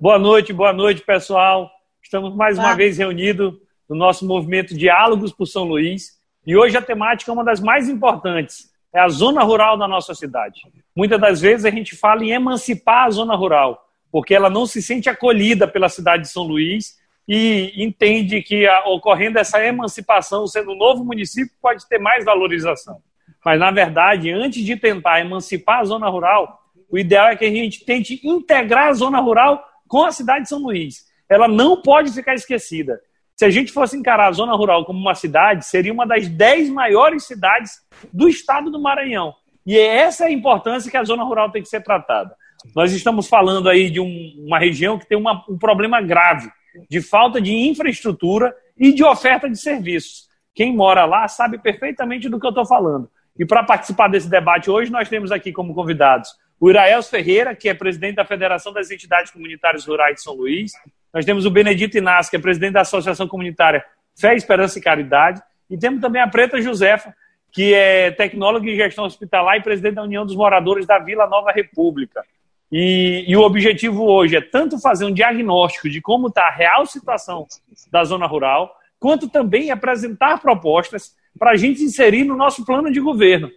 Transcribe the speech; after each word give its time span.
Boa 0.00 0.16
noite, 0.16 0.52
boa 0.52 0.72
noite, 0.72 1.02
pessoal. 1.02 1.68
Estamos 2.00 2.32
mais 2.32 2.56
uma 2.56 2.72
vez 2.72 2.98
reunidos 2.98 3.54
no 3.90 3.96
nosso 3.96 4.24
movimento 4.24 4.72
Diálogos 4.72 5.32
por 5.32 5.44
São 5.44 5.64
Luís. 5.64 6.12
E 6.46 6.56
hoje 6.56 6.76
a 6.76 6.80
temática 6.80 7.32
é 7.32 7.34
uma 7.34 7.42
das 7.42 7.58
mais 7.58 7.88
importantes, 7.88 8.70
é 8.94 9.00
a 9.00 9.08
zona 9.08 9.42
rural 9.42 9.76
da 9.76 9.88
nossa 9.88 10.14
cidade. 10.14 10.60
Muitas 10.94 11.20
das 11.20 11.40
vezes 11.40 11.66
a 11.66 11.70
gente 11.70 11.96
fala 11.96 12.22
em 12.22 12.30
emancipar 12.30 13.06
a 13.06 13.10
zona 13.10 13.34
rural, 13.34 13.88
porque 14.12 14.32
ela 14.32 14.48
não 14.48 14.66
se 14.66 14.80
sente 14.80 15.10
acolhida 15.10 15.66
pela 15.66 15.88
cidade 15.88 16.22
de 16.22 16.28
São 16.28 16.44
Luís 16.44 16.94
e 17.26 17.72
entende 17.76 18.40
que 18.40 18.68
ocorrendo 18.86 19.40
essa 19.40 19.60
emancipação, 19.64 20.46
sendo 20.46 20.70
um 20.70 20.78
novo 20.78 21.04
município, 21.04 21.56
pode 21.60 21.88
ter 21.88 21.98
mais 21.98 22.24
valorização. 22.24 23.02
Mas, 23.44 23.58
na 23.58 23.72
verdade, 23.72 24.30
antes 24.30 24.64
de 24.64 24.76
tentar 24.76 25.18
emancipar 25.18 25.80
a 25.80 25.84
zona 25.84 26.08
rural, 26.08 26.56
o 26.88 26.96
ideal 26.96 27.30
é 27.30 27.36
que 27.36 27.44
a 27.44 27.50
gente 27.50 27.84
tente 27.84 28.20
integrar 28.22 28.90
a 28.90 28.92
zona 28.92 29.18
rural 29.18 29.64
com 29.88 30.04
a 30.04 30.12
cidade 30.12 30.44
de 30.44 30.50
São 30.50 30.58
Luís. 30.58 31.06
Ela 31.28 31.48
não 31.48 31.82
pode 31.82 32.12
ficar 32.12 32.34
esquecida. 32.34 33.00
Se 33.36 33.44
a 33.44 33.50
gente 33.50 33.72
fosse 33.72 33.96
encarar 33.96 34.28
a 34.28 34.32
zona 34.32 34.54
rural 34.54 34.84
como 34.84 34.98
uma 34.98 35.14
cidade, 35.14 35.64
seria 35.64 35.92
uma 35.92 36.06
das 36.06 36.28
dez 36.28 36.68
maiores 36.68 37.24
cidades 37.24 37.80
do 38.12 38.28
estado 38.28 38.70
do 38.70 38.80
Maranhão. 38.80 39.34
E 39.64 39.76
é 39.76 39.98
essa 39.98 40.24
a 40.24 40.30
importância 40.30 40.90
que 40.90 40.96
a 40.96 41.04
zona 41.04 41.22
rural 41.24 41.50
tem 41.50 41.62
que 41.62 41.68
ser 41.68 41.82
tratada. 41.82 42.34
Nós 42.74 42.92
estamos 42.92 43.28
falando 43.28 43.68
aí 43.68 43.90
de 43.90 44.00
um, 44.00 44.34
uma 44.46 44.58
região 44.58 44.98
que 44.98 45.06
tem 45.06 45.16
uma, 45.16 45.44
um 45.48 45.56
problema 45.56 46.00
grave 46.00 46.50
de 46.88 47.00
falta 47.00 47.40
de 47.40 47.52
infraestrutura 47.52 48.54
e 48.76 48.92
de 48.92 49.04
oferta 49.04 49.48
de 49.48 49.56
serviços. 49.56 50.28
Quem 50.54 50.74
mora 50.74 51.04
lá 51.04 51.28
sabe 51.28 51.58
perfeitamente 51.58 52.28
do 52.28 52.40
que 52.40 52.46
eu 52.46 52.50
estou 52.50 52.66
falando. 52.66 53.08
E 53.38 53.46
para 53.46 53.62
participar 53.62 54.08
desse 54.08 54.28
debate 54.28 54.68
hoje, 54.68 54.90
nós 54.90 55.08
temos 55.08 55.30
aqui 55.30 55.52
como 55.52 55.74
convidados 55.74 56.30
o 56.60 56.70
Iraels 56.70 57.08
Ferreira, 57.08 57.54
que 57.54 57.68
é 57.68 57.74
presidente 57.74 58.16
da 58.16 58.24
Federação 58.24 58.72
das 58.72 58.90
Entidades 58.90 59.30
Comunitárias 59.30 59.86
Rurais 59.86 60.16
de 60.16 60.22
São 60.22 60.34
Luís. 60.34 60.72
Nós 61.12 61.24
temos 61.24 61.46
o 61.46 61.50
Benedito 61.50 61.96
Inácio, 61.96 62.30
que 62.30 62.36
é 62.36 62.40
presidente 62.40 62.72
da 62.72 62.80
Associação 62.80 63.28
Comunitária 63.28 63.84
Fé, 64.18 64.34
Esperança 64.34 64.78
e 64.78 64.82
Caridade. 64.82 65.40
E 65.70 65.78
temos 65.78 66.00
também 66.00 66.20
a 66.20 66.28
Preta 66.28 66.60
Josefa, 66.60 67.14
que 67.52 67.72
é 67.72 68.10
tecnóloga 68.10 68.68
em 68.68 68.76
gestão 68.76 69.04
hospitalar 69.04 69.56
e 69.56 69.62
presidente 69.62 69.94
da 69.94 70.02
União 70.02 70.26
dos 70.26 70.36
Moradores 70.36 70.86
da 70.86 70.98
Vila 70.98 71.26
Nova 71.26 71.52
República. 71.52 72.24
E, 72.70 73.24
e, 73.26 73.34
o 73.34 73.40
objetivo 73.40 74.04
hoje 74.04 74.36
é 74.36 74.40
tanto 74.42 74.78
fazer 74.78 75.06
um 75.06 75.12
diagnóstico 75.12 75.88
de 75.88 76.02
como 76.02 76.28
está 76.28 76.48
a 76.48 76.50
real 76.50 76.84
situação 76.84 77.46
da 77.90 78.04
zona 78.04 78.26
rural, 78.26 78.76
quanto 79.00 79.28
também 79.28 79.70
apresentar 79.70 80.38
propostas 80.40 81.14
para 81.38 81.52
a 81.52 81.56
gente 81.56 81.82
inserir 81.82 82.24
no 82.24 82.36
nosso 82.36 82.66
plano 82.66 82.92
de 82.92 83.00
governo. 83.00 83.48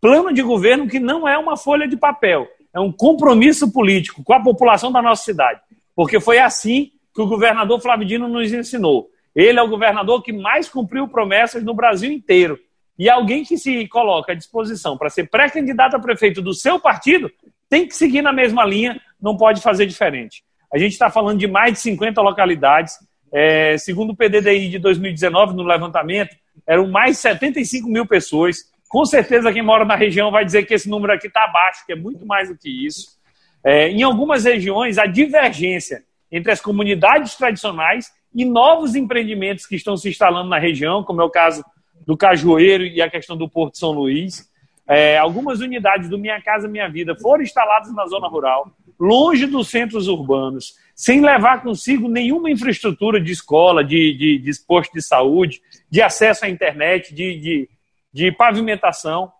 Plano 0.00 0.32
de 0.32 0.42
governo 0.42 0.88
que 0.88 1.00
não 1.00 1.28
é 1.28 1.36
uma 1.36 1.56
folha 1.56 1.88
de 1.88 1.96
papel, 1.96 2.46
é 2.72 2.78
um 2.78 2.92
compromisso 2.92 3.72
político 3.72 4.22
com 4.22 4.32
a 4.32 4.42
população 4.42 4.92
da 4.92 5.02
nossa 5.02 5.24
cidade. 5.24 5.60
Porque 5.94 6.20
foi 6.20 6.38
assim 6.38 6.92
que 7.14 7.20
o 7.20 7.26
governador 7.26 7.80
Flávio 7.80 8.06
Dino 8.06 8.28
nos 8.28 8.52
ensinou. 8.52 9.08
Ele 9.34 9.58
é 9.58 9.62
o 9.62 9.68
governador 9.68 10.22
que 10.22 10.32
mais 10.32 10.68
cumpriu 10.68 11.08
promessas 11.08 11.64
no 11.64 11.74
Brasil 11.74 12.12
inteiro. 12.12 12.58
E 12.98 13.08
alguém 13.08 13.44
que 13.44 13.56
se 13.56 13.86
coloca 13.88 14.32
à 14.32 14.34
disposição 14.34 14.96
para 14.96 15.10
ser 15.10 15.28
pré-candidato 15.28 15.96
a 15.96 16.00
prefeito 16.00 16.42
do 16.42 16.52
seu 16.52 16.80
partido 16.80 17.30
tem 17.68 17.86
que 17.86 17.94
seguir 17.94 18.22
na 18.22 18.32
mesma 18.32 18.64
linha, 18.64 19.00
não 19.20 19.36
pode 19.36 19.60
fazer 19.60 19.86
diferente. 19.86 20.42
A 20.72 20.78
gente 20.78 20.92
está 20.92 21.10
falando 21.10 21.38
de 21.38 21.46
mais 21.46 21.74
de 21.74 21.80
50 21.80 22.20
localidades. 22.20 22.94
É, 23.32 23.76
segundo 23.78 24.10
o 24.10 24.16
PDDI 24.16 24.70
de 24.70 24.78
2019, 24.78 25.54
no 25.54 25.62
levantamento, 25.62 26.34
eram 26.66 26.88
mais 26.88 27.16
de 27.16 27.22
75 27.22 27.88
mil 27.88 28.06
pessoas. 28.06 28.58
Com 28.88 29.04
certeza, 29.04 29.52
quem 29.52 29.62
mora 29.62 29.84
na 29.84 29.94
região 29.94 30.30
vai 30.30 30.44
dizer 30.44 30.64
que 30.64 30.72
esse 30.72 30.88
número 30.88 31.12
aqui 31.12 31.26
está 31.26 31.44
abaixo, 31.44 31.84
que 31.84 31.92
é 31.92 31.96
muito 31.96 32.24
mais 32.24 32.48
do 32.48 32.56
que 32.56 32.86
isso. 32.86 33.18
É, 33.62 33.88
em 33.90 34.02
algumas 34.02 34.44
regiões, 34.44 34.96
a 34.96 35.06
divergência 35.06 36.04
entre 36.30 36.52
as 36.52 36.60
comunidades 36.60 37.34
tradicionais 37.34 38.10
e 38.34 38.44
novos 38.44 38.94
empreendimentos 38.94 39.66
que 39.66 39.76
estão 39.76 39.96
se 39.96 40.08
instalando 40.08 40.48
na 40.48 40.58
região, 40.58 41.02
como 41.02 41.20
é 41.20 41.24
o 41.24 41.30
caso 41.30 41.64
do 42.06 42.16
Cajueiro 42.16 42.84
e 42.84 43.02
a 43.02 43.10
questão 43.10 43.36
do 43.36 43.48
Porto 43.48 43.78
São 43.78 43.90
Luís. 43.90 44.48
É, 44.86 45.18
algumas 45.18 45.60
unidades 45.60 46.08
do 46.08 46.18
Minha 46.18 46.40
Casa 46.40 46.66
Minha 46.66 46.88
Vida 46.88 47.14
foram 47.14 47.42
instaladas 47.42 47.94
na 47.94 48.06
zona 48.06 48.26
rural, 48.26 48.72
longe 48.98 49.46
dos 49.46 49.68
centros 49.68 50.08
urbanos, 50.08 50.74
sem 50.94 51.20
levar 51.20 51.62
consigo 51.62 52.08
nenhuma 52.08 52.50
infraestrutura 52.50 53.20
de 53.20 53.32
escola, 53.32 53.84
de, 53.84 54.14
de, 54.14 54.38
de 54.38 54.50
posto 54.66 54.94
de 54.94 55.02
saúde, 55.02 55.60
de 55.90 56.00
acesso 56.00 56.46
à 56.46 56.48
internet, 56.48 57.14
de, 57.14 57.38
de, 57.38 57.68
de 58.12 58.32
pavimentação. 58.32 59.32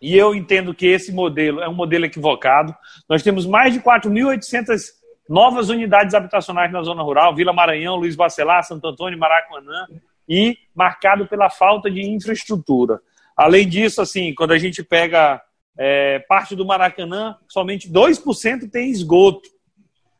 E 0.00 0.16
eu 0.16 0.34
entendo 0.34 0.74
que 0.74 0.86
esse 0.86 1.12
modelo 1.12 1.60
é 1.60 1.68
um 1.68 1.74
modelo 1.74 2.04
equivocado. 2.04 2.74
Nós 3.08 3.22
temos 3.22 3.46
mais 3.46 3.72
de 3.72 3.80
4.800 3.80 4.82
novas 5.28 5.70
unidades 5.70 6.14
habitacionais 6.14 6.70
na 6.70 6.82
zona 6.82 7.02
rural, 7.02 7.34
Vila 7.34 7.52
Maranhão, 7.52 7.96
Luiz 7.96 8.14
Bacelar, 8.14 8.62
Santo 8.64 8.86
Antônio, 8.86 9.18
Maracanã, 9.18 9.86
e 10.28 10.58
marcado 10.74 11.26
pela 11.26 11.48
falta 11.48 11.90
de 11.90 12.02
infraestrutura. 12.02 13.00
Além 13.36 13.68
disso, 13.68 14.00
assim, 14.00 14.34
quando 14.34 14.52
a 14.52 14.58
gente 14.58 14.82
pega 14.82 15.42
é, 15.76 16.18
parte 16.20 16.54
do 16.54 16.64
Maracanã, 16.64 17.36
somente 17.48 17.90
2% 17.90 18.70
tem 18.70 18.90
esgoto. 18.90 19.48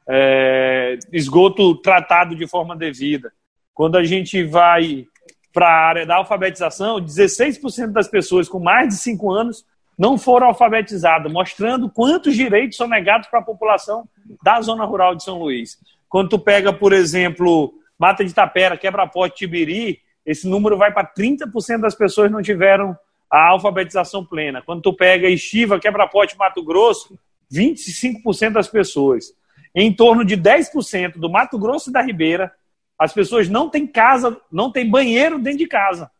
É, 0.07 0.99
esgoto 1.13 1.77
tratado 1.77 2.34
de 2.34 2.47
forma 2.47 2.77
devida. 2.77 3.33
Quando 3.73 3.97
a 3.97 4.05
gente 4.05 4.45
vai 4.45 5.07
para 5.54 5.69
a 5.69 5.88
área 5.88 6.04
da 6.04 6.16
alfabetização, 6.16 7.00
16% 7.00 7.92
das 7.92 8.09
pessoas 8.09 8.48
com 8.48 8.59
mais 8.59 8.88
de 8.88 8.97
5 8.97 9.31
anos 9.31 9.65
não 9.97 10.19
foram 10.19 10.48
alfabetizadas, 10.48 11.32
mostrando 11.32 11.88
quantos 11.88 12.34
direitos 12.34 12.76
são 12.76 12.88
negados 12.88 13.28
para 13.28 13.38
a 13.38 13.44
população 13.44 14.09
da 14.42 14.60
zona 14.60 14.84
rural 14.84 15.15
de 15.15 15.22
São 15.22 15.38
Luís. 15.38 15.78
Quando 16.09 16.31
tu 16.31 16.38
pega, 16.41 16.72
por 16.72 16.92
exemplo, 16.92 17.72
Mata 17.97 18.25
de 18.25 18.34
Tapera, 18.34 18.76
Quebra-Pote, 18.76 19.37
Tibiri, 19.37 20.00
esse 20.26 20.48
número 20.48 20.76
vai 20.76 20.92
para 20.92 21.06
30% 21.06 21.81
das 21.81 21.94
pessoas 21.94 22.32
não 22.32 22.42
tiveram 22.42 22.97
a 23.31 23.50
alfabetização 23.50 24.25
plena. 24.25 24.60
Quando 24.60 24.82
tu 24.82 24.92
pega 24.92 25.28
Estiva, 25.28 25.78
Quebra-Pote, 25.78 26.36
Mato 26.36 26.65
Grosso, 26.65 27.16
25% 27.53 28.50
das 28.50 28.69
pessoas. 28.69 29.32
Em 29.72 29.92
torno 29.92 30.25
de 30.25 30.36
10% 30.36 31.19
do 31.19 31.31
Mato 31.31 31.59
Grosso 31.59 31.91
e 31.91 31.92
da 31.92 32.03
Ribeira, 32.03 32.53
as 32.99 33.12
pessoas 33.12 33.49
não 33.49 33.69
têm 33.69 33.87
casa, 33.87 34.41
não 34.50 34.71
têm 34.71 34.88
banheiro 34.88 35.38
dentro 35.38 35.59
de 35.59 35.66
casa. 35.66 36.10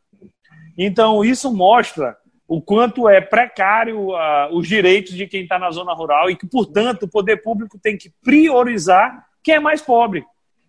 Então, 0.76 1.24
isso 1.24 1.54
mostra 1.54 2.16
o 2.46 2.60
quanto 2.60 3.08
é 3.08 3.20
precário 3.20 4.10
uh, 4.10 4.52
os 4.52 4.68
direitos 4.68 5.14
de 5.14 5.26
quem 5.26 5.42
está 5.42 5.58
na 5.58 5.70
zona 5.70 5.94
rural 5.94 6.28
e 6.28 6.36
que, 6.36 6.46
portanto, 6.46 7.04
o 7.04 7.08
poder 7.08 7.42
público 7.42 7.78
tem 7.78 7.96
que 7.96 8.12
priorizar 8.22 9.24
quem 9.42 9.54
é 9.54 9.60
mais 9.60 9.80
pobre. 9.80 10.24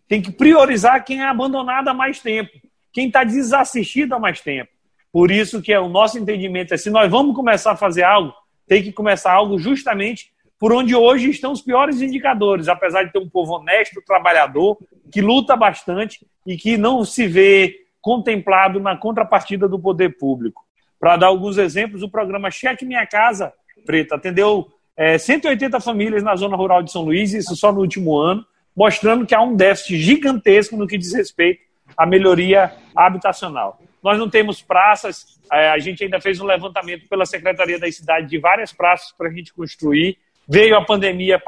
Tem 0.08 0.22
que 0.22 0.32
priorizar 0.32 1.04
quem 1.04 1.22
é 1.22 1.28
abandonado 1.28 1.88
há 1.88 1.94
mais 1.94 2.20
tempo, 2.20 2.52
quem 2.94 3.08
está 3.08 3.24
desassistido 3.24 4.16
há 4.16 4.20
mais 4.20 4.40
tempo. 4.40 4.70
Por 5.12 5.32
isso 5.32 5.62
que 5.62 5.74
é 5.74 5.80
o 5.80 5.90
nosso 5.90 6.20
entendimento 6.20 6.74
é 6.74 6.78
se 6.78 6.90
nós 6.90 7.10
vamos 7.10 7.36
começar 7.36 7.72
a 7.72 7.78
fazer 7.78 8.04
algo, 8.04 8.34
tem 8.68 8.84
que 8.84 8.92
começar 8.92 9.32
algo 9.32 9.58
justamente 9.58 10.32
por 10.60 10.72
onde 10.72 10.96
hoje 10.96 11.30
estão 11.30 11.52
os 11.52 11.62
piores 11.62 12.02
indicadores, 12.02 12.68
apesar 12.68 13.04
de 13.04 13.12
ter 13.12 13.20
um 13.20 13.30
povo 13.30 13.54
honesto, 13.54 14.02
trabalhador, 14.06 14.78
que 15.12 15.22
luta 15.22 15.56
bastante 15.56 16.26
e 16.46 16.56
que 16.56 16.78
não 16.78 17.04
se 17.04 17.28
vê 17.28 17.86
contemplado 18.02 18.80
na 18.80 18.96
contrapartida 18.96 19.68
do 19.68 19.80
poder 19.80 20.18
público. 20.18 20.64
Para 21.00 21.18
dar 21.18 21.28
alguns 21.28 21.58
exemplos, 21.58 22.04
o 22.04 22.10
programa 22.10 22.50
Cheque 22.50 22.86
Minha 22.86 23.06
Casa 23.06 23.54
Preta 23.86 24.16
atendeu 24.16 24.68
é, 24.98 25.18
180 25.18 25.80
famílias 25.80 26.24
na 26.24 26.36
zona 26.36 26.56
rural 26.56 26.82
de 26.82 26.92
São 26.92 27.04
Luís, 27.04 27.34
isso 27.34 27.56
só 27.56 27.72
no 27.72 27.82
último 27.82 28.18
ano, 28.18 28.46
mostrando 28.76 29.26
que 29.26 29.36
há 29.36 29.42
um 29.42 29.56
déficit 29.56 29.98
gigantesco 29.98 30.76
no 30.76 30.88
que 30.88 30.98
diz 30.98 31.14
respeito 31.14 31.62
à 31.98 32.06
melhoria 32.06 32.74
habitacional. 32.96 33.80
Nós 34.02 34.18
não 34.18 34.30
temos 34.30 34.62
praças, 34.62 35.40
é, 35.52 35.70
a 35.70 35.80
gente 35.80 36.04
ainda 36.04 36.22
fez 36.22 36.40
um 36.40 36.46
levantamento 36.46 37.08
pela 37.10 37.26
Secretaria 37.26 37.80
da 37.80 37.92
Cidade 37.92 38.28
de 38.28 38.38
várias 38.38 38.72
praças 38.72 39.12
para 39.12 39.30
a 39.30 39.32
gente 39.32 39.54
construir. 39.54 40.18
Veio 40.48 40.76
a 40.76 40.86
pandemia, 40.86 41.42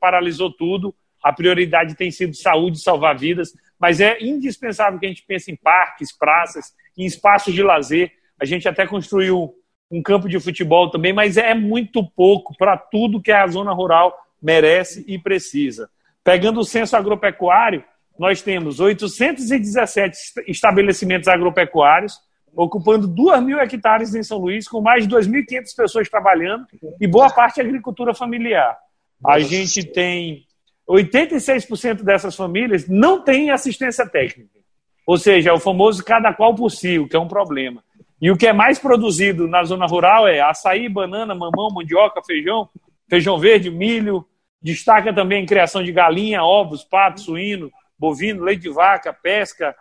paralisou 0.00 0.50
tudo. 0.50 0.94
A 1.22 1.32
prioridade 1.32 1.94
tem 1.94 2.10
sido 2.10 2.34
saúde, 2.34 2.78
salvar 2.80 3.16
vidas, 3.16 3.52
mas 3.78 4.00
é 4.00 4.18
indispensável 4.20 4.98
que 4.98 5.06
a 5.06 5.08
gente 5.08 5.24
pense 5.26 5.50
em 5.50 5.56
parques, 5.56 6.16
praças, 6.16 6.74
em 6.96 7.04
espaços 7.04 7.54
de 7.54 7.62
lazer. 7.62 8.12
A 8.38 8.44
gente 8.44 8.68
até 8.68 8.86
construiu 8.86 9.54
um 9.90 10.02
campo 10.02 10.28
de 10.28 10.38
futebol 10.38 10.90
também, 10.90 11.12
mas 11.12 11.36
é 11.36 11.54
muito 11.54 12.04
pouco 12.04 12.56
para 12.56 12.76
tudo 12.76 13.22
que 13.22 13.32
a 13.32 13.46
zona 13.46 13.72
rural 13.72 14.14
merece 14.42 15.04
e 15.08 15.18
precisa. 15.18 15.88
Pegando 16.22 16.60
o 16.60 16.64
censo 16.64 16.96
agropecuário, 16.96 17.84
nós 18.18 18.42
temos 18.42 18.78
817 18.80 20.16
estabelecimentos 20.46 21.28
agropecuários, 21.28 22.14
ocupando 22.56 23.06
2 23.06 23.42
mil 23.42 23.58
hectares 23.58 24.14
em 24.14 24.22
São 24.22 24.38
Luís, 24.38 24.68
com 24.68 24.80
mais 24.80 25.06
de 25.06 25.14
2.500 25.14 25.76
pessoas 25.76 26.08
trabalhando 26.08 26.66
e 27.00 27.06
boa 27.06 27.30
parte 27.30 27.60
agricultura 27.60 28.14
familiar. 28.14 28.76
A 29.24 29.38
gente 29.40 29.84
tem 29.84 30.44
86% 30.88 32.02
dessas 32.02 32.36
famílias 32.36 32.88
não 32.88 33.20
têm 33.20 33.50
assistência 33.50 34.06
técnica. 34.06 34.50
Ou 35.06 35.18
seja, 35.18 35.50
é 35.50 35.52
o 35.52 35.60
famoso 35.60 36.04
cada 36.04 36.32
qual 36.32 36.54
por 36.54 36.70
si, 36.70 36.98
o 36.98 37.08
que 37.08 37.16
é 37.16 37.20
um 37.20 37.28
problema. 37.28 37.82
E 38.20 38.30
o 38.30 38.36
que 38.36 38.46
é 38.46 38.52
mais 38.52 38.78
produzido 38.78 39.46
na 39.46 39.64
zona 39.64 39.86
rural 39.86 40.26
é 40.26 40.40
açaí, 40.40 40.88
banana, 40.88 41.34
mamão, 41.34 41.70
mandioca, 41.74 42.22
feijão, 42.22 42.68
feijão 43.08 43.38
verde, 43.38 43.70
milho, 43.70 44.24
destaca 44.62 45.12
também 45.12 45.44
a 45.44 45.46
criação 45.46 45.82
de 45.82 45.92
galinha, 45.92 46.42
ovos, 46.42 46.82
pato, 46.84 47.20
suíno, 47.20 47.70
bovino, 47.98 48.42
leite 48.42 48.62
de 48.62 48.70
vaca, 48.70 49.12
pesca, 49.12 49.76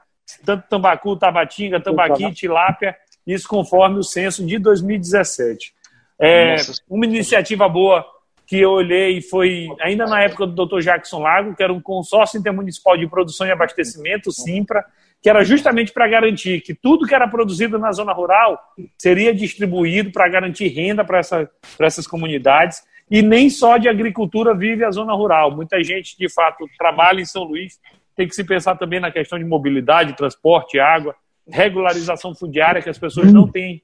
tanto 0.46 0.68
tambacu, 0.68 1.16
tabatinga, 1.16 1.80
tambaqui, 1.80 2.32
tilápia, 2.32 2.96
isso 3.26 3.48
conforme 3.48 4.00
o 4.00 4.04
censo 4.04 4.46
de 4.46 4.58
2017. 4.58 5.74
É, 6.20 6.56
uma 6.90 7.06
iniciativa 7.06 7.68
boa 7.68 8.06
que 8.46 8.60
eu 8.60 8.72
olhei 8.72 9.22
foi 9.22 9.68
ainda 9.82 10.06
na 10.06 10.22
época 10.22 10.46
do 10.46 10.66
Dr. 10.66 10.82
Jackson 10.82 11.20
Lago, 11.20 11.56
que 11.56 11.64
era 11.64 11.72
um 11.72 11.82
consórcio 11.82 12.40
intermunicipal 12.40 12.98
de 12.98 13.08
produção 13.08 13.48
e 13.48 13.52
abastecimento, 13.52 14.32
SIMPRA, 14.32 14.86
que 15.22 15.30
era 15.30 15.44
justamente 15.44 15.94
para 15.94 16.08
garantir 16.08 16.62
que 16.62 16.74
tudo 16.74 17.08
que 17.08 17.16
era 17.16 17.28
produzido 17.28 17.80
na 17.80 17.92
zona 17.94 18.12
rural 18.12 18.60
seria 18.98 19.34
distribuído 19.34 20.12
para 20.12 20.28
garantir 20.28 20.68
renda 20.68 21.06
para 21.06 21.20
essa, 21.20 21.50
essas 21.80 22.06
comunidades. 22.06 22.82
E 23.10 23.22
nem 23.22 23.50
só 23.50 23.78
de 23.78 23.88
agricultura 23.88 24.54
vive 24.54 24.84
a 24.84 24.92
zona 24.92 25.14
rural. 25.14 25.56
Muita 25.56 25.82
gente, 25.84 26.18
de 26.18 26.28
fato, 26.30 26.68
trabalha 26.78 27.22
em 27.22 27.26
São 27.26 27.44
Luís. 27.44 27.80
Tem 28.16 28.28
que 28.28 28.36
se 28.36 28.44
pensar 28.44 28.76
também 28.76 29.00
na 29.00 29.12
questão 29.12 29.38
de 29.40 29.46
mobilidade, 29.46 30.16
transporte, 30.16 30.80
água, 30.80 31.16
regularização 31.48 32.34
fundiária, 32.34 32.82
que 32.82 32.90
as 32.90 32.98
pessoas 32.98 33.32
não 33.32 33.48
têm 33.48 33.82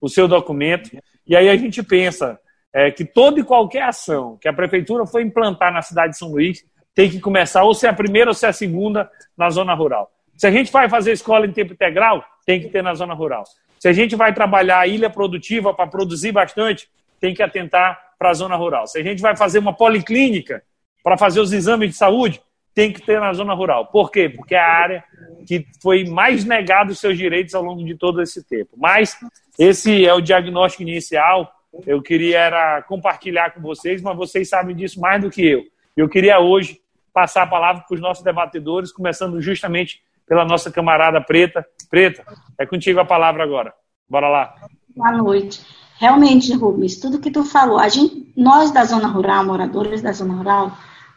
o 0.00 0.08
seu 0.08 0.26
documento. 0.26 0.90
E 1.26 1.36
aí 1.36 1.48
a 1.48 1.56
gente 1.56 1.82
pensa 1.82 2.38
é, 2.72 2.90
que 2.90 3.04
toda 3.04 3.40
e 3.40 3.44
qualquer 3.44 3.82
ação 3.82 4.38
que 4.40 4.48
a 4.48 4.52
prefeitura 4.52 5.06
for 5.06 5.20
implantar 5.20 5.72
na 5.72 5.82
cidade 5.82 6.12
de 6.12 6.18
São 6.18 6.30
Luís 6.30 6.64
tem 6.94 7.08
que 7.08 7.20
começar 7.20 7.64
ou 7.64 7.74
ser 7.74 7.88
a 7.88 7.92
primeira 7.92 8.30
ou 8.30 8.34
ser 8.34 8.46
a 8.46 8.52
segunda 8.52 9.10
na 9.36 9.50
zona 9.50 9.74
rural. 9.74 10.10
Se 10.36 10.46
a 10.46 10.50
gente 10.50 10.72
vai 10.72 10.88
fazer 10.88 11.12
escola 11.12 11.46
em 11.46 11.52
tempo 11.52 11.72
integral, 11.72 12.24
tem 12.44 12.60
que 12.60 12.68
ter 12.68 12.82
na 12.82 12.94
zona 12.94 13.14
rural. 13.14 13.44
Se 13.78 13.88
a 13.88 13.92
gente 13.92 14.16
vai 14.16 14.32
trabalhar 14.32 14.80
a 14.80 14.86
ilha 14.86 15.10
produtiva 15.10 15.74
para 15.74 15.86
produzir 15.86 16.32
bastante, 16.32 16.88
tem 17.20 17.34
que 17.34 17.42
atentar 17.42 17.98
para 18.18 18.30
a 18.30 18.34
zona 18.34 18.56
rural. 18.56 18.86
Se 18.86 18.98
a 18.98 19.02
gente 19.02 19.20
vai 19.20 19.36
fazer 19.36 19.58
uma 19.58 19.72
policlínica 19.72 20.62
para 21.02 21.16
fazer 21.16 21.40
os 21.40 21.52
exames 21.52 21.90
de 21.90 21.96
saúde, 21.96 22.40
tem 22.74 22.92
que 22.92 23.02
ter 23.02 23.20
na 23.20 23.32
zona 23.32 23.54
rural. 23.54 23.86
Por 23.86 24.10
quê? 24.10 24.28
Porque 24.28 24.54
é 24.54 24.60
a 24.60 24.72
área 24.72 25.04
que 25.46 25.66
foi 25.80 26.04
mais 26.04 26.44
negado 26.44 26.92
os 26.92 27.00
seus 27.00 27.16
direitos 27.16 27.54
ao 27.54 27.62
longo 27.62 27.84
de 27.84 27.94
todo 27.96 28.22
esse 28.22 28.42
tempo. 28.44 28.70
Mas 28.76 29.16
esse 29.58 30.06
é 30.06 30.14
o 30.14 30.20
diagnóstico 30.20 30.82
inicial. 30.82 31.52
Eu 31.86 32.02
queria 32.02 32.38
era 32.38 32.82
compartilhar 32.82 33.50
com 33.50 33.60
vocês, 33.60 34.00
mas 34.02 34.16
vocês 34.16 34.48
sabem 34.48 34.74
disso 34.74 35.00
mais 35.00 35.20
do 35.20 35.30
que 35.30 35.44
eu. 35.44 35.64
Eu 35.96 36.08
queria 36.08 36.38
hoje 36.38 36.80
passar 37.12 37.42
a 37.42 37.46
palavra 37.46 37.84
para 37.86 37.94
os 37.94 38.00
nossos 38.00 38.24
debatedores, 38.24 38.92
começando 38.92 39.40
justamente 39.40 40.02
pela 40.26 40.44
nossa 40.44 40.70
camarada 40.70 41.20
Preta. 41.20 41.66
Preta, 41.90 42.24
é 42.58 42.64
contigo 42.64 43.00
a 43.00 43.04
palavra 43.04 43.42
agora. 43.42 43.74
Bora 44.08 44.28
lá. 44.28 44.54
Boa 44.94 45.12
noite. 45.12 45.60
Realmente, 45.98 46.52
Rubens, 46.54 46.98
tudo 46.98 47.20
que 47.20 47.30
tu 47.30 47.44
falou, 47.44 47.78
a 47.78 47.88
gente, 47.88 48.32
nós 48.36 48.70
da 48.70 48.84
zona 48.84 49.08
rural, 49.08 49.44
moradores 49.44 50.02
da 50.02 50.12
zona 50.12 50.34
rural, 50.34 50.72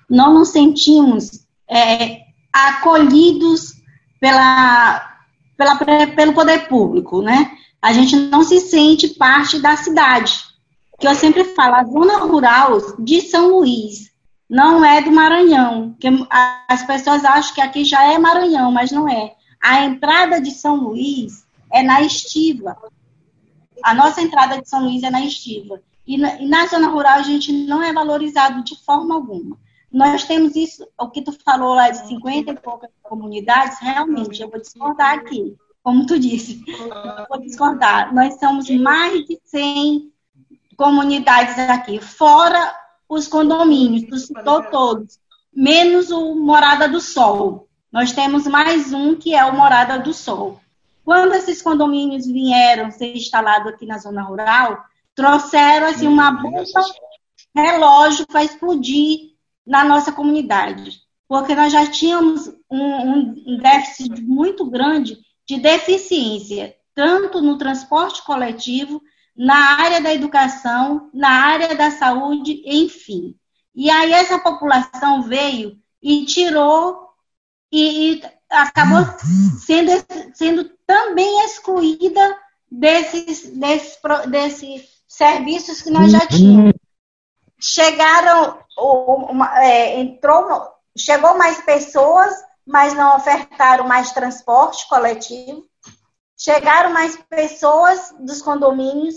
não 0.10 0.34
nos 0.34 0.50
sentimos 0.50 1.44
é, 1.69 2.21
acolhidos 2.51 3.73
pela, 4.19 5.19
pela, 5.57 5.75
pelo 6.15 6.33
poder 6.33 6.67
público, 6.67 7.21
né? 7.21 7.51
A 7.81 7.94
gente 7.94 8.15
não 8.15 8.44
se 8.44 8.59
sente 8.59 9.09
parte 9.09 9.59
da 9.59 9.75
cidade. 9.75 10.44
Que 11.00 11.07
eu 11.07 11.13
sempre 11.13 11.44
falo, 11.44 11.75
a 11.75 11.83
zona 11.83 12.17
rural 12.19 12.79
de 13.00 13.21
São 13.21 13.50
Luís 13.50 14.12
não 14.50 14.83
é 14.83 15.01
do 15.01 15.12
Maranhão. 15.12 15.95
Que 16.00 16.07
as 16.67 16.83
pessoas 16.83 17.23
acham 17.25 17.53
que 17.53 17.62
aqui 17.62 17.83
já 17.83 18.12
é 18.12 18.17
Maranhão, 18.17 18.71
mas 18.71 18.91
não 18.91 19.07
é. 19.07 19.35
A 19.62 19.83
entrada 19.83 20.41
de 20.41 20.51
São 20.51 20.77
Luís 20.77 21.45
é 21.71 21.83
na 21.83 22.01
Estiva. 22.01 22.77
A 23.83 23.94
nossa 23.94 24.21
entrada 24.21 24.62
de 24.62 24.67
São 24.67 24.83
Luís 24.85 25.03
é 25.03 25.09
na 25.09 25.25
Estiva. 25.25 25.81
E 26.07 26.17
na, 26.17 26.41
e 26.41 26.47
na 26.47 26.67
zona 26.67 26.88
rural 26.88 27.19
a 27.19 27.23
gente 27.23 27.51
não 27.51 27.83
é 27.83 27.91
valorizado 27.91 28.63
de 28.63 28.75
forma 28.83 29.15
alguma. 29.15 29.57
Nós 29.95 30.25
temos 30.25 30.57
isso, 30.57 30.86
o 31.00 31.09
que 31.09 31.21
tu 31.21 31.31
falou 31.31 31.74
lá 31.74 31.89
de 31.89 32.06
50 32.06 32.51
e 32.51 32.59
poucas 32.59 32.89
comunidades, 33.01 33.80
realmente, 33.80 34.42
eu 34.42 34.50
vou 34.50 34.59
discordar 34.59 35.13
aqui, 35.13 35.56
como 35.81 36.06
tu 36.06 36.19
disse. 36.19 36.62
Eu 36.68 37.25
vou 37.30 37.39
discordar. 37.39 38.13
Nós 38.13 38.38
somos 38.38 38.69
mais 38.71 39.25
de 39.25 39.39
100 39.45 40.12
comunidades 40.75 41.57
aqui, 41.57 42.01
fora 42.01 42.75
os 43.07 43.25
condomínios, 43.25 44.09
tu 44.09 44.18
citou 44.18 44.63
todos, 44.63 45.18
menos 45.56 46.12
o 46.12 46.36
Morada 46.36 46.89
do 46.89 47.00
Sol. 47.00 47.69
Nós 47.89 48.12
temos 48.12 48.45
mais 48.45 48.91
um 48.91 49.15
que 49.15 49.33
é 49.33 49.45
o 49.45 49.56
Morada 49.56 49.98
do 49.98 50.13
Sol. 50.13 50.59
Quando 51.06 51.36
esses 51.36 51.62
condomínios 51.62 52.25
vieram 52.25 52.91
ser 52.91 53.15
instalados 53.15 53.71
aqui 53.71 53.86
na 53.86 53.98
zona 53.98 54.24
rural, 54.24 54.83
trouxeram 55.15 55.88
assim 55.88 56.06
uma 56.06 56.31
bomba 56.33 56.65
relógio 57.56 58.27
para 58.27 58.44
explodir 58.44 59.35
na 59.65 59.83
nossa 59.83 60.12
comunidade, 60.12 61.00
porque 61.27 61.56
nós 61.56 61.71
já 61.71 61.89
tínhamos 61.89 62.47
um, 62.69 63.33
um 63.47 63.57
déficit 63.57 64.21
muito 64.21 64.69
grande 64.69 65.17
de 65.47 65.59
deficiência, 65.59 66.75
tanto 66.94 67.41
no 67.41 67.57
transporte 67.57 68.23
coletivo 68.23 69.01
na 69.35 69.75
área 69.81 70.01
da 70.01 70.13
educação, 70.13 71.09
na 71.13 71.29
área 71.29 71.75
da 71.75 71.91
saúde, 71.91 72.62
enfim. 72.65 73.35
E 73.75 73.89
aí 73.89 74.13
essa 74.13 74.39
população 74.39 75.23
veio 75.23 75.77
e 76.01 76.25
tirou 76.25 77.09
e, 77.71 78.13
e 78.13 78.23
acabou 78.50 79.03
sendo, 79.59 79.91
sendo 80.33 80.71
também 80.88 81.44
excluída 81.45 82.38
desses, 82.71 83.50
desses, 83.57 84.00
desses 84.29 84.83
serviços 85.07 85.81
que 85.81 85.89
nós 85.89 86.12
já 86.12 86.25
tínhamos. 86.25 86.73
Chegaram, 87.59 88.59
uma, 88.77 89.63
é, 89.63 90.00
entrou, 90.00 90.69
chegou 90.98 91.38
mais 91.38 91.62
pessoas, 91.62 92.33
mas 92.66 92.94
não 92.94 93.16
ofertaram 93.16 93.88
mais 93.88 94.12
transporte 94.12 94.88
coletivo. 94.88 95.63
Chegaram 96.38 96.92
mais 96.92 97.16
pessoas 97.30 98.13
dos 98.19 98.42
condomínios, 98.42 99.16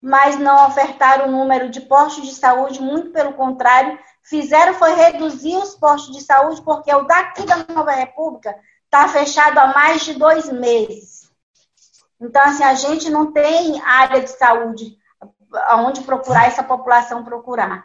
mas 0.00 0.38
não 0.38 0.66
ofertaram 0.66 1.26
o 1.26 1.30
número 1.32 1.68
de 1.68 1.80
postos 1.80 2.26
de 2.26 2.34
saúde, 2.34 2.80
muito 2.80 3.10
pelo 3.10 3.32
contrário, 3.32 3.98
fizeram 4.22 4.74
foi 4.74 4.94
reduzir 4.94 5.56
os 5.56 5.74
postos 5.74 6.14
de 6.14 6.22
saúde, 6.22 6.62
porque 6.62 6.94
o 6.94 7.02
daqui 7.02 7.44
da 7.44 7.64
Nova 7.74 7.90
República 7.90 8.56
está 8.84 9.08
fechado 9.08 9.58
há 9.58 9.72
mais 9.74 10.04
de 10.04 10.14
dois 10.14 10.50
meses. 10.50 11.30
Então, 12.20 12.42
assim, 12.42 12.62
a 12.62 12.74
gente 12.74 13.10
não 13.10 13.32
tem 13.32 13.80
área 13.82 14.20
de 14.20 14.30
saúde 14.30 14.96
aonde 15.68 16.02
procurar 16.02 16.46
essa 16.46 16.62
população 16.62 17.24
procurar. 17.24 17.84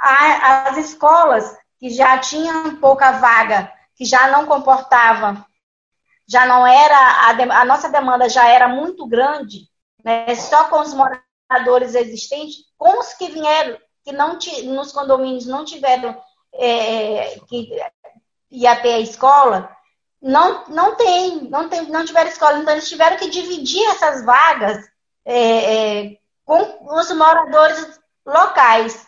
As 0.00 0.76
escolas 0.76 1.56
que 1.78 1.90
já 1.90 2.18
tinham 2.18 2.76
pouca 2.76 3.12
vaga, 3.12 3.72
que 3.94 4.04
já 4.04 4.28
não 4.28 4.46
comportavam 4.46 5.44
já 6.26 6.44
não 6.44 6.66
era, 6.66 6.96
a, 6.96 7.60
a 7.60 7.64
nossa 7.64 7.88
demanda 7.88 8.28
já 8.28 8.48
era 8.48 8.66
muito 8.66 9.06
grande, 9.06 9.68
né, 10.04 10.34
só 10.34 10.64
com 10.64 10.80
os 10.80 10.92
moradores 10.92 11.94
existentes, 11.94 12.64
com 12.76 12.98
os 12.98 13.14
que 13.14 13.28
vieram, 13.28 13.78
que 14.04 14.12
não 14.12 14.38
nos 14.64 14.92
condomínios 14.92 15.46
não 15.46 15.64
tiveram, 15.64 16.20
é, 16.52 17.38
que 17.48 17.70
ia 18.50 18.76
ter 18.76 18.94
a 18.94 19.00
escola, 19.00 19.70
não, 20.20 20.66
não 20.68 20.96
tem, 20.96 21.42
não 21.42 21.68
tem, 21.68 21.82
não 21.88 22.04
tiveram 22.04 22.28
escola, 22.28 22.58
então 22.58 22.72
eles 22.72 22.88
tiveram 22.88 23.16
que 23.16 23.30
dividir 23.30 23.84
essas 23.90 24.24
vagas 24.24 24.84
é, 25.24 26.04
é, 26.04 26.18
com 26.44 26.96
os 26.96 27.10
moradores 27.12 28.00
locais. 28.24 29.06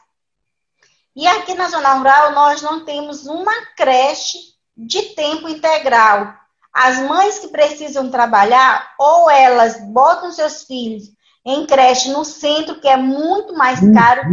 E 1.18 1.26
aqui 1.26 1.52
na 1.54 1.68
zona 1.68 1.94
rural 1.94 2.30
nós 2.30 2.62
não 2.62 2.84
temos 2.84 3.26
uma 3.26 3.52
creche 3.76 4.38
de 4.76 5.02
tempo 5.16 5.48
integral. 5.48 6.32
As 6.72 7.00
mães 7.00 7.40
que 7.40 7.48
precisam 7.48 8.08
trabalhar, 8.08 8.94
ou 8.96 9.28
elas 9.28 9.80
botam 9.80 10.30
seus 10.30 10.62
filhos 10.62 11.10
em 11.44 11.66
creche 11.66 12.10
no 12.10 12.25
centro, 12.25 12.80
que 12.80 12.87
é 12.87 12.96
muito 12.96 13.52
mais 13.52 13.80
caro. 13.92 14.30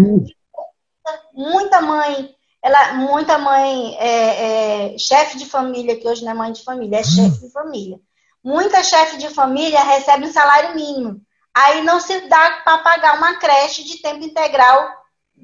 Muita 1.34 1.82
mãe, 1.82 2.36
ela, 2.62 2.94
muita 2.94 3.40
mãe 3.40 3.98
é, 3.98 4.94
é, 4.94 4.98
chefe 5.00 5.40
de 5.40 5.48
família, 5.48 6.00
que 6.00 6.08
hoje 6.08 6.24
não 6.24 6.34
é 6.34 6.36
mãe 6.36 6.52
de 6.52 6.64
família, 6.64 7.00
é 7.00 7.04
chefe 7.04 7.48
de 7.48 7.52
família. 7.52 8.00
Muita 8.44 8.84
chefe 8.84 9.18
de 9.18 9.30
família 9.30 9.82
recebe 9.82 10.28
um 10.28 10.32
salário 10.32 10.76
mínimo. 10.76 11.20
Aí 11.52 11.82
não 11.82 12.00
se 12.00 12.28
dá 12.28 12.62
para 12.64 12.78
pagar 12.78 13.18
uma 13.18 13.38
creche 13.38 13.84
de 13.84 14.04
tempo 14.04 14.24
integral 14.24 14.88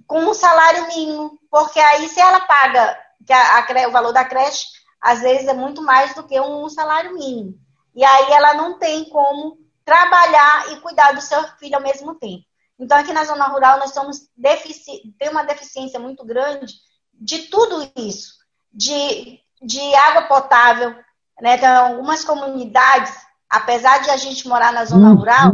com 0.08 0.20
um 0.20 0.34
salário 0.34 0.88
mínimo, 0.88 1.40
porque 1.50 1.80
aí 1.80 2.08
se 2.08 2.20
ela 2.20 2.42
paga 2.42 2.98
que 3.26 3.34
a, 3.34 3.60
a, 3.60 3.88
o 3.88 3.92
valor 3.92 4.14
da 4.14 4.26
creche 4.26 4.66
às 5.02 5.22
vezes 5.22 5.48
é 5.48 5.54
muito 5.54 5.82
mais 5.82 6.14
do 6.14 6.24
que 6.24 6.40
um 6.40 6.70
salário 6.70 7.14
mínimo. 7.14 7.56
E 7.96 8.04
aí 8.04 8.32
ela 8.32 8.54
não 8.54 8.78
tem 8.78 9.06
como 9.06 9.58
trabalhar 9.84 10.72
e 10.72 10.80
cuidar 10.80 11.12
do 11.14 11.22
seu 11.22 11.44
filho 11.58 11.76
ao 11.76 11.82
mesmo 11.82 12.16
tempo. 12.16 12.46
Então, 12.80 12.98
aqui 12.98 13.14
na 13.14 13.24
zona 13.24 13.46
rural, 13.48 13.80
nós 13.80 13.94
somos 13.94 14.28
defici 14.36 15.14
tem 15.20 15.30
uma 15.30 15.44
deficiência 15.44 16.00
muito 16.00 16.26
grande 16.26 16.74
de 17.14 17.44
tudo 17.44 17.92
isso, 17.96 18.34
de, 18.74 19.40
de 19.62 19.96
água 19.96 20.24
potável. 20.24 20.96
Né? 21.40 21.58
Tem 21.58 21.70
algumas 21.70 22.24
comunidades, 22.24 23.14
apesar 23.50 24.00
de 24.00 24.10
a 24.10 24.18
gente 24.18 24.48
morar 24.48 24.72
na 24.72 24.86
zona 24.86 25.10
uhum. 25.10 25.16
rural, 25.16 25.52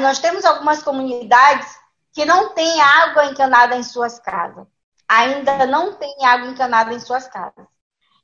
nós 0.00 0.18
temos 0.18 0.44
algumas 0.44 0.82
comunidades 0.82 1.68
que 2.18 2.24
não 2.24 2.48
têm 2.52 2.80
água 2.80 3.26
encanada 3.26 3.76
em 3.76 3.84
suas 3.84 4.18
casas. 4.18 4.66
ainda 5.06 5.64
não 5.66 5.94
têm 5.94 6.26
água 6.26 6.48
encanada 6.48 6.92
em 6.92 6.98
suas 6.98 7.28
casas. 7.28 7.64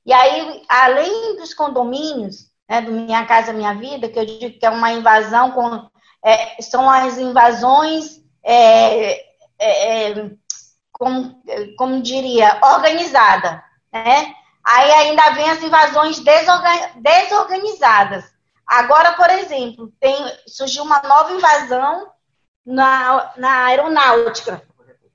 E 0.04 0.12
aí, 0.12 0.64
além 0.68 1.36
dos 1.36 1.54
condomínios, 1.54 2.50
né, 2.68 2.82
do 2.82 2.90
Minha 2.90 3.24
Casa 3.24 3.52
Minha 3.52 3.72
Vida, 3.72 4.08
que 4.08 4.18
eu 4.18 4.26
digo 4.26 4.58
que 4.58 4.66
é 4.66 4.70
uma 4.70 4.90
invasão, 4.90 5.52
com, 5.52 5.88
é, 6.24 6.60
são 6.60 6.90
as 6.90 7.18
invasões, 7.18 8.20
é, 8.42 9.12
é, 9.60 10.10
é 10.10 10.30
como, 10.90 11.40
como 11.78 12.02
diria, 12.02 12.58
organizada, 12.64 13.62
né? 13.92 14.34
Aí 14.64 14.90
ainda 14.90 15.30
vem 15.34 15.50
as 15.50 15.62
invasões 15.62 16.18
desorganizadas. 16.96 18.24
Agora, 18.66 19.12
por 19.12 19.30
exemplo, 19.30 19.92
tem, 20.00 20.16
surgiu 20.48 20.82
uma 20.82 21.00
nova 21.02 21.32
invasão 21.32 22.12
na, 22.64 23.32
na 23.36 23.64
aeronáutica, 23.66 24.62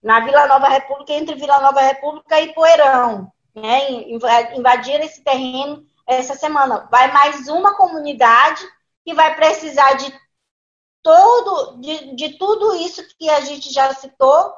na 0.02 0.20
Vila 0.22 0.48
Nova 0.48 0.68
República, 0.68 1.14
entre 1.14 1.36
Vila 1.36 1.60
Nova 1.60 1.82
República 1.82 2.40
e 2.40 2.54
Poeirão. 2.54 3.32
Né? 3.56 4.04
Invadiram 4.56 5.04
esse 5.04 5.24
terreno 5.24 5.84
essa 6.08 6.36
semana. 6.36 6.88
Vai 6.92 7.12
mais 7.12 7.48
uma 7.48 7.76
comunidade 7.76 8.62
que 9.06 9.14
vai 9.14 9.36
precisar 9.36 9.94
de 9.94 10.14
todo, 11.04 11.78
de, 11.78 12.16
de 12.16 12.38
tudo 12.38 12.76
isso 12.76 13.04
que 13.18 13.30
a 13.30 13.42
gente 13.42 13.72
já 13.72 13.94
citou. 13.94 14.56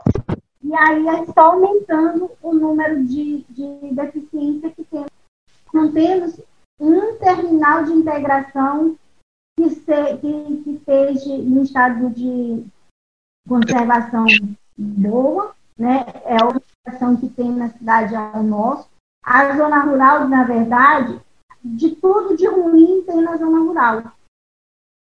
E 0.63 0.75
aí 0.75 1.23
está 1.23 1.43
aumentando 1.43 2.31
o 2.41 2.53
número 2.53 3.03
de, 3.05 3.43
de 3.49 3.93
deficiência 3.93 4.69
que 4.69 4.83
temos. 4.83 5.09
Não 5.73 5.91
temos 5.91 6.39
um 6.79 7.15
terminal 7.17 7.83
de 7.83 7.93
integração 7.93 8.95
que, 9.57 9.69
se, 9.69 10.17
que, 10.17 10.63
que 10.63 10.69
esteja 10.71 11.37
no 11.37 11.63
estado 11.63 12.09
de 12.09 12.65
conservação 13.47 14.25
boa, 14.77 15.53
né? 15.77 16.05
É 16.25 16.41
a 16.41 16.45
organização 16.45 17.17
que 17.17 17.29
tem 17.29 17.51
na 17.51 17.69
cidade 17.69 18.15
ao 18.15 18.43
nosso. 18.43 18.89
A 19.23 19.55
zona 19.55 19.79
rural, 19.83 20.27
na 20.27 20.43
verdade, 20.43 21.19
de 21.63 21.95
tudo 21.95 22.35
de 22.35 22.47
ruim 22.47 23.03
tem 23.05 23.21
na 23.21 23.37
zona 23.37 23.59
rural. 23.59 24.03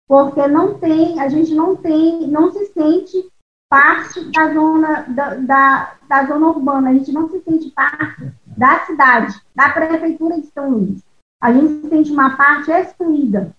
Porque 0.06 0.46
não 0.48 0.78
tem, 0.78 1.20
a 1.20 1.28
gente 1.28 1.54
não 1.54 1.76
tem, 1.76 2.26
não 2.26 2.50
se 2.50 2.66
sente 2.66 3.30
parte 3.70 4.30
da 4.30 4.52
zona, 4.52 5.02
da, 5.02 5.34
da, 5.34 5.94
da 6.08 6.26
zona 6.26 6.48
urbana, 6.48 6.90
a 6.90 6.94
gente 6.94 7.12
não 7.12 7.28
se 7.28 7.40
sente 7.40 7.70
parte 7.70 8.32
da 8.46 8.86
cidade, 8.86 9.40
da 9.54 9.70
prefeitura 9.70 10.40
de 10.40 10.46
São 10.46 10.70
Luís 10.70 11.02
a 11.40 11.52
gente 11.52 11.82
se 11.82 11.88
sente 11.88 12.10
uma 12.10 12.36
parte 12.36 12.70
excluída. 12.70 13.54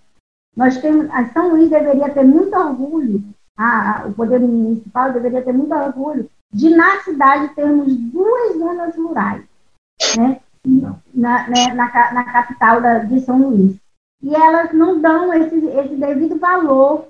Nós 0.56 0.78
temos, 0.78 1.10
a 1.12 1.26
São 1.32 1.50
Luís 1.50 1.70
deveria 1.70 2.14
ter 2.14 2.26
muito 2.26 2.56
orgulho, 2.56 3.24
a, 3.60 4.06
o 4.08 4.14
poder 4.14 4.40
municipal 4.40 5.12
deveria 5.12 5.42
ter 5.42 5.54
muito 5.54 5.74
orgulho 5.74 6.30
de 6.52 6.70
na 6.70 7.02
cidade 7.02 7.54
termos 7.54 7.94
duas 7.96 8.58
zonas 8.58 8.96
rurais, 8.96 9.44
né? 10.18 10.40
Na, 11.14 11.48
né, 11.48 11.74
na, 11.74 12.14
na, 12.14 12.24
capital 12.24 12.82
da, 12.82 13.00
de 13.00 13.22
São 13.22 13.50
Luís. 13.50 13.78
E 14.22 14.36
elas 14.36 14.74
não 14.74 15.00
dão 15.00 15.34
esse, 15.34 15.56
esse 15.56 15.96
devido 15.96 16.38
valor 16.38 17.08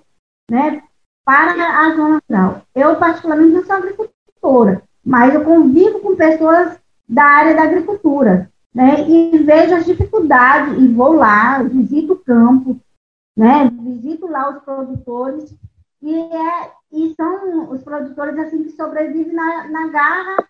né, 0.50 0.84
para 1.26 1.54
a 1.54 1.96
zona 1.96 2.22
rural. 2.30 2.62
Eu, 2.76 2.96
particularmente, 2.98 3.54
não 3.54 3.66
sou 3.66 3.76
agricultora, 3.76 4.84
mas 5.04 5.34
eu 5.34 5.44
convivo 5.44 6.00
com 6.00 6.16
pessoas 6.16 6.78
da 7.08 7.24
área 7.24 7.56
da 7.56 7.64
agricultura 7.64 8.50
né? 8.74 9.10
E 9.10 9.38
vejo 9.40 9.76
as 9.76 9.86
dificuldades, 9.86 10.78
e 10.78 10.88
vou 10.88 11.14
lá, 11.14 11.62
visito 11.64 12.14
o 12.14 12.20
campo, 12.20 12.80
né? 13.36 13.70
Visito 13.70 14.28
lá 14.28 14.50
os 14.50 14.64
produtores, 14.64 15.54
e, 16.02 16.16
é, 16.16 16.72
e 16.92 17.14
são 17.16 17.72
os 17.72 17.84
produtores 17.84 18.38
assim 18.40 18.64
que 18.64 18.72
sobrevivem 18.72 19.34
na, 19.34 19.68
na 19.68 19.88
garra, 19.90 20.48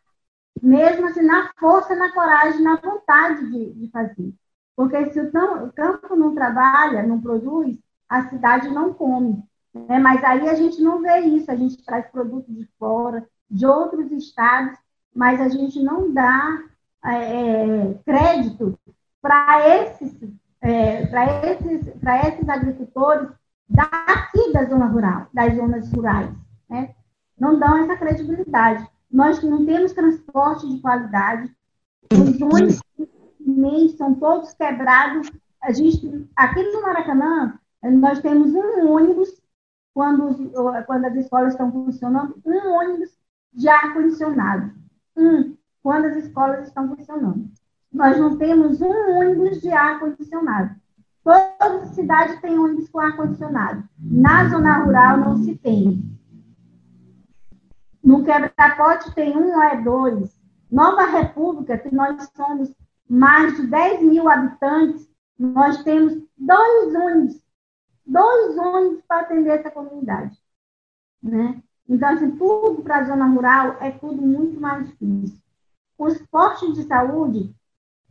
mesmo 0.61 1.07
assim, 1.07 1.21
na 1.21 1.51
força, 1.59 1.95
na 1.95 2.11
coragem, 2.11 2.61
na 2.61 2.75
vontade 2.75 3.49
de, 3.49 3.73
de 3.73 3.89
fazer. 3.89 4.33
Porque 4.75 5.11
se 5.11 5.19
o, 5.19 5.27
o 5.65 5.73
campo 5.73 6.15
não 6.15 6.33
trabalha, 6.33 7.03
não 7.03 7.19
produz, 7.19 7.77
a 8.07 8.29
cidade 8.29 8.69
não 8.69 8.93
come. 8.93 9.43
Né? 9.73 9.99
Mas 9.99 10.23
aí 10.23 10.47
a 10.47 10.55
gente 10.55 10.81
não 10.81 11.01
vê 11.01 11.19
isso, 11.19 11.51
a 11.51 11.55
gente 11.55 11.83
traz 11.83 12.07
produtos 12.07 12.55
de 12.55 12.65
fora, 12.77 13.27
de 13.49 13.65
outros 13.65 14.11
estados, 14.11 14.77
mas 15.13 15.41
a 15.41 15.49
gente 15.49 15.81
não 15.81 16.13
dá 16.13 16.63
é, 17.03 17.13
é, 17.13 17.93
crédito 18.05 18.77
para 19.21 19.67
esses, 19.67 20.15
é, 20.61 21.05
para 21.07 21.45
esses, 21.45 21.87
esses 21.87 22.49
agricultores 22.49 23.29
daqui 23.69 24.51
da 24.51 24.65
zona 24.65 24.85
rural, 24.85 25.27
das 25.33 25.55
zonas 25.55 25.91
rurais. 25.91 26.29
Né? 26.69 26.95
Não 27.39 27.59
dão 27.59 27.77
essa 27.77 27.95
credibilidade. 27.97 28.87
Nós 29.11 29.41
não 29.43 29.65
temos 29.65 29.93
transporte 29.93 30.67
de 30.67 30.81
qualidade, 30.81 31.51
os 32.11 32.41
ônibus 32.41 32.81
são 33.97 34.15
todos 34.15 34.53
quebrados. 34.53 35.31
A 35.61 35.71
gente, 35.71 36.27
aqui 36.35 36.63
no 36.63 36.81
Maracanã, 36.81 37.59
nós 37.83 38.19
temos 38.19 38.53
um 38.53 38.89
ônibus, 38.91 39.29
quando, 39.93 40.51
quando 40.85 41.05
as 41.05 41.15
escolas 41.15 41.53
estão 41.53 41.71
funcionando, 41.71 42.39
um 42.45 42.71
ônibus 42.71 43.09
de 43.53 43.67
ar-condicionado. 43.67 44.71
Um 45.17 45.57
quando 45.81 46.05
as 46.05 46.17
escolas 46.17 46.67
estão 46.67 46.95
funcionando. 46.95 47.49
Nós 47.91 48.17
não 48.17 48.37
temos 48.37 48.81
um 48.81 49.17
ônibus 49.17 49.61
de 49.61 49.69
ar-condicionado. 49.71 50.78
Toda 51.23 51.85
cidade 51.87 52.41
tem 52.41 52.57
ônibus 52.57 52.89
com 52.89 52.99
ar-condicionado. 52.99 53.87
Na 53.99 54.47
zona 54.49 54.83
rural 54.83 55.17
não 55.17 55.37
se 55.37 55.55
tem. 55.55 56.03
No 58.03 58.23
quebra-capote 58.23 59.13
tem 59.13 59.37
um 59.37 59.55
ou 59.55 59.63
é 59.63 59.81
dois. 59.81 60.39
Nova 60.71 61.05
República, 61.05 61.77
que 61.77 61.93
nós 61.93 62.29
somos 62.35 62.73
mais 63.07 63.55
de 63.57 63.67
10 63.67 64.03
mil 64.03 64.29
habitantes, 64.29 65.09
nós 65.37 65.83
temos 65.83 66.13
dois 66.37 66.95
ônibus. 66.95 67.41
Dois 68.05 68.57
ônibus 68.57 69.03
para 69.07 69.21
atender 69.21 69.59
essa 69.59 69.71
comunidade. 69.71 70.37
Né? 71.21 71.61
Então, 71.87 72.09
assim, 72.09 72.31
tudo 72.31 72.81
para 72.81 72.99
a 72.99 73.03
zona 73.03 73.27
rural 73.27 73.77
é 73.81 73.91
tudo 73.91 74.21
muito 74.21 74.59
mais 74.59 74.87
difícil 74.87 75.39
os 75.99 76.17
postos 76.27 76.75
de 76.75 76.83
saúde 76.83 77.53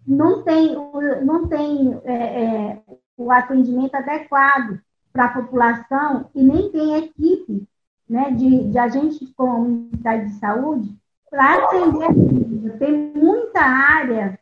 não 0.09 0.43
têm 0.43 0.75
não 1.23 1.47
tem, 1.47 2.01
é, 2.05 2.45
é, 2.45 2.83
o 3.17 3.31
atendimento 3.31 3.95
adequado 3.95 4.81
para 5.13 5.27
a 5.27 5.43
população 5.43 6.31
e 6.35 6.43
nem 6.43 6.71
tem 6.71 6.97
equipe 6.97 7.69
né, 8.09 8.31
de, 8.31 8.71
de 8.71 8.79
agentes 8.79 9.19
de 9.19 9.27
comunidade 9.35 10.31
de 10.31 10.39
saúde 10.39 10.97
para 11.31 11.65
atender. 11.65 12.79
Tem 12.79 13.13
muita 13.15 13.61
área, 13.61 14.39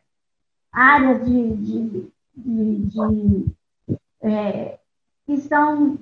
área 0.71 1.19
de, 1.19 1.55
de, 1.57 2.11
de, 2.35 2.75
de 2.85 3.45
é, 4.21 4.79
que 5.25 5.37
são 5.37 5.97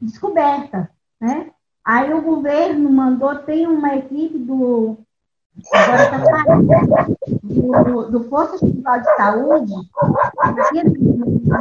descobertas. 0.00 0.86
Né? 1.20 1.50
Aí 1.84 2.14
o 2.14 2.22
governo 2.22 2.88
mandou, 2.90 3.34
tem 3.36 3.66
uma 3.66 3.96
equipe 3.96 4.38
do 4.38 4.98
Agora 5.74 6.02
está 6.02 6.24
saindo 6.24 7.84
do, 7.84 8.10
do 8.10 8.20
Posto 8.24 8.66
Estadual 8.66 9.00
de 9.00 9.16
Saúde, 9.16 9.74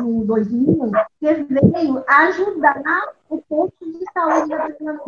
no 0.02 0.26
2000, 0.26 0.92
que 1.20 1.34
veio 1.44 2.04
ajudar 2.08 3.14
o 3.30 3.42
posto 3.42 3.86
de 3.86 4.06
saúde 4.14 4.50
da 4.50 4.68
Vila 4.68 4.94
Nova 4.94 5.04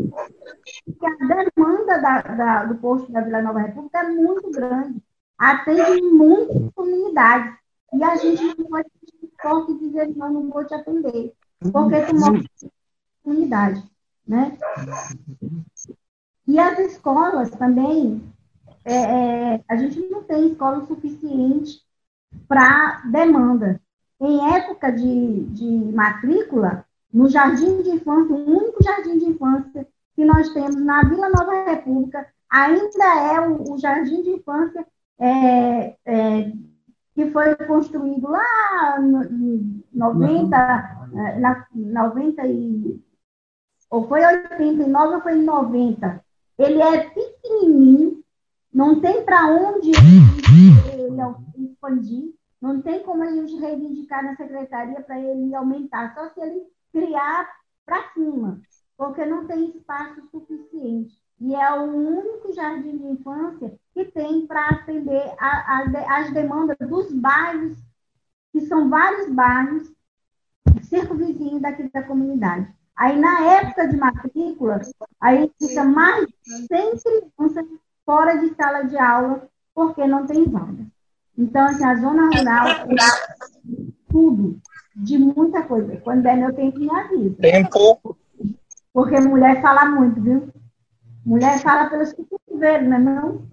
Porque 0.85 1.05
a 1.05 1.45
demanda 1.55 1.97
da, 1.99 2.21
da, 2.21 2.65
do 2.65 2.75
posto 2.75 3.11
da 3.11 3.21
Vila 3.21 3.41
Nova 3.41 3.59
República 3.59 3.99
é 3.99 4.09
muito 4.09 4.51
grande. 4.51 5.01
Atende 5.37 6.01
muitas 6.01 6.73
comunidades. 6.75 7.55
E 7.93 8.03
a 8.03 8.15
gente 8.15 8.57
não 8.57 8.65
pode 8.65 8.89
forte 9.41 9.73
dizer, 9.77 10.15
não, 10.15 10.31
não 10.31 10.49
vou 10.49 10.65
te 10.65 10.73
atender. 10.73 11.33
Porque 11.59 12.01
tu 12.01 12.15
mora 12.15 12.43
comunidade. 13.23 13.83
Né? 14.27 14.57
E 16.47 16.59
as 16.59 16.79
escolas 16.79 17.49
também 17.51 18.32
é, 18.85 18.93
é, 18.93 19.63
a 19.67 19.75
gente 19.75 19.99
não 20.09 20.23
tem 20.23 20.51
escola 20.51 20.85
suficiente 20.85 21.81
para 22.47 23.01
demanda. 23.11 23.81
Em 24.19 24.55
época 24.55 24.91
de, 24.91 25.43
de 25.45 25.65
matrícula, 25.93 26.85
no 27.11 27.29
jardim 27.29 27.81
de 27.81 27.89
infância, 27.89 28.35
o 28.35 28.49
único 28.49 28.83
jardim 28.83 29.17
de 29.17 29.25
infância 29.25 29.87
que 30.15 30.25
nós 30.25 30.49
temos 30.49 30.75
na 30.75 31.03
Vila 31.03 31.29
Nova 31.29 31.65
República 31.65 32.27
ainda 32.49 33.33
é 33.33 33.39
o, 33.47 33.73
o 33.73 33.77
jardim 33.77 34.21
de 34.21 34.29
infância 34.29 34.85
é, 35.19 35.95
é, 36.05 36.51
que 37.15 37.29
foi 37.31 37.55
construído 37.55 38.29
lá 38.29 38.97
em 38.99 39.83
90, 39.93 40.57
é, 41.15 41.39
na, 41.39 41.67
90 41.73 42.47
e, 42.47 43.01
ou 43.89 44.07
foi 44.07 44.25
89 44.25 45.15
ou 45.15 45.21
foi 45.21 45.35
90. 45.35 46.23
Ele 46.57 46.81
é 46.81 47.09
pequenininho, 47.09 48.22
não 48.73 48.99
tem 48.99 49.23
para 49.23 49.47
onde 49.47 49.91
ele 49.91 51.65
expandir, 51.65 52.33
não 52.59 52.81
tem 52.81 53.03
como 53.03 53.23
a 53.23 53.31
gente 53.31 53.55
reivindicar 53.57 54.23
na 54.23 54.35
secretaria 54.35 55.01
para 55.01 55.19
ele 55.19 55.53
aumentar, 55.53 56.13
só 56.13 56.29
se 56.29 56.41
ele 56.41 56.63
criar 56.91 57.49
para 57.85 58.11
cima, 58.13 58.61
porque 58.97 59.25
não 59.25 59.45
tem 59.45 59.69
espaço 59.69 60.21
suficiente. 60.31 61.21
E 61.39 61.53
é 61.53 61.73
o 61.79 61.83
único 61.83 62.53
jardim 62.53 62.97
de 62.97 63.05
infância 63.05 63.77
que 63.93 64.05
tem 64.05 64.47
para 64.47 64.69
atender 64.69 65.35
as 65.37 66.31
demandas 66.31 66.77
dos 66.79 67.11
bairros, 67.11 67.77
que 68.53 68.61
são 68.61 68.89
vários 68.89 69.29
bairros 69.33 69.91
circunvizinhos 70.83 71.61
daqui 71.61 71.89
da 71.91 72.03
comunidade. 72.03 72.73
Aí, 72.95 73.19
na 73.19 73.41
época 73.55 73.87
de 73.87 73.97
matrícula, 73.97 74.79
aí 75.19 75.51
fica 75.59 75.83
mais 75.83 76.27
de 76.27 76.67
100 76.67 76.67
crianças 76.67 77.65
fora 78.05 78.37
de 78.37 78.53
sala 78.55 78.83
de 78.83 78.97
aula, 78.97 79.47
porque 79.73 80.05
não 80.05 80.25
tem 80.25 80.45
vaga. 80.45 80.85
Então, 81.37 81.65
assim, 81.65 81.83
a 81.83 81.95
zona 81.95 82.25
rural 82.25 82.67
é 82.67 82.83
tudo, 84.09 84.59
de 84.95 85.17
muita 85.17 85.63
coisa. 85.63 85.97
Quando 85.97 86.23
der 86.23 86.37
meu 86.37 86.53
tempo, 86.53 86.79
me 86.79 86.89
avisa. 86.89 87.35
Tempo. 87.41 88.17
Porque 88.93 89.19
mulher 89.19 89.61
fala 89.61 89.85
muito, 89.85 90.21
viu? 90.21 90.49
Mulher 91.25 91.59
fala 91.59 91.89
pelos 91.89 92.13
cotovelos, 92.13 92.87
não 92.87 92.95
é 92.95 92.99
não? 92.99 93.47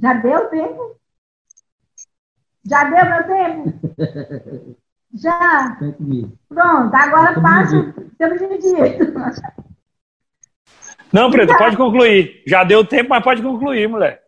Já 0.00 0.14
deu 0.14 0.48
tempo? 0.48 0.96
Já 2.64 2.84
deu 2.84 3.04
meu 3.04 3.26
tempo? 3.26 4.76
Já. 5.14 5.76
Pronto, 6.48 6.94
agora 6.94 7.40
passa 7.40 7.94
pelo 8.16 8.58
direito. 8.58 9.12
Não, 11.12 11.30
Preto, 11.30 11.56
pode 11.56 11.76
concluir. 11.76 12.42
Já 12.46 12.64
deu 12.64 12.84
tempo, 12.84 13.10
mas 13.10 13.24
pode 13.24 13.42
concluir, 13.42 13.88
mulher. 13.88 14.22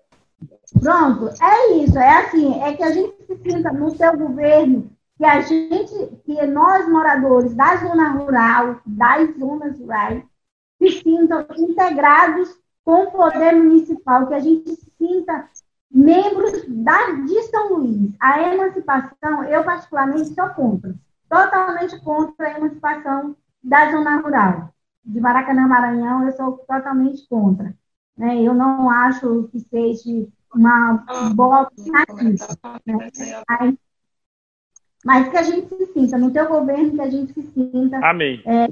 Pronto, 0.80 1.28
é 1.40 1.72
isso. 1.74 1.98
É 1.98 2.24
assim, 2.24 2.60
é 2.62 2.72
que 2.74 2.82
a 2.82 2.92
gente 2.92 3.14
se 3.26 3.36
sinta 3.36 3.72
no 3.72 3.90
seu 3.90 4.16
governo, 4.16 4.90
que 5.16 5.24
a 5.24 5.40
gente, 5.40 5.94
que 6.24 6.46
nós 6.46 6.88
moradores 6.88 7.54
da 7.54 7.76
zona 7.76 8.10
rural, 8.10 8.80
das 8.84 9.36
zonas 9.38 9.78
rurais, 9.78 10.22
se 10.78 11.02
sintam 11.02 11.46
integrados 11.56 12.56
com 12.84 13.04
o 13.04 13.10
poder 13.12 13.54
municipal, 13.54 14.26
que 14.26 14.34
a 14.34 14.40
gente 14.40 14.74
se 14.74 14.92
sinta 14.98 15.48
membros 15.90 16.64
da, 16.68 17.10
de 17.10 17.42
São 17.44 17.74
Luís. 17.74 18.14
A 18.18 18.40
emancipação, 18.52 19.44
eu 19.44 19.62
particularmente 19.62 20.34
sou 20.34 20.48
contra. 20.50 20.94
Totalmente 21.28 22.00
contra 22.00 22.48
a 22.48 22.58
emancipação 22.58 23.36
da 23.62 23.92
zona 23.92 24.16
rural. 24.16 24.72
De 25.04 25.20
Maracanã, 25.20 25.66
Maranhão, 25.66 26.26
eu 26.26 26.32
sou 26.32 26.52
totalmente 26.58 27.26
contra. 27.28 27.74
Né? 28.16 28.40
Eu 28.42 28.54
não 28.54 28.90
acho 28.90 29.48
que 29.50 29.60
seja 29.60 30.26
uma 30.54 31.04
boa 31.34 31.58
alternativa. 31.60 32.46
Né? 32.86 33.74
Mas 35.04 35.28
que 35.28 35.36
a 35.36 35.42
gente 35.42 35.68
se 35.68 35.86
sinta, 35.86 36.16
no 36.16 36.30
teu 36.30 36.46
governo, 36.46 36.92
que 36.92 37.00
a 37.00 37.10
gente 37.10 37.32
se 37.32 37.42
sinta 37.42 37.98
é, 38.46 38.68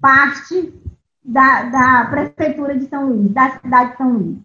parte 0.00 0.72
da, 1.24 1.62
da 1.64 2.06
Prefeitura 2.10 2.78
de 2.78 2.86
São 2.86 3.08
Luís, 3.08 3.32
da 3.32 3.58
cidade 3.58 3.92
de 3.92 3.96
São 3.96 4.12
Luís. 4.12 4.38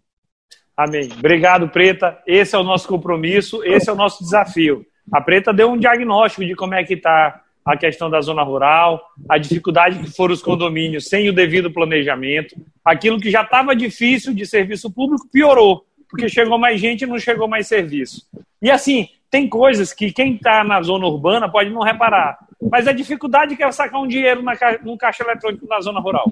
Amém. 0.75 1.09
Obrigado, 1.17 1.69
Preta. 1.69 2.21
Esse 2.25 2.55
é 2.55 2.59
o 2.59 2.63
nosso 2.63 2.87
compromisso, 2.87 3.63
esse 3.63 3.89
é 3.89 3.93
o 3.93 3.95
nosso 3.95 4.23
desafio. 4.23 4.85
A 5.11 5.21
Preta 5.21 5.53
deu 5.53 5.71
um 5.71 5.77
diagnóstico 5.77 6.45
de 6.45 6.55
como 6.55 6.75
é 6.75 6.83
que 6.83 6.93
está 6.93 7.41
a 7.67 7.75
questão 7.75 8.09
da 8.09 8.21
zona 8.21 8.43
rural, 8.43 9.11
a 9.27 9.37
dificuldade 9.37 9.99
que 9.99 10.09
foram 10.09 10.33
os 10.33 10.41
condomínios 10.41 11.09
sem 11.09 11.27
o 11.27 11.33
devido 11.33 11.69
planejamento, 11.69 12.55
aquilo 12.83 13.19
que 13.19 13.29
já 13.29 13.41
estava 13.41 13.75
difícil 13.75 14.33
de 14.33 14.45
serviço 14.45 14.89
público 14.89 15.27
piorou, 15.29 15.85
porque 16.09 16.29
chegou 16.29 16.57
mais 16.57 16.79
gente 16.79 17.01
e 17.01 17.05
não 17.07 17.19
chegou 17.19 17.45
mais 17.45 17.67
serviço. 17.67 18.25
E 18.61 18.71
assim, 18.71 19.09
tem 19.29 19.49
coisas 19.49 19.91
que 19.91 20.13
quem 20.13 20.35
está 20.35 20.63
na 20.63 20.81
zona 20.81 21.05
urbana 21.05 21.49
pode 21.49 21.69
não 21.69 21.81
reparar, 21.81 22.37
mas 22.71 22.87
a 22.87 22.93
dificuldade 22.93 23.57
que 23.57 23.63
é 23.63 23.69
sacar 23.71 24.01
um 24.01 24.07
dinheiro 24.07 24.41
na, 24.41 24.53
num 24.81 24.95
caixa 24.95 25.23
eletrônico 25.23 25.67
na 25.67 25.81
zona 25.81 25.99
rural. 25.99 26.31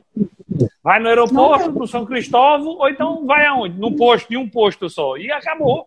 Vai 0.82 1.01
no 1.01 1.10
aeroporto, 1.10 1.72
no 1.72 1.86
São 1.86 2.06
Cristóvão, 2.06 2.77
ou 2.77 2.88
então 2.88 3.25
vai 3.25 3.46
aonde? 3.46 3.77
Num 3.77 3.94
posto, 3.94 4.32
em 4.32 4.38
um 4.38 4.48
posto 4.48 4.89
só. 4.89 5.18
E 5.18 5.30
acabou. 5.32 5.86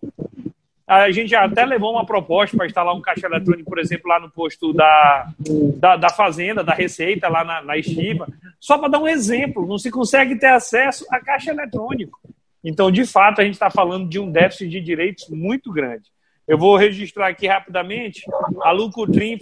A 0.88 1.10
gente 1.10 1.34
até 1.34 1.66
levou 1.66 1.92
uma 1.92 2.06
proposta 2.06 2.56
para 2.56 2.64
instalar 2.64 2.94
um 2.94 3.02
caixa 3.02 3.26
eletrônico, 3.26 3.68
por 3.68 3.78
exemplo, 3.78 4.08
lá 4.08 4.18
no 4.18 4.30
posto 4.30 4.72
da, 4.72 5.28
da, 5.76 5.96
da 5.96 6.08
Fazenda, 6.08 6.64
da 6.64 6.72
Receita, 6.72 7.28
lá 7.28 7.44
na, 7.44 7.60
na 7.60 7.76
Estiva. 7.76 8.26
Só 8.58 8.78
para 8.78 8.88
dar 8.88 8.98
um 8.98 9.06
exemplo, 9.06 9.66
não 9.66 9.76
se 9.76 9.90
consegue 9.90 10.36
ter 10.36 10.46
acesso 10.46 11.04
a 11.10 11.20
caixa 11.20 11.50
eletrônico. 11.50 12.18
Então, 12.64 12.90
de 12.90 13.04
fato, 13.04 13.40
a 13.40 13.44
gente 13.44 13.52
está 13.52 13.70
falando 13.70 14.08
de 14.08 14.18
um 14.18 14.32
déficit 14.32 14.70
de 14.70 14.80
direitos 14.80 15.28
muito 15.28 15.70
grande. 15.70 16.10
Eu 16.46 16.56
vou 16.56 16.74
registrar 16.76 17.28
aqui 17.28 17.46
rapidamente. 17.46 18.22
A 18.62 18.70
Lu 18.70 18.90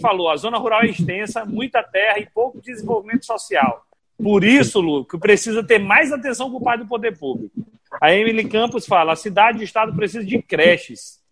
falou: 0.01 0.29
a 0.29 0.35
zona 0.35 0.57
rural 0.57 0.81
é 0.81 0.87
extensa, 0.87 1.45
muita 1.45 1.81
terra 1.81 2.19
e 2.19 2.25
pouco 2.25 2.61
desenvolvimento 2.61 3.25
social. 3.25 3.85
Por 4.21 4.43
isso, 4.43 4.81
Lu, 4.81 5.05
que 5.05 5.17
precisa 5.17 5.63
ter 5.63 5.79
mais 5.79 6.11
atenção 6.11 6.51
por 6.51 6.61
parte 6.61 6.81
do 6.81 6.89
poder 6.89 7.17
público. 7.17 7.55
A 8.01 8.13
Emily 8.13 8.43
Campos 8.43 8.85
fala: 8.85 9.13
a 9.13 9.15
cidade 9.15 9.59
e 9.59 9.61
o 9.61 9.63
estado 9.63 9.95
precisam 9.95 10.27
de 10.27 10.41
creches. 10.41 11.25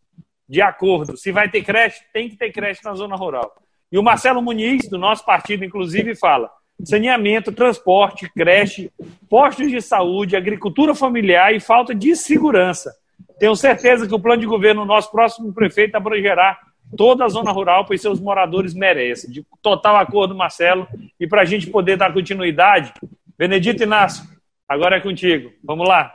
De 0.47 0.61
acordo. 0.61 1.17
Se 1.17 1.31
vai 1.31 1.49
ter 1.49 1.63
creche, 1.63 2.01
tem 2.13 2.29
que 2.29 2.35
ter 2.35 2.51
creche 2.51 2.81
na 2.83 2.93
zona 2.93 3.15
rural. 3.15 3.53
E 3.91 3.97
o 3.97 4.03
Marcelo 4.03 4.41
Muniz, 4.41 4.87
do 4.89 4.97
nosso 4.97 5.25
partido, 5.25 5.63
inclusive, 5.63 6.15
fala: 6.15 6.49
saneamento, 6.83 7.51
transporte, 7.51 8.29
creche, 8.33 8.91
postos 9.29 9.69
de 9.69 9.81
saúde, 9.81 10.35
agricultura 10.35 10.93
familiar 10.93 11.53
e 11.53 11.59
falta 11.59 11.95
de 11.95 12.15
segurança. 12.15 12.93
Tenho 13.39 13.55
certeza 13.55 14.07
que 14.07 14.13
o 14.13 14.19
plano 14.19 14.41
de 14.41 14.47
governo 14.47 14.81
do 14.81 14.87
nosso 14.87 15.11
próximo 15.11 15.53
prefeito 15.53 15.95
abrangerá 15.95 16.57
toda 16.95 17.25
a 17.25 17.29
zona 17.29 17.51
rural, 17.51 17.85
pois 17.85 18.01
seus 18.01 18.19
moradores 18.19 18.73
merecem. 18.73 19.31
De 19.31 19.45
total 19.61 19.97
acordo, 19.97 20.35
Marcelo. 20.35 20.87
E 21.19 21.27
para 21.27 21.41
a 21.41 21.45
gente 21.45 21.67
poder 21.67 21.97
dar 21.97 22.13
continuidade, 22.13 22.93
Benedito 23.37 23.83
Inácio, 23.83 24.23
agora 24.67 24.97
é 24.97 25.01
contigo. 25.01 25.51
Vamos 25.63 25.87
lá. 25.87 26.11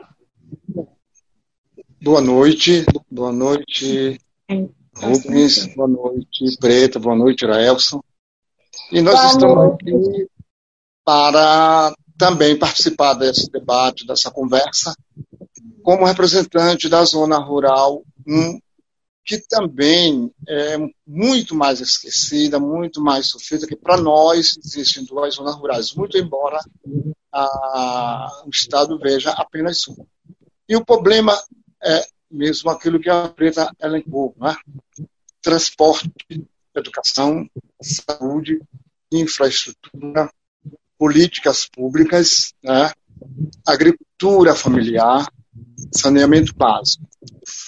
Boa 2.03 2.19
noite, 2.19 2.83
boa 3.11 3.31
noite, 3.31 4.19
Rubens, 4.97 5.67
boa 5.75 5.87
noite, 5.87 6.57
Preta, 6.59 6.97
boa 6.97 7.15
noite, 7.15 7.45
Raelson. 7.45 8.01
E 8.91 9.01
nós 9.01 9.13
boa 9.13 9.27
estamos 9.27 9.55
noite. 9.55 9.83
aqui 9.83 10.27
para 11.05 11.93
também 12.17 12.57
participar 12.57 13.13
desse 13.13 13.51
debate, 13.51 14.07
dessa 14.07 14.31
conversa, 14.31 14.95
como 15.83 16.05
representante 16.05 16.89
da 16.89 17.05
zona 17.05 17.37
rural 17.37 18.03
1 18.27 18.59
que 19.23 19.37
também 19.47 20.33
é 20.47 20.77
muito 21.05 21.53
mais 21.53 21.81
esquecida, 21.81 22.59
muito 22.59 22.99
mais 22.99 23.27
sofrida, 23.27 23.67
que 23.67 23.75
para 23.75 23.97
nós 23.97 24.57
existem 24.65 25.05
duas 25.05 25.35
zonas 25.35 25.53
rurais, 25.53 25.93
muito 25.93 26.17
embora 26.17 26.59
a, 27.31 28.41
o 28.43 28.49
Estado 28.49 28.97
veja 28.97 29.29
apenas 29.33 29.87
uma. 29.87 30.03
E 30.67 30.75
o 30.75 30.83
problema 30.83 31.37
é 31.83 32.05
mesmo 32.29 32.69
aquilo 32.69 32.99
que 32.99 33.09
a 33.09 33.27
Preta 33.27 33.71
elencou, 33.81 34.33
né? 34.39 34.55
transporte, 35.41 36.11
educação, 36.75 37.49
saúde, 37.81 38.61
infraestrutura, 39.11 40.31
políticas 40.97 41.67
públicas, 41.67 42.53
né? 42.63 42.91
agricultura 43.67 44.55
familiar, 44.55 45.27
saneamento 45.91 46.55
básico. 46.55 47.03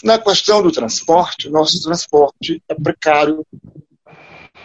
Na 0.04 0.20
questão 0.20 0.62
do 0.62 0.72
transporte, 0.72 1.50
nosso 1.50 1.82
transporte 1.82 2.62
é 2.70 2.76
precário, 2.76 3.46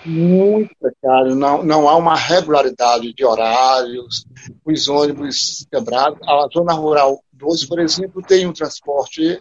muito 0.04 0.74
precário, 0.78 1.34
não, 1.34 1.62
não 1.64 1.88
há 1.88 1.96
uma 1.96 2.14
regularidade 2.14 3.12
de 3.12 3.24
horários, 3.24 4.24
os 4.64 4.88
ônibus 4.88 5.66
quebrados. 5.70 6.18
A 6.26 6.48
zona 6.52 6.72
rural 6.72 7.22
2, 7.38 7.64
por 7.64 7.78
exemplo, 7.78 8.22
tem 8.22 8.46
um 8.46 8.52
transporte 8.52 9.40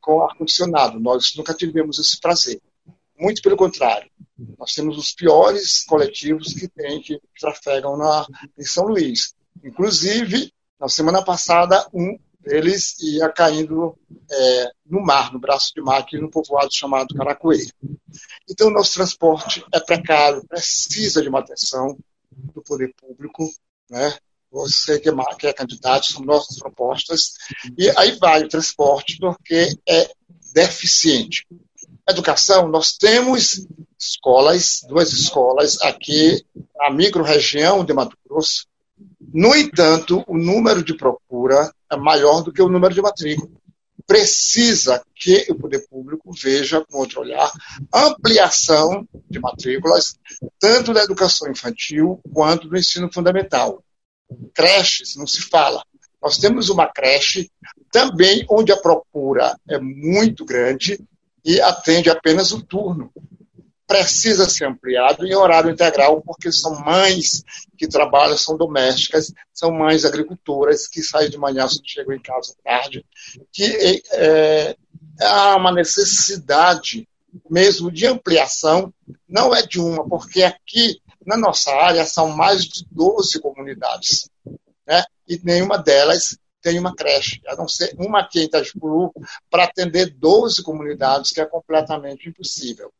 com 0.00 0.22
ar-condicionado. 0.22 1.00
Nós 1.00 1.34
nunca 1.36 1.54
tivemos 1.54 1.98
esse 1.98 2.20
prazer. 2.20 2.60
Muito 3.18 3.42
pelo 3.42 3.56
contrário. 3.56 4.10
Nós 4.56 4.74
temos 4.74 4.96
os 4.96 5.12
piores 5.12 5.84
coletivos 5.84 6.52
que 6.52 6.68
tem, 6.68 7.00
que 7.00 7.20
trafegam 7.40 7.96
na, 7.96 8.26
em 8.56 8.64
São 8.64 8.86
Luís. 8.86 9.34
Inclusive, 9.64 10.52
na 10.78 10.88
semana 10.88 11.24
passada, 11.24 11.84
um 11.92 12.16
eles 12.44 12.98
ia 13.00 13.28
caindo 13.30 13.98
é, 14.30 14.70
no 14.86 15.02
mar, 15.04 15.32
no 15.32 15.38
braço 15.38 15.72
de 15.74 15.82
mar, 15.82 16.00
aqui 16.00 16.16
no 16.18 16.30
povoado 16.30 16.72
chamado 16.72 17.14
Caracoeiro. 17.14 17.70
Então, 18.48 18.70
nosso 18.70 18.94
transporte 18.94 19.64
é 19.74 19.80
precário, 19.80 20.46
precisa 20.46 21.20
de 21.20 21.28
uma 21.28 21.40
atenção 21.40 21.98
do 22.54 22.62
poder 22.62 22.94
público, 22.94 23.50
né? 23.90 24.16
Você 24.50 24.98
que 24.98 25.08
é, 25.08 25.52
candidato, 25.52 26.06
são 26.06 26.22
nossas 26.22 26.58
propostas. 26.58 27.34
E 27.76 27.90
aí 27.96 28.16
vai 28.18 28.42
o 28.42 28.48
transporte, 28.48 29.18
porque 29.18 29.68
é 29.86 30.10
deficiente. 30.54 31.46
Educação, 32.08 32.68
nós 32.68 32.92
temos 32.92 33.66
escolas, 33.98 34.80
duas 34.88 35.12
escolas 35.12 35.80
aqui 35.82 36.42
na 36.76 36.90
micro-região 36.90 37.84
de 37.84 37.92
Mato 37.92 38.16
Grosso, 38.26 38.66
no 39.32 39.54
entanto, 39.54 40.24
o 40.26 40.36
número 40.36 40.82
de 40.82 40.94
procura 40.96 41.72
é 41.90 41.96
maior 41.96 42.42
do 42.42 42.52
que 42.52 42.62
o 42.62 42.68
número 42.68 42.94
de 42.94 43.02
matrícula. 43.02 43.50
Precisa 44.06 45.02
que 45.14 45.46
o 45.50 45.54
poder 45.54 45.86
público 45.86 46.32
veja 46.32 46.82
com 46.84 46.98
outro 46.98 47.20
olhar 47.20 47.50
ampliação 47.92 49.06
de 49.28 49.38
matrículas, 49.38 50.14
tanto 50.58 50.94
da 50.94 51.02
educação 51.02 51.50
infantil 51.50 52.18
quanto 52.32 52.68
do 52.68 52.76
ensino 52.76 53.12
fundamental. 53.12 53.84
Creches, 54.54 55.16
não 55.16 55.26
se 55.26 55.42
fala. 55.42 55.82
Nós 56.20 56.38
temos 56.38 56.68
uma 56.68 56.86
creche 56.86 57.50
também 57.90 58.44
onde 58.50 58.72
a 58.72 58.76
procura 58.76 59.56
é 59.68 59.78
muito 59.78 60.44
grande 60.44 61.00
e 61.44 61.60
atende 61.60 62.10
apenas 62.10 62.52
o 62.52 62.62
turno. 62.62 63.10
Precisa 63.86 64.48
ser 64.48 64.66
ampliado 64.66 65.26
em 65.26 65.34
horário 65.34 65.70
integral, 65.70 66.20
porque 66.20 66.52
são 66.52 66.78
mães 66.80 67.42
que 67.76 67.88
trabalham, 67.88 68.36
são 68.36 68.56
domésticas, 68.56 69.32
são 69.54 69.70
mães 69.72 70.04
agricultoras 70.04 70.86
que 70.86 71.02
saem 71.02 71.30
de 71.30 71.38
manhã, 71.38 71.66
chegam 71.82 72.14
em 72.14 72.20
casa 72.20 72.54
tarde, 72.62 73.04
que 73.50 74.02
é, 74.12 74.76
há 75.20 75.56
uma 75.56 75.72
necessidade 75.72 77.08
mesmo 77.48 77.90
de 77.90 78.06
ampliação, 78.06 78.92
não 79.26 79.54
é 79.54 79.62
de 79.62 79.80
uma, 79.80 80.06
porque 80.06 80.42
aqui 80.42 81.00
na 81.28 81.36
nossa 81.36 81.70
área 81.70 82.06
são 82.06 82.30
mais 82.30 82.64
de 82.64 82.86
12 82.90 83.38
comunidades, 83.42 84.30
né? 84.86 85.04
e 85.28 85.38
nenhuma 85.44 85.76
delas 85.76 86.38
tem 86.62 86.78
uma 86.78 86.96
creche, 86.96 87.42
a 87.46 87.54
não 87.54 87.68
ser 87.68 87.94
uma 87.98 88.20
aqui 88.20 88.40
em 88.40 88.44
Itajipuru, 88.44 89.12
para 89.50 89.64
atender 89.64 90.14
12 90.14 90.62
comunidades, 90.62 91.30
que 91.30 91.40
é 91.42 91.44
completamente 91.44 92.30
impossível. 92.30 92.90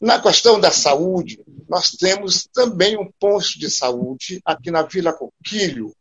Na 0.00 0.22
questão 0.22 0.60
da 0.60 0.70
saúde, 0.70 1.42
nós 1.68 1.90
temos 1.90 2.46
também 2.54 2.96
um 2.96 3.10
posto 3.18 3.58
de 3.58 3.68
saúde 3.68 4.40
aqui 4.44 4.70
na 4.70 4.82
Vila 4.82 5.12
Coquilho, 5.12 5.92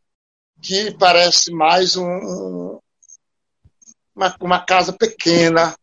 que 0.62 0.96
parece 1.00 1.52
mais 1.52 1.96
um, 1.98 2.80
uma, 4.16 4.36
uma 4.40 4.64
casa 4.64 4.94
pequena, 4.94 5.76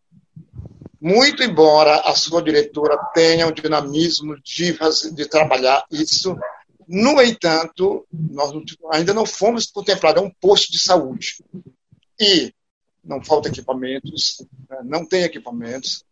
muito 1.05 1.43
embora 1.43 2.01
a 2.01 2.15
sua 2.15 2.43
diretora 2.43 2.97
tenha 3.13 3.47
um 3.47 3.53
dinamismo 3.53 4.41
de, 4.43 4.75
de 5.13 5.29
trabalhar 5.29 5.85
isso, 5.91 6.35
no 6.89 7.21
entanto, 7.21 8.07
nós 8.11 8.53
ainda 8.91 9.13
não 9.13 9.27
fomos 9.27 9.67
contemplados, 9.67 10.23
é 10.23 10.27
um 10.27 10.33
posto 10.41 10.73
de 10.73 10.79
saúde. 10.79 11.45
E 12.19 12.55
não 13.05 13.23
falta 13.23 13.51
equipamentos, 13.51 14.47
né, 14.67 14.79
não 14.83 15.05
tem 15.05 15.25
equipamentos, 15.25 16.03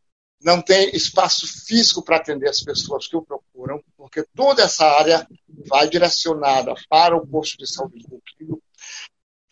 não 0.42 0.60
tem 0.60 0.94
espaço 0.94 1.46
físico 1.46 2.02
para 2.02 2.18
atender 2.18 2.50
as 2.50 2.60
pessoas 2.60 3.08
que 3.08 3.16
o 3.16 3.22
procuram, 3.22 3.82
porque 3.96 4.22
toda 4.34 4.62
essa 4.62 4.84
área 4.84 5.26
vai 5.66 5.88
direcionada 5.88 6.74
para 6.90 7.16
o 7.16 7.26
posto 7.26 7.56
de 7.56 7.66
saúde 7.66 8.06
do 8.06 8.20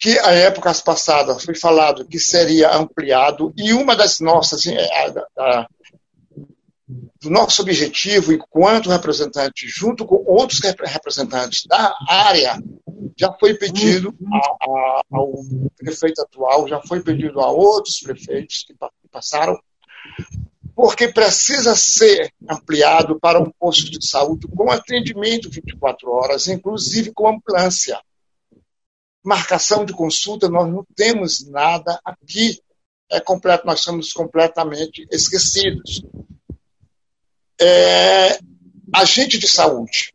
que 0.01 0.19
a 0.19 0.33
épocas 0.33 0.81
passadas 0.81 1.45
foi 1.45 1.55
falado 1.55 2.09
que 2.09 2.19
seria 2.19 2.75
ampliado, 2.75 3.53
e 3.55 3.75
uma 3.75 3.95
das 3.95 4.19
nossas, 4.19 4.67
é, 4.67 4.83
a, 4.83 5.27
a, 5.39 5.69
do 7.21 7.29
nosso 7.29 7.61
objetivo 7.61 8.33
enquanto 8.33 8.89
representante, 8.89 9.69
junto 9.69 10.07
com 10.07 10.25
outros 10.27 10.59
representantes 10.61 11.67
da 11.67 11.95
área, 12.09 12.59
já 13.15 13.31
foi 13.39 13.53
pedido 13.53 14.15
a, 14.63 15.03
ao 15.13 15.35
prefeito 15.77 16.23
atual, 16.23 16.67
já 16.67 16.81
foi 16.81 17.03
pedido 17.03 17.39
a 17.39 17.51
outros 17.51 18.01
prefeitos 18.01 18.65
que 18.67 18.75
passaram, 19.13 19.61
porque 20.75 21.09
precisa 21.09 21.77
ser 21.77 22.33
ampliado 22.49 23.21
para 23.21 23.39
um 23.39 23.51
posto 23.51 23.91
de 23.91 24.07
saúde 24.07 24.49
com 24.49 24.71
atendimento 24.71 25.51
24 25.51 26.11
horas, 26.11 26.49
inclusive 26.49 27.13
com 27.13 27.29
ambulância 27.29 28.01
marcação 29.23 29.85
de 29.85 29.93
consulta, 29.93 30.49
nós 30.49 30.69
não 30.71 30.85
temos 30.95 31.47
nada 31.49 32.01
aqui. 32.05 32.61
É 33.11 33.21
completo, 33.21 33.67
nós 33.67 33.81
somos 33.81 34.13
completamente 34.13 35.07
esquecidos. 35.11 36.03
É, 37.61 38.39
agente 38.93 39.39
de 39.39 39.49
saúde. 39.49 40.15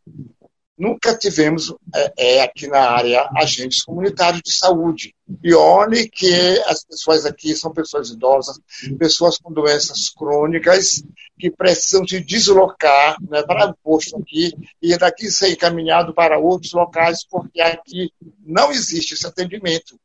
Nunca 0.78 1.16
tivemos 1.16 1.74
é, 1.94 2.12
é, 2.18 2.42
aqui 2.42 2.66
na 2.66 2.90
área 2.90 3.28
agentes 3.36 3.82
comunitários 3.82 4.42
de 4.42 4.52
saúde. 4.52 5.14
E 5.42 5.54
olhe 5.54 6.08
que 6.08 6.32
as 6.66 6.84
pessoas 6.84 7.24
aqui 7.24 7.56
são 7.56 7.72
pessoas 7.72 8.10
idosas, 8.10 8.58
pessoas 8.98 9.38
com 9.38 9.52
doenças 9.52 10.10
crônicas, 10.10 11.02
que 11.38 11.50
precisam 11.50 12.06
se 12.06 12.20
deslocar 12.20 13.16
né, 13.28 13.42
para 13.42 13.70
o 13.70 13.76
posto 13.82 14.18
aqui 14.18 14.52
e 14.82 14.96
daqui 14.98 15.30
ser 15.30 15.50
encaminhado 15.50 16.14
para 16.14 16.38
outros 16.38 16.72
locais, 16.72 17.26
porque 17.28 17.60
aqui 17.60 18.12
não 18.44 18.70
existe 18.70 19.14
esse 19.14 19.26
atendimento. 19.26 19.98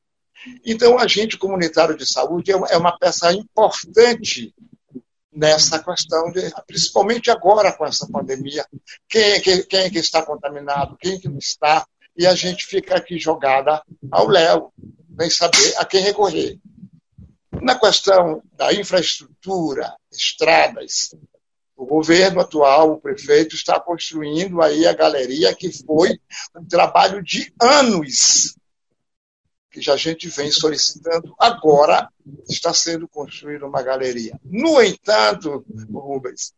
Então, 0.65 0.97
agente 0.97 1.37
comunitário 1.37 1.95
de 1.95 2.05
saúde 2.05 2.51
é, 2.51 2.55
é 2.71 2.77
uma 2.77 2.97
peça 2.97 3.31
importante 3.33 4.53
nessa 5.31 5.81
questão, 5.81 6.31
de, 6.31 6.51
principalmente 6.67 7.31
agora 7.31 7.71
com 7.71 7.85
essa 7.85 8.07
pandemia. 8.07 8.65
Quem, 9.09 9.41
quem, 9.41 9.63
quem 9.63 9.79
é 9.81 9.89
que 9.89 9.99
está 9.99 10.23
contaminado, 10.23 10.97
quem 10.99 11.19
que 11.19 11.29
não 11.29 11.37
está, 11.37 11.85
e 12.17 12.27
a 12.27 12.35
gente 12.35 12.65
fica 12.65 12.95
aqui 12.95 13.17
jogada 13.17 13.81
ao 14.11 14.27
léu, 14.27 14.73
sem 15.19 15.29
saber 15.29 15.73
a 15.77 15.85
quem 15.85 16.01
recorrer. 16.01 16.59
Na 17.61 17.79
questão 17.79 18.41
da 18.53 18.73
infraestrutura, 18.73 19.95
estradas, 20.11 21.15
o 21.75 21.85
governo 21.85 22.41
atual, 22.41 22.91
o 22.91 23.01
prefeito, 23.01 23.55
está 23.55 23.79
construindo 23.79 24.61
aí 24.61 24.85
a 24.85 24.93
galeria, 24.93 25.55
que 25.55 25.71
foi 25.85 26.19
um 26.55 26.65
trabalho 26.65 27.23
de 27.23 27.53
anos 27.59 28.55
que 29.71 29.81
já 29.81 29.93
a 29.93 29.97
gente 29.97 30.27
vem 30.27 30.51
solicitando, 30.51 31.33
agora 31.39 32.09
está 32.49 32.73
sendo 32.73 33.07
construída 33.07 33.65
uma 33.65 33.81
galeria. 33.81 34.39
No 34.43 34.81
entanto, 34.81 35.65
Rubens, 35.91 36.53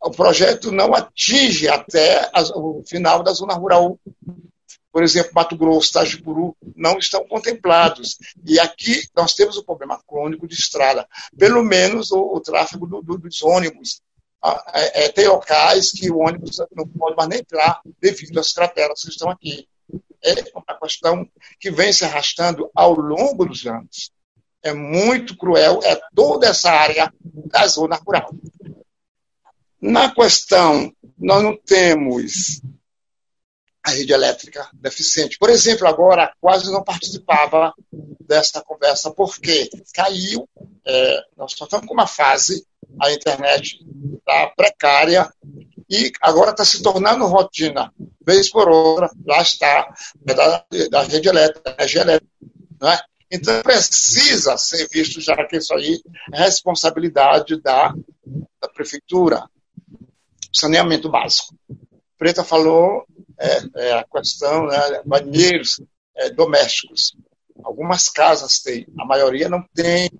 o 0.00 0.10
projeto 0.10 0.72
não 0.72 0.94
atinge 0.94 1.68
até 1.68 2.30
o 2.54 2.82
final 2.84 3.22
da 3.22 3.32
zona 3.32 3.54
rural 3.54 3.98
por 4.92 5.02
exemplo, 5.02 5.32
Mato 5.34 5.56
Grosso, 5.56 5.90
Tajipuru, 5.90 6.54
não 6.76 6.98
estão 6.98 7.26
contemplados. 7.26 8.18
E 8.46 8.60
aqui 8.60 9.08
nós 9.16 9.32
temos 9.32 9.56
o 9.56 9.64
problema 9.64 9.98
crônico 10.06 10.46
de 10.46 10.54
estrada, 10.54 11.08
pelo 11.36 11.64
menos 11.64 12.12
o, 12.12 12.20
o 12.20 12.40
tráfego 12.40 12.86
do, 12.86 13.00
do, 13.00 13.16
dos 13.16 13.42
ônibus. 13.42 14.02
Ah, 14.42 14.62
é, 14.74 15.04
é, 15.04 15.08
tem 15.08 15.26
locais 15.28 15.92
que 15.92 16.10
o 16.10 16.18
ônibus 16.18 16.58
não 16.76 16.86
pode 16.86 17.16
mais 17.16 17.28
nem 17.28 17.38
entrar 17.38 17.80
devido 18.00 18.38
às 18.38 18.52
crateras 18.52 19.02
que 19.02 19.08
estão 19.08 19.30
aqui. 19.30 19.66
É 20.24 20.34
uma 20.54 20.78
questão 20.80 21.28
que 21.58 21.70
vem 21.70 21.92
se 21.92 22.04
arrastando 22.04 22.70
ao 22.74 22.92
longo 22.92 23.44
dos 23.44 23.66
anos. 23.66 24.12
É 24.62 24.72
muito 24.72 25.36
cruel, 25.36 25.80
é 25.82 26.00
toda 26.14 26.46
essa 26.46 26.70
área 26.70 27.12
da 27.20 27.66
zona 27.66 27.96
rural. 27.96 28.30
Na 29.80 30.14
questão, 30.14 30.92
nós 31.18 31.42
não 31.42 31.56
temos 31.56 32.62
a 33.84 33.90
rede 33.90 34.12
elétrica 34.12 34.68
deficiente. 34.72 35.36
Por 35.38 35.50
exemplo, 35.50 35.88
agora 35.88 36.32
quase 36.40 36.70
não 36.70 36.84
participava 36.84 37.74
dessa 38.20 38.62
conversa, 38.62 39.10
porque 39.10 39.68
caiu, 39.92 40.48
é, 40.86 41.24
nós 41.36 41.52
só 41.52 41.64
estamos 41.64 41.86
com 41.86 41.94
uma 41.94 42.06
fase, 42.06 42.64
a 43.00 43.12
internet 43.12 43.84
está 44.18 44.46
precária 44.56 45.28
e 45.92 46.10
agora 46.22 46.52
está 46.52 46.64
se 46.64 46.82
tornando 46.82 47.26
rotina. 47.26 47.92
Vez 48.26 48.50
por 48.50 48.66
outra, 48.66 49.10
lá 49.26 49.42
está, 49.42 49.94
é 50.26 50.32
da, 50.32 50.64
da 50.90 51.02
rede 51.02 51.28
elétrica, 51.28 51.74
energia 51.78 52.00
elétrica. 52.00 52.32
Não 52.80 52.90
é? 52.90 52.98
Então 53.30 53.62
precisa 53.62 54.56
ser 54.56 54.88
visto, 54.90 55.20
já 55.20 55.36
que 55.46 55.58
isso 55.58 55.74
aí 55.74 56.00
é 56.32 56.44
responsabilidade 56.44 57.60
da, 57.60 57.94
da 58.58 58.68
prefeitura. 58.70 59.46
Saneamento 60.50 61.10
básico. 61.10 61.54
Preta 62.16 62.42
falou 62.42 63.04
é, 63.38 63.88
é 63.88 63.92
a 63.92 64.04
questão, 64.04 64.66
né, 64.66 65.02
banheiros 65.04 65.78
é, 66.16 66.30
domésticos. 66.30 67.14
Algumas 67.62 68.08
casas 68.08 68.60
têm, 68.60 68.86
a 68.98 69.04
maioria 69.04 69.46
não 69.46 69.62
tem. 69.74 70.10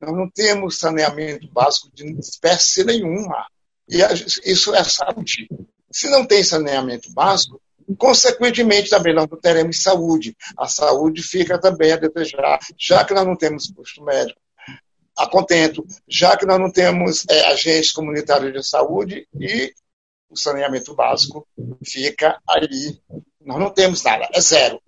Nós 0.00 0.16
não 0.16 0.30
temos 0.30 0.78
saneamento 0.78 1.46
básico 1.48 1.90
de 1.94 2.10
espécie 2.18 2.84
nenhuma. 2.84 3.46
E 3.88 3.98
isso 4.44 4.74
é 4.74 4.82
saúde. 4.82 5.48
Se 5.90 6.08
não 6.08 6.26
tem 6.26 6.42
saneamento 6.42 7.12
básico, 7.12 7.60
consequentemente 7.98 8.90
também 8.90 9.14
não 9.14 9.26
teremos 9.26 9.82
saúde. 9.82 10.36
A 10.56 10.66
saúde 10.66 11.22
fica 11.22 11.60
também 11.60 11.92
a 11.92 11.96
desejar, 11.96 12.58
já 12.78 13.04
que 13.04 13.14
nós 13.14 13.26
não 13.26 13.36
temos 13.36 13.70
posto 13.70 14.02
médico 14.02 14.40
a 15.16 15.28
contento, 15.28 15.86
já 16.08 16.36
que 16.36 16.46
nós 16.46 16.58
não 16.58 16.70
temos 16.70 17.24
é, 17.30 17.46
agentes 17.46 17.92
comunitários 17.92 18.52
de 18.52 18.68
saúde 18.68 19.28
e 19.38 19.72
o 20.28 20.36
saneamento 20.36 20.94
básico 20.94 21.46
fica 21.84 22.40
ali. 22.48 23.00
Nós 23.40 23.60
não 23.60 23.70
temos 23.70 24.02
nada, 24.02 24.28
é 24.32 24.40
zero. 24.40 24.82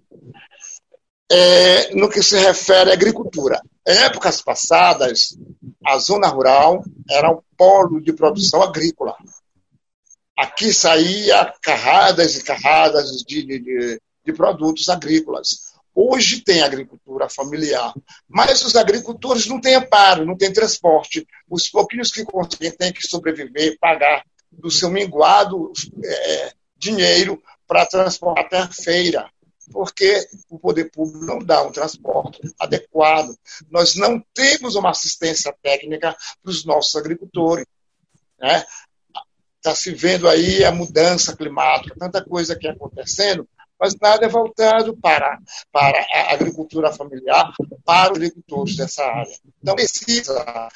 É, 1.30 1.94
no 1.94 2.08
que 2.08 2.22
se 2.22 2.36
refere 2.38 2.90
à 2.90 2.94
agricultura. 2.94 3.60
Épocas 3.86 4.42
passadas, 4.42 5.38
a 5.84 5.96
zona 5.98 6.26
rural 6.26 6.82
era 7.08 7.30
um 7.30 7.40
polo 7.56 8.00
de 8.00 8.12
produção 8.12 8.60
agrícola. 8.60 9.14
Aqui 10.36 10.72
saía 10.72 11.54
carradas 11.62 12.36
e 12.36 12.42
carradas 12.42 13.10
de, 13.22 13.46
de, 13.46 14.00
de 14.24 14.32
produtos 14.32 14.88
agrícolas. 14.88 15.76
Hoje 15.94 16.42
tem 16.42 16.62
agricultura 16.62 17.28
familiar, 17.28 17.94
mas 18.28 18.62
os 18.64 18.74
agricultores 18.74 19.46
não 19.46 19.60
têm 19.60 19.76
amparo, 19.76 20.26
não 20.26 20.36
têm 20.36 20.52
transporte. 20.52 21.24
Os 21.48 21.68
pouquinhos 21.68 22.10
que 22.10 22.24
conseguem 22.24 22.72
têm 22.72 22.92
que 22.92 23.06
sobreviver, 23.06 23.78
pagar 23.80 24.24
do 24.50 24.70
seu 24.70 24.90
minguado 24.90 25.72
é, 26.04 26.52
dinheiro 26.76 27.40
para 27.66 27.86
transportar 27.86 28.44
até 28.44 28.58
a 28.58 28.68
feira. 28.68 29.30
Porque 29.72 30.26
o 30.48 30.58
poder 30.58 30.90
público 30.90 31.24
não 31.24 31.38
dá 31.38 31.62
um 31.62 31.72
transporte 31.72 32.40
adequado. 32.58 33.36
Nós 33.70 33.96
não 33.96 34.22
temos 34.34 34.74
uma 34.74 34.90
assistência 34.90 35.54
técnica 35.62 36.16
para 36.42 36.50
os 36.50 36.64
nossos 36.64 36.96
agricultores. 36.96 37.66
Né? 38.38 38.64
Está 39.56 39.74
se 39.74 39.92
vendo 39.92 40.28
aí 40.28 40.64
a 40.64 40.70
mudança 40.70 41.36
climática, 41.36 41.96
tanta 41.98 42.24
coisa 42.24 42.56
que 42.56 42.68
acontecendo, 42.68 43.48
mas 43.78 43.94
nada 44.00 44.24
é 44.24 44.28
voltado 44.28 44.96
para, 44.96 45.38
para 45.72 45.98
a 46.12 46.32
agricultura 46.32 46.92
familiar, 46.92 47.52
para 47.84 48.12
os 48.12 48.16
agricultores 48.16 48.76
dessa 48.76 49.04
área. 49.04 49.36
Então, 49.60 49.74
precisa 49.74 50.70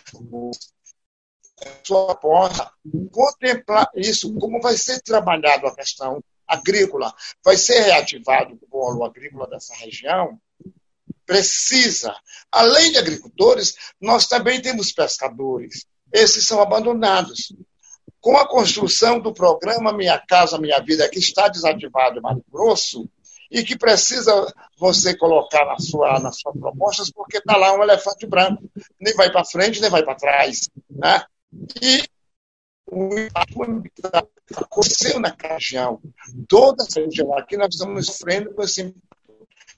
sua 1.84 2.14
porta 2.14 2.72
contemplar 3.10 3.88
isso, 3.94 4.34
como 4.38 4.60
vai 4.60 4.76
ser 4.76 5.00
trabalhado 5.02 5.66
a 5.66 5.74
questão 5.74 6.22
agrícola, 6.50 7.14
vai 7.44 7.56
ser 7.56 7.80
reativado 7.80 8.54
o 8.54 8.68
polo 8.68 9.04
agrícola 9.04 9.46
dessa 9.48 9.74
região, 9.74 10.38
precisa. 11.24 12.14
Além 12.50 12.90
de 12.90 12.98
agricultores, 12.98 13.74
nós 14.00 14.26
também 14.26 14.60
temos 14.60 14.92
pescadores. 14.92 15.86
Esses 16.12 16.44
são 16.44 16.60
abandonados. 16.60 17.54
Com 18.20 18.36
a 18.36 18.46
construção 18.46 19.18
do 19.18 19.32
programa 19.32 19.92
Minha 19.92 20.18
Casa 20.18 20.58
Minha 20.58 20.80
Vida, 20.80 21.08
que 21.08 21.18
está 21.18 21.48
desativado 21.48 22.18
em 22.18 22.22
Mato 22.22 22.44
Grosso, 22.50 23.08
e 23.50 23.64
que 23.64 23.76
precisa 23.76 24.52
você 24.78 25.16
colocar 25.16 25.64
na 25.64 25.78
sua, 25.78 26.20
nas 26.20 26.38
suas 26.38 26.56
propostas, 26.56 27.10
porque 27.10 27.38
está 27.38 27.56
lá 27.56 27.72
um 27.74 27.82
elefante 27.82 28.26
branco. 28.26 28.62
Nem 29.00 29.12
vai 29.14 29.30
para 29.30 29.44
frente, 29.44 29.80
nem 29.80 29.90
vai 29.90 30.04
para 30.04 30.14
trás. 30.14 30.68
Né? 30.88 31.24
E 31.82 32.04
o 32.90 33.18
impacto 33.18 33.62
aconteceu 34.56 35.20
na 35.20 35.34
região. 35.40 36.00
Toda 36.48 36.82
essa 36.82 37.00
região 37.00 37.36
aqui 37.36 37.56
nós 37.56 37.74
estamos 37.74 38.06
sofrendo 38.06 38.52
com 38.52 38.62
esse. 38.62 38.94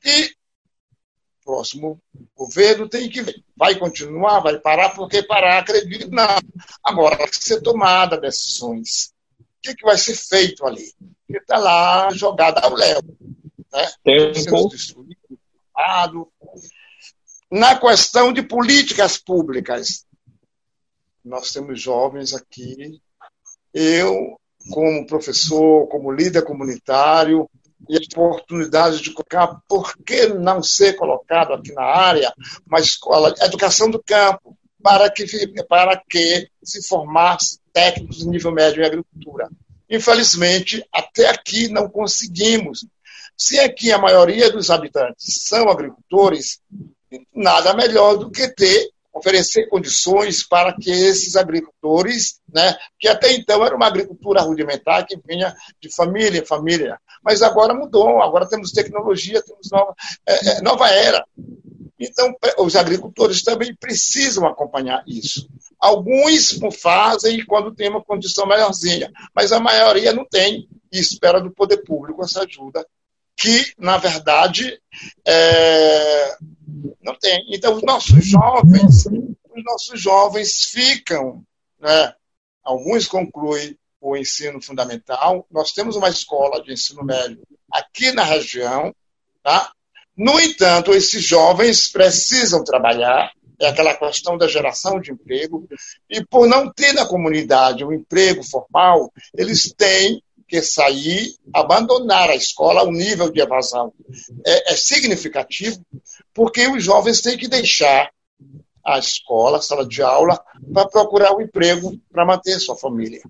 E 0.05 0.25
o 0.25 1.45
próximo 1.45 2.01
governo 2.35 2.89
tem 2.89 3.09
que 3.09 3.23
ver. 3.23 3.45
Vai 3.57 3.79
continuar, 3.79 4.41
vai 4.41 4.59
parar, 4.59 4.91
porque 4.91 5.23
parar, 5.23 5.59
acredito, 5.59 6.11
não. 6.11 6.39
Agora, 6.83 7.19
tem 7.19 7.29
que 7.29 7.45
ser 7.45 7.61
tomada 7.61 8.21
decisões. 8.21 9.13
O 9.39 9.45
que, 9.63 9.75
que 9.75 9.85
vai 9.85 9.99
ser 9.99 10.15
feito 10.15 10.67
ali? 10.67 10.93
Porque 11.27 11.43
está 11.43 11.59
lá 11.59 12.11
jogada 12.13 12.61
ao 12.61 12.75
léu. 12.75 13.01
Né? 13.73 13.93
Tempo. 14.03 14.71
Na 17.51 17.79
questão 17.79 18.33
de 18.33 18.43
políticas 18.43 19.19
públicas, 19.19 20.07
nós 21.25 21.53
temos 21.53 21.81
jovens 21.81 22.35
aqui. 22.35 23.01
Eu, 23.73 24.39
como 24.71 25.07
professor, 25.07 25.87
como 25.89 26.13
líder 26.13 26.43
comunitário, 26.45 27.49
e 27.89 27.97
a 27.97 28.21
oportunidade 28.21 29.03
de 29.03 29.13
colocar, 29.13 29.61
por 29.69 29.97
que 29.99 30.27
não 30.29 30.63
ser 30.63 30.95
colocado 30.95 31.53
aqui 31.53 31.73
na 31.73 31.83
área 31.83 32.33
uma 32.67 32.79
escola 32.79 33.35
educação 33.41 33.91
do 33.91 34.03
campo, 34.03 34.57
para 34.83 35.11
que, 35.11 35.25
para 35.69 36.03
que 36.09 36.49
se 36.63 36.87
formasse 36.87 37.59
técnicos 37.73 38.19
de 38.19 38.29
nível 38.29 38.53
médio 38.53 38.83
em 38.83 38.87
agricultura. 38.87 39.49
Infelizmente, 39.89 40.85
até 40.93 41.29
aqui 41.29 41.69
não 41.69 41.89
conseguimos. 41.89 42.85
Se 43.37 43.59
aqui 43.61 43.93
a 43.93 43.99
maioria 43.99 44.51
dos 44.51 44.71
habitantes 44.71 45.45
são 45.45 45.69
agricultores, 45.69 46.61
nada 47.35 47.75
melhor 47.75 48.17
do 48.17 48.31
que 48.31 48.49
ter 48.49 48.91
oferecer 49.13 49.69
condições 49.69 50.43
para 50.43 50.75
que 50.75 50.91
esses 50.91 51.37
agricultores, 51.37 52.41
né, 52.53 52.77
que 52.99 53.07
até 53.07 53.33
então 53.33 53.65
era 53.65 53.77
uma 53.77 53.87
agricultura 53.87 54.41
rudimentar 54.41 55.07
que 55.07 55.19
vinha 55.27 55.55
de 55.81 55.95
família 55.95 56.41
em 56.41 56.47
família, 56.47 56.99
mas 57.23 57.43
agora 57.43 57.75
mudou, 57.75 58.23
agora 58.23 58.49
temos 58.49 58.73
tecnologia, 58.73 59.43
temos 59.43 59.71
nova, 59.71 59.95
é, 60.27 60.49
é, 60.49 60.63
nova 60.63 60.89
era. 60.89 61.25
Então, 61.99 62.35
os 62.59 62.75
agricultores 62.75 63.43
também 63.43 63.77
precisam 63.77 64.45
acompanhar 64.45 65.05
isso. 65.07 65.49
Alguns 65.79 66.59
fazem 66.81 67.45
quando 67.47 67.75
tem 67.75 67.89
uma 67.89 68.03
condição 68.03 68.45
melhorzinha, 68.45 69.13
mas 69.35 69.53
a 69.53 69.61
maioria 69.61 70.13
não 70.13 70.25
tem 70.25 70.69
e 70.93 70.99
espera 70.99 71.41
do 71.41 71.53
poder 71.53 71.79
público 71.85 72.25
essa 72.25 72.43
ajuda, 72.43 72.85
que, 73.37 73.73
na 73.79 73.99
verdade, 73.99 74.81
é, 75.27 76.37
não 77.03 77.15
tem. 77.19 77.47
Então, 77.51 77.75
os 77.77 77.83
nossos 77.83 78.27
jovens, 78.27 79.07
os 79.07 79.65
nossos 79.65 80.01
jovens 80.01 80.65
ficam, 80.65 81.43
né? 81.81 82.15
alguns 82.63 83.07
concluem 83.07 83.77
o 84.01 84.17
ensino 84.17 84.61
fundamental. 84.61 85.47
Nós 85.51 85.73
temos 85.73 85.97
uma 85.97 86.09
escola 86.09 86.63
de 86.63 86.73
ensino 86.73 87.05
médio 87.05 87.43
aqui 87.71 88.13
na 88.13 88.25
região, 88.25 88.95
tá? 89.43 89.73
No 90.17 90.39
entanto, 90.41 90.93
esses 90.93 91.25
jovens 91.25 91.89
precisam 91.91 92.63
trabalhar, 92.63 93.33
é 93.61 93.69
aquela 93.69 93.97
questão 93.97 94.37
da 94.37 94.47
geração 94.47 95.01
de 95.01 95.13
emprego, 95.13 95.67
e 96.11 96.25
por 96.25 96.47
não 96.47 96.71
ter 96.71 96.93
na 96.93 97.07
comunidade 97.07 97.85
um 97.85 97.93
emprego 97.93 98.43
formal, 98.43 99.11
eles 99.35 99.73
têm 99.73 100.23
que 100.53 100.61
sair, 100.61 101.35
abandonar 101.55 102.29
a 102.29 102.37
escola, 102.37 102.83
o 102.83 102.93
nível 102.93 103.33
de 103.33 103.41
evasão 103.41 103.91
é, 104.47 104.75
é 104.75 104.77
significativo, 104.77 105.81
porque 106.35 106.69
os 106.69 106.85
jovens 106.85 107.23
têm 107.23 107.39
que 107.39 107.49
deixar 107.49 108.11
a 108.85 108.99
escola, 108.99 109.57
a 109.57 109.63
sala 109.63 109.87
de 109.87 110.03
aula, 110.03 110.39
para 110.71 110.87
procurar 110.87 111.35
um 111.35 111.41
emprego 111.41 111.99
para 112.13 112.27
manter 112.27 112.61
sua 112.61 112.77
família. 112.77 113.23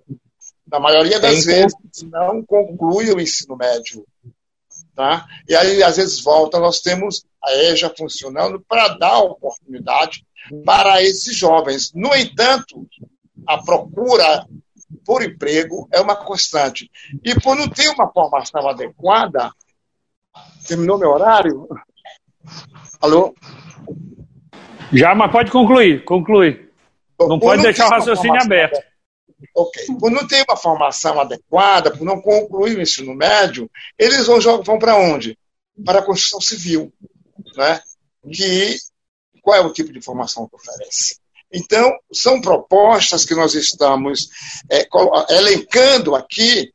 Na 0.66 0.80
maioria 0.80 1.20
das 1.20 1.44
vezes, 1.44 1.76
não 2.10 2.44
conclui 2.44 3.12
o 3.12 3.20
ensino 3.20 3.56
médio. 3.56 4.04
Tá? 4.92 5.24
E 5.48 5.54
aí, 5.54 5.80
às 5.80 5.98
vezes, 5.98 6.20
volta, 6.20 6.58
nós 6.58 6.80
temos 6.80 7.24
a 7.40 7.54
EJA 7.54 7.94
funcionando 7.96 8.60
para 8.68 8.88
dar 8.98 9.20
oportunidade 9.20 10.26
para 10.64 11.00
esses 11.00 11.36
jovens. 11.36 11.92
No 11.94 12.12
entanto, 12.16 12.84
a 13.46 13.62
procura 13.62 14.44
por 15.04 15.22
emprego 15.22 15.88
é 15.92 16.00
uma 16.00 16.16
constante. 16.16 16.90
E 17.24 17.38
por 17.40 17.56
não 17.56 17.68
ter 17.68 17.88
uma 17.88 18.10
formação 18.12 18.68
adequada, 18.68 19.52
terminou 20.66 20.98
meu 20.98 21.10
horário? 21.10 21.68
Alô? 23.00 23.34
Já, 24.92 25.14
mas 25.14 25.32
pode 25.32 25.50
concluir, 25.50 26.04
conclui. 26.04 26.70
Não 27.18 27.38
por 27.38 27.40
pode 27.40 27.56
não 27.58 27.64
deixar 27.64 27.86
o 27.86 27.90
raciocínio 27.90 28.40
aberto. 28.40 28.80
Ok. 29.54 29.86
Por 29.98 30.10
não 30.10 30.26
ter 30.26 30.44
uma 30.48 30.56
formação 30.56 31.20
adequada, 31.20 31.90
por 31.90 32.04
não 32.04 32.20
concluir 32.20 32.76
o 32.76 32.82
ensino 32.82 33.14
médio, 33.14 33.70
eles 33.98 34.26
vão, 34.26 34.62
vão 34.62 34.78
para 34.78 34.96
onde? 34.96 35.38
Para 35.84 36.00
a 36.00 36.02
construção 36.02 36.40
civil. 36.40 36.92
Né? 37.56 37.80
Que, 38.30 38.76
qual 39.40 39.56
é 39.56 39.60
o 39.60 39.72
tipo 39.72 39.92
de 39.92 40.00
formação 40.00 40.48
que 40.48 40.54
oferece? 40.54 41.21
Então, 41.52 41.92
são 42.10 42.40
propostas 42.40 43.24
que 43.24 43.34
nós 43.34 43.54
estamos 43.54 44.28
é, 44.70 44.88
elencando 45.30 46.14
aqui 46.14 46.72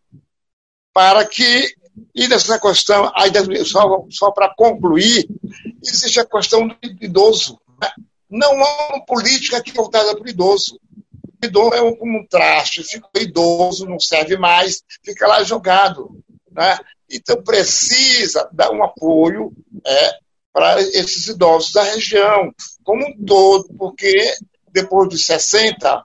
para 0.94 1.26
que, 1.26 1.74
e 2.14 2.28
nessa 2.28 2.60
questão, 2.60 3.12
só, 3.66 4.06
só 4.12 4.32
para 4.32 4.54
concluir, 4.56 5.28
existe 5.84 6.20
a 6.20 6.26
questão 6.26 6.68
do 6.68 6.76
idoso. 7.02 7.60
Né? 7.82 7.90
Não 8.30 8.64
há 8.64 8.88
uma 8.90 9.06
política 9.06 9.58
aqui 9.58 9.72
voltada 9.72 10.16
para 10.16 10.24
o 10.24 10.30
idoso. 10.30 10.80
O 11.42 11.46
idoso 11.46 11.74
é 11.74 11.96
como 11.96 12.20
um 12.20 12.28
traste, 12.28 12.84
fica 12.84 13.08
idoso, 13.20 13.88
não 13.88 14.00
serve 14.00 14.38
mais, 14.38 14.84
fica 15.04 15.28
lá 15.28 15.44
jogado. 15.44 16.24
Né? 16.52 16.78
Então, 17.10 17.42
precisa 17.42 18.48
dar 18.52 18.70
um 18.72 18.84
apoio 18.84 19.52
é, 19.84 20.12
para 20.54 20.82
esses 20.82 21.28
idosos 21.28 21.72
da 21.72 21.84
região, 21.84 22.54
como 22.84 23.08
um 23.08 23.26
todo, 23.26 23.70
porque 23.78 24.36
depois 24.82 25.10
dos 25.10 25.26
60, 25.26 26.04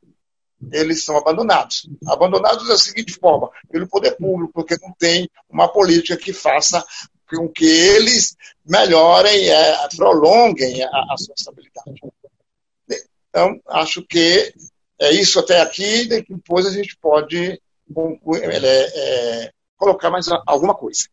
eles 0.72 1.04
são 1.04 1.16
abandonados. 1.16 1.88
Abandonados 2.06 2.66
da 2.66 2.76
seguinte 2.78 3.14
forma: 3.14 3.50
pelo 3.70 3.88
poder 3.88 4.16
público, 4.16 4.52
porque 4.52 4.76
não 4.80 4.92
tem 4.98 5.28
uma 5.48 5.68
política 5.68 6.16
que 6.16 6.32
faça 6.32 6.84
com 7.28 7.48
que 7.48 7.64
eles 7.64 8.36
melhorem, 8.64 9.48
é, 9.48 9.88
prolonguem 9.96 10.82
a, 10.82 10.88
a, 10.88 11.16
sua 11.16 11.34
estabilidade. 11.36 12.00
Então, 13.28 13.58
acho 13.68 14.02
que 14.02 14.52
é 15.00 15.10
isso 15.12 15.38
até 15.38 15.62
aqui, 15.62 16.06
depois 16.06 16.66
a 16.66 16.70
gente 16.70 16.96
pode 17.00 17.38
é, 17.38 17.60
é, 18.94 19.50
colocar 19.76 20.10
mais 20.10 20.26
alguma 20.46 20.74
coisa. 20.74 21.04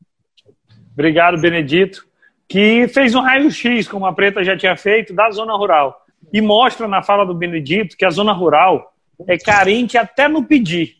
Obrigado, 0.91 1.39
Benedito, 1.39 2.05
que 2.49 2.89
fez 2.89 3.15
um 3.15 3.21
raio-x, 3.21 3.87
como 3.87 4.05
a 4.05 4.13
Preta 4.13 4.43
já 4.43 4.57
tinha 4.57 4.75
feito, 4.75 5.13
da 5.13 5.31
zona 5.31 5.55
rural 5.55 6.05
e 6.31 6.41
mostra 6.41 6.87
na 6.87 7.01
fala 7.01 7.25
do 7.25 7.33
Benedito 7.33 7.97
que 7.97 8.05
a 8.05 8.09
zona 8.09 8.31
rural 8.31 8.93
é 9.27 9.37
carente 9.37 9.97
até 9.97 10.27
no 10.27 10.43
pedir. 10.43 10.95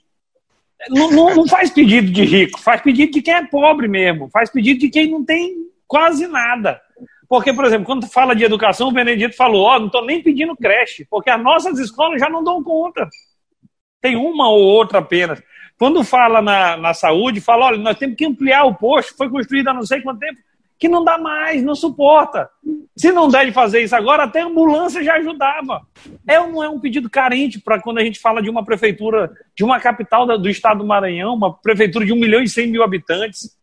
Não, 0.90 1.12
não, 1.12 1.36
não, 1.36 1.48
faz 1.48 1.70
pedido 1.70 2.10
de 2.10 2.24
rico, 2.24 2.60
faz 2.60 2.82
pedido 2.82 3.12
de 3.12 3.22
quem 3.22 3.34
é 3.34 3.46
pobre 3.46 3.88
mesmo, 3.88 4.30
faz 4.32 4.50
pedido 4.50 4.80
de 4.80 4.90
quem 4.90 5.12
não 5.12 5.26
tem 5.26 5.56
quase 5.86 6.26
nada. 6.28 6.80
Porque, 7.28 7.54
por 7.54 7.66
exemplo, 7.66 7.86
quando 7.86 8.08
fala 8.08 8.36
de 8.36 8.44
educação, 8.44 8.88
o 8.88 8.94
Benedito 8.94 9.36
falou: 9.36 9.66
Ó, 9.66 9.76
oh, 9.76 9.80
não 9.80 9.86
estou 9.88 10.06
nem 10.06 10.24
pedindo 10.24 10.56
creche, 10.56 11.06
porque 11.10 11.30
as 11.30 11.42
nossas 11.42 11.78
escolas 11.78 12.20
já 12.20 12.30
não 12.30 12.44
dão 12.44 12.64
conta. 12.64 13.08
Tem 14.02 14.16
uma 14.16 14.50
ou 14.50 14.62
outra 14.62 15.00
apenas. 15.00 15.42
Quando 15.78 16.04
fala 16.04 16.42
na, 16.42 16.76
na 16.76 16.94
saúde, 16.94 17.40
fala: 17.40 17.68
olha, 17.68 17.78
nós 17.78 17.98
temos 17.98 18.16
que 18.16 18.26
ampliar 18.26 18.64
o 18.64 18.76
posto, 18.76 19.16
foi 19.16 19.30
construído 19.30 19.68
há 19.68 19.74
não 19.74 19.86
sei 19.86 20.02
quanto 20.02 20.20
tempo. 20.20 20.40
Que 20.80 20.88
não 20.88 21.04
dá 21.04 21.18
mais, 21.18 21.62
não 21.62 21.76
suporta. 21.76 22.50
Se 22.96 23.12
não 23.12 23.28
der 23.28 23.46
de 23.46 23.52
fazer 23.52 23.82
isso 23.82 23.96
agora, 23.96 24.24
até 24.24 24.42
a 24.42 24.46
ambulância 24.46 25.04
já 25.04 25.16
ajudava. 25.16 25.82
É 26.26 26.40
ou 26.40 26.50
não 26.50 26.64
é 26.64 26.70
um 26.70 26.80
pedido 26.80 27.10
carente 27.10 27.60
para 27.60 27.82
quando 27.82 27.98
a 27.98 28.04
gente 28.04 28.20
fala 28.20 28.42
de 28.42 28.50
uma 28.50 28.64
prefeitura, 28.64 29.30
de 29.56 29.64
uma 29.64 29.80
capital 29.80 30.26
do 30.38 30.50
estado 30.50 30.80
do 30.80 30.86
Maranhão, 30.86 31.36
uma 31.36 31.54
prefeitura 31.54 32.06
de 32.06 32.14
1 32.14 32.16
milhão 32.16 32.42
e 32.42 32.48
100 32.48 32.68
mil 32.68 32.82
habitantes. 32.82 33.58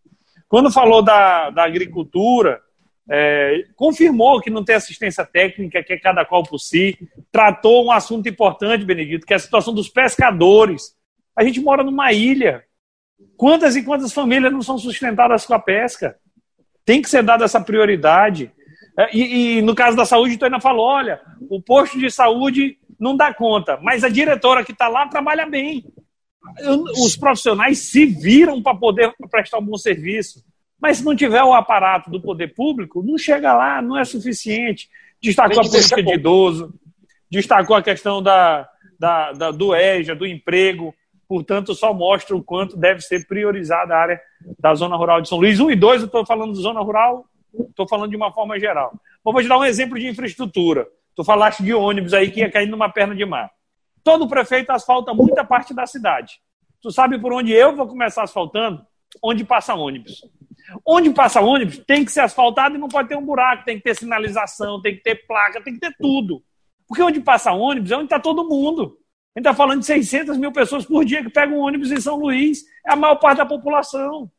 Quando 0.46 0.70
falou 0.70 1.02
da, 1.02 1.48
da 1.50 1.64
agricultura, 1.64 2.60
é, 3.08 3.64
confirmou 3.74 4.40
que 4.40 4.50
não 4.50 4.62
tem 4.62 4.74
assistência 4.74 5.24
técnica, 5.24 5.82
que 5.82 5.94
é 5.94 5.98
cada 5.98 6.24
qual 6.24 6.42
por 6.42 6.58
si, 6.58 6.98
tratou 7.32 7.86
um 7.86 7.90
assunto 7.90 8.28
importante, 8.28 8.84
Benedito, 8.84 9.26
que 9.26 9.32
é 9.32 9.36
a 9.36 9.40
situação 9.40 9.72
dos 9.72 9.88
pescadores. 9.88 10.94
A 11.34 11.42
gente 11.42 11.60
mora 11.60 11.82
numa 11.82 12.12
ilha. 12.12 12.62
Quantas 13.36 13.74
e 13.74 13.82
quantas 13.82 14.12
famílias 14.12 14.52
não 14.52 14.60
são 14.60 14.76
sustentadas 14.76 15.46
com 15.46 15.54
a 15.54 15.58
pesca? 15.58 16.16
Tem 16.86 17.02
que 17.02 17.10
ser 17.10 17.22
dada 17.22 17.44
essa 17.44 17.60
prioridade. 17.60 18.50
É, 18.98 19.14
e, 19.14 19.58
e, 19.58 19.62
no 19.62 19.74
caso 19.74 19.96
da 19.96 20.06
saúde, 20.06 20.38
tu 20.38 20.44
ainda 20.44 20.60
falou: 20.60 20.86
olha, 20.86 21.20
o 21.50 21.60
posto 21.60 21.98
de 21.98 22.10
saúde 22.10 22.78
não 22.98 23.14
dá 23.14 23.34
conta, 23.34 23.78
mas 23.82 24.02
a 24.04 24.08
diretora 24.08 24.64
que 24.64 24.72
está 24.72 24.88
lá 24.88 25.06
trabalha 25.08 25.44
bem. 25.44 25.84
Os 27.04 27.16
profissionais 27.16 27.78
se 27.80 28.06
viram 28.06 28.62
para 28.62 28.78
poder 28.78 29.12
prestar 29.28 29.58
um 29.58 29.64
bom 29.64 29.76
serviço. 29.76 30.42
Mas 30.80 30.98
se 30.98 31.04
não 31.04 31.16
tiver 31.16 31.42
o 31.42 31.54
aparato 31.54 32.08
do 32.08 32.20
poder 32.20 32.54
público, 32.54 33.02
não 33.02 33.18
chega 33.18 33.52
lá, 33.52 33.82
não 33.82 33.98
é 33.98 34.04
suficiente. 34.04 34.88
Destacou 35.20 35.60
a 35.60 35.64
política 35.64 36.02
de 36.02 36.14
idoso, 36.14 36.72
destacou 37.30 37.74
a 37.74 37.82
questão 37.82 38.22
da, 38.22 38.68
da, 38.98 39.32
da, 39.32 39.50
do 39.50 39.74
EJA, 39.74 40.14
do 40.14 40.26
emprego 40.26 40.94
portanto, 41.28 41.74
só 41.74 41.92
mostra 41.92 42.36
o 42.36 42.42
quanto 42.42 42.76
deve 42.76 43.00
ser 43.00 43.26
priorizada 43.26 43.94
a 43.94 43.98
área 43.98 44.20
da 44.58 44.74
zona 44.74 44.96
rural 44.96 45.20
de 45.20 45.28
São 45.28 45.38
Luís. 45.38 45.60
Um 45.60 45.70
e 45.70 45.76
dois, 45.76 46.00
eu 46.00 46.06
estou 46.06 46.24
falando 46.24 46.52
de 46.52 46.60
zona 46.60 46.80
rural, 46.80 47.26
estou 47.68 47.88
falando 47.88 48.10
de 48.10 48.16
uma 48.16 48.32
forma 48.32 48.58
geral. 48.58 48.92
Bom, 49.24 49.32
vou 49.32 49.42
te 49.42 49.48
dar 49.48 49.58
um 49.58 49.64
exemplo 49.64 49.98
de 49.98 50.06
infraestrutura. 50.06 50.86
Tu 51.14 51.24
falaste 51.24 51.62
de 51.62 51.72
ônibus 51.72 52.12
aí 52.12 52.30
que 52.30 52.40
ia 52.40 52.50
cair 52.50 52.68
numa 52.68 52.88
perna 52.88 53.14
de 53.14 53.24
mar. 53.24 53.50
Todo 54.04 54.28
prefeito 54.28 54.70
asfalta 54.70 55.12
muita 55.14 55.44
parte 55.44 55.74
da 55.74 55.86
cidade. 55.86 56.40
Tu 56.80 56.92
sabe 56.92 57.18
por 57.18 57.32
onde 57.32 57.52
eu 57.52 57.74
vou 57.74 57.88
começar 57.88 58.22
asfaltando? 58.22 58.84
Onde 59.22 59.44
passa 59.44 59.74
ônibus. 59.74 60.22
Onde 60.86 61.10
passa 61.10 61.40
ônibus 61.40 61.78
tem 61.78 62.04
que 62.04 62.12
ser 62.12 62.20
asfaltado 62.20 62.76
e 62.76 62.78
não 62.78 62.88
pode 62.88 63.08
ter 63.08 63.16
um 63.16 63.24
buraco, 63.24 63.64
tem 63.64 63.78
que 63.78 63.84
ter 63.84 63.96
sinalização, 63.96 64.80
tem 64.80 64.94
que 64.94 65.02
ter 65.02 65.26
placa, 65.26 65.60
tem 65.60 65.74
que 65.74 65.80
ter 65.80 65.94
tudo. 65.98 66.42
Porque 66.86 67.02
onde 67.02 67.20
passa 67.20 67.52
ônibus 67.52 67.90
é 67.90 67.96
onde 67.96 68.04
está 68.04 68.20
todo 68.20 68.48
mundo. 68.48 68.98
A 69.36 69.38
gente 69.38 69.48
está 69.48 69.54
falando 69.54 69.80
de 69.80 69.86
600 69.86 70.38
mil 70.38 70.50
pessoas 70.50 70.86
por 70.86 71.04
dia 71.04 71.22
que 71.22 71.28
pegam 71.28 71.58
um 71.58 71.60
ônibus 71.60 71.92
em 71.92 72.00
São 72.00 72.16
Luís. 72.16 72.64
É 72.86 72.94
a 72.94 72.96
maior 72.96 73.16
parte 73.16 73.36
da 73.36 73.44
população. 73.44 74.30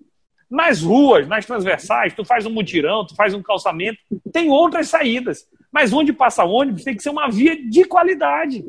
Nas 0.50 0.82
ruas, 0.82 1.28
nas 1.28 1.46
transversais, 1.46 2.16
tu 2.16 2.26
faz 2.26 2.48
um 2.48 2.50
mutirão, 2.50 3.06
tu 3.06 3.14
faz 3.16 3.32
um 3.36 3.44
calçamento, 3.44 4.00
tem 4.34 4.50
outras 4.50 4.90
saídas. 4.90 5.48
Mas 5.72 5.94
onde 5.94 6.12
passa 6.12 6.44
ônibus 6.44 6.84
tem 6.84 6.96
que 6.96 7.04
ser 7.04 7.12
uma 7.12 7.30
via 7.30 7.56
de 7.56 7.84
qualidade. 7.84 8.66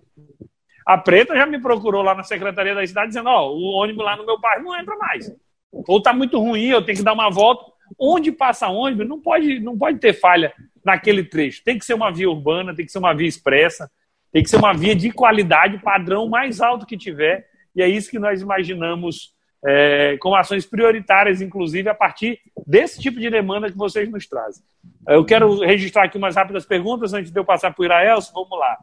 A 0.84 0.98
Preta 0.98 1.34
já 1.34 1.46
me 1.46 1.58
procurou 1.58 2.02
lá 2.02 2.14
na 2.14 2.24
Secretaria 2.24 2.74
da 2.74 2.86
Cidade 2.86 3.08
dizendo: 3.08 3.30
Ó, 3.30 3.48
oh, 3.48 3.56
o 3.56 3.62
ônibus 3.82 4.04
lá 4.04 4.14
no 4.14 4.26
meu 4.26 4.38
bairro 4.38 4.64
não 4.64 4.78
entra 4.78 4.96
mais. 4.96 5.34
Ou 5.72 5.96
está 5.96 6.12
muito 6.12 6.38
ruim, 6.38 6.66
eu 6.66 6.84
tenho 6.84 6.98
que 6.98 7.04
dar 7.04 7.14
uma 7.14 7.30
volta. 7.30 7.72
Onde 7.98 8.30
passa 8.30 8.68
ônibus 8.68 9.08
não 9.08 9.18
pode, 9.18 9.60
não 9.60 9.78
pode 9.78 9.98
ter 9.98 10.12
falha 10.12 10.52
naquele 10.84 11.24
trecho. 11.24 11.64
Tem 11.64 11.78
que 11.78 11.86
ser 11.86 11.94
uma 11.94 12.12
via 12.12 12.28
urbana, 12.28 12.76
tem 12.76 12.84
que 12.84 12.92
ser 12.92 12.98
uma 12.98 13.14
via 13.14 13.26
expressa, 13.26 13.90
tem 14.32 14.42
que 14.42 14.50
ser 14.50 14.56
uma 14.56 14.74
via 14.74 14.94
de 14.94 15.10
qualidade, 15.10 15.78
padrão 15.78 16.28
mais 16.28 16.60
alto 16.60 16.86
que 16.86 16.96
tiver, 16.96 17.46
e 17.74 17.82
é 17.82 17.88
isso 17.88 18.10
que 18.10 18.18
nós 18.18 18.40
imaginamos 18.40 19.32
é, 19.66 20.16
com 20.20 20.34
ações 20.34 20.66
prioritárias, 20.66 21.40
inclusive, 21.40 21.88
a 21.88 21.94
partir 21.94 22.38
desse 22.66 23.00
tipo 23.00 23.18
de 23.18 23.30
demanda 23.30 23.70
que 23.70 23.76
vocês 23.76 24.08
nos 24.10 24.26
trazem. 24.26 24.62
Eu 25.06 25.24
quero 25.24 25.60
registrar 25.60 26.04
aqui 26.04 26.18
umas 26.18 26.36
rápidas 26.36 26.66
perguntas 26.66 27.14
antes 27.14 27.30
de 27.30 27.38
eu 27.38 27.44
passar 27.44 27.72
para 27.72 27.82
o 27.82 27.84
Iraelso. 27.84 28.32
Vamos 28.32 28.58
lá. 28.58 28.78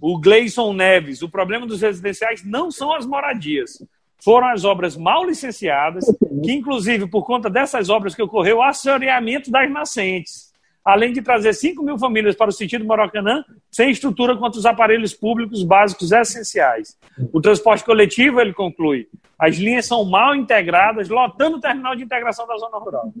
O 0.00 0.18
Gleison 0.18 0.72
Neves, 0.72 1.22
o 1.22 1.28
problema 1.28 1.66
dos 1.66 1.80
residenciais 1.80 2.44
não 2.44 2.70
são 2.70 2.92
as 2.92 3.06
moradias, 3.06 3.84
foram 4.22 4.48
as 4.48 4.64
obras 4.64 4.96
mal 4.96 5.24
licenciadas, 5.24 6.04
que 6.44 6.52
inclusive 6.52 7.06
por 7.06 7.24
conta 7.24 7.48
dessas 7.48 7.88
obras 7.88 8.14
que 8.14 8.22
ocorreu, 8.22 8.58
o 8.58 8.62
assoreamento 8.62 9.50
das 9.50 9.70
nascentes 9.70 10.51
além 10.84 11.12
de 11.12 11.22
trazer 11.22 11.52
5 11.52 11.82
mil 11.82 11.98
famílias 11.98 12.34
para 12.34 12.50
o 12.50 12.52
sentido 12.52 12.84
Maracanã, 12.84 13.44
sem 13.70 13.90
estrutura 13.90 14.36
quanto 14.36 14.56
os 14.56 14.66
aparelhos 14.66 15.14
públicos 15.14 15.62
básicos 15.62 16.10
essenciais. 16.10 16.98
O 17.32 17.40
transporte 17.40 17.84
coletivo, 17.84 18.40
ele 18.40 18.52
conclui, 18.52 19.08
as 19.38 19.56
linhas 19.56 19.86
são 19.86 20.04
mal 20.04 20.34
integradas, 20.34 21.08
lotando 21.08 21.56
o 21.56 21.60
terminal 21.60 21.94
de 21.94 22.02
integração 22.02 22.46
da 22.46 22.56
zona 22.56 22.78
rural. 22.78 23.12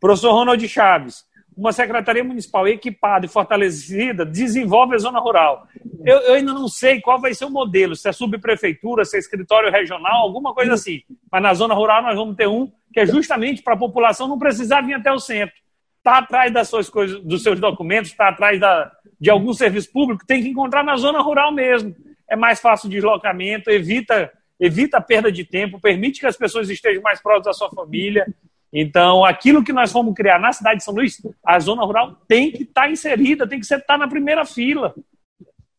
Professor 0.00 0.32
Ronald 0.32 0.68
Chaves, 0.68 1.24
uma 1.56 1.72
secretaria 1.72 2.22
municipal 2.22 2.68
equipada 2.68 3.24
e 3.24 3.28
fortalecida 3.28 4.26
desenvolve 4.26 4.94
a 4.94 4.98
zona 4.98 5.18
rural. 5.18 5.66
Eu, 6.04 6.18
eu, 6.18 6.34
ainda 6.34 6.52
não 6.52 6.68
sei 6.68 7.00
qual 7.00 7.20
vai 7.20 7.32
ser 7.32 7.46
o 7.46 7.50
modelo, 7.50 7.96
se 7.96 8.08
é 8.08 8.12
subprefeitura, 8.12 9.04
se 9.04 9.16
é 9.16 9.18
escritório 9.18 9.72
regional, 9.72 10.22
alguma 10.22 10.52
coisa 10.52 10.74
assim. 10.74 11.02
Mas 11.32 11.42
na 11.42 11.54
zona 11.54 11.74
rural 11.74 12.02
nós 12.02 12.14
vamos 12.14 12.36
ter 12.36 12.46
um 12.46 12.70
que 12.92 13.00
é 13.00 13.06
justamente 13.06 13.62
para 13.62 13.74
a 13.74 13.78
população 13.78 14.28
não 14.28 14.38
precisar 14.38 14.82
vir 14.82 14.94
até 14.94 15.10
o 15.12 15.18
centro 15.18 15.65
está 16.06 16.18
atrás 16.18 16.52
das 16.52 16.68
suas 16.68 16.88
coisas, 16.88 17.20
dos 17.20 17.42
seus 17.42 17.58
documentos, 17.58 18.12
está 18.12 18.28
atrás 18.28 18.60
da, 18.60 18.92
de 19.20 19.28
algum 19.28 19.52
serviço 19.52 19.90
público, 19.90 20.24
tem 20.24 20.40
que 20.40 20.48
encontrar 20.48 20.84
na 20.84 20.96
zona 20.96 21.20
rural 21.20 21.52
mesmo. 21.52 21.94
É 22.30 22.36
mais 22.36 22.60
fácil 22.60 22.86
o 22.86 22.90
deslocamento, 22.90 23.70
evita, 23.70 24.32
evita 24.58 24.98
a 24.98 25.00
perda 25.00 25.32
de 25.32 25.44
tempo, 25.44 25.80
permite 25.80 26.20
que 26.20 26.26
as 26.26 26.36
pessoas 26.36 26.70
estejam 26.70 27.02
mais 27.02 27.20
próximas 27.20 27.46
da 27.46 27.52
sua 27.52 27.70
família. 27.70 28.24
Então, 28.72 29.24
aquilo 29.24 29.64
que 29.64 29.72
nós 29.72 29.90
fomos 29.90 30.14
criar 30.14 30.38
na 30.38 30.52
cidade 30.52 30.78
de 30.78 30.84
São 30.84 30.94
Luís, 30.94 31.20
a 31.44 31.58
zona 31.58 31.84
rural 31.84 32.16
tem 32.28 32.52
que 32.52 32.62
estar 32.62 32.82
tá 32.82 32.90
inserida, 32.90 33.46
tem 33.46 33.58
que 33.58 33.64
estar 33.64 33.80
tá 33.80 33.98
na 33.98 34.06
primeira 34.06 34.44
fila. 34.44 34.94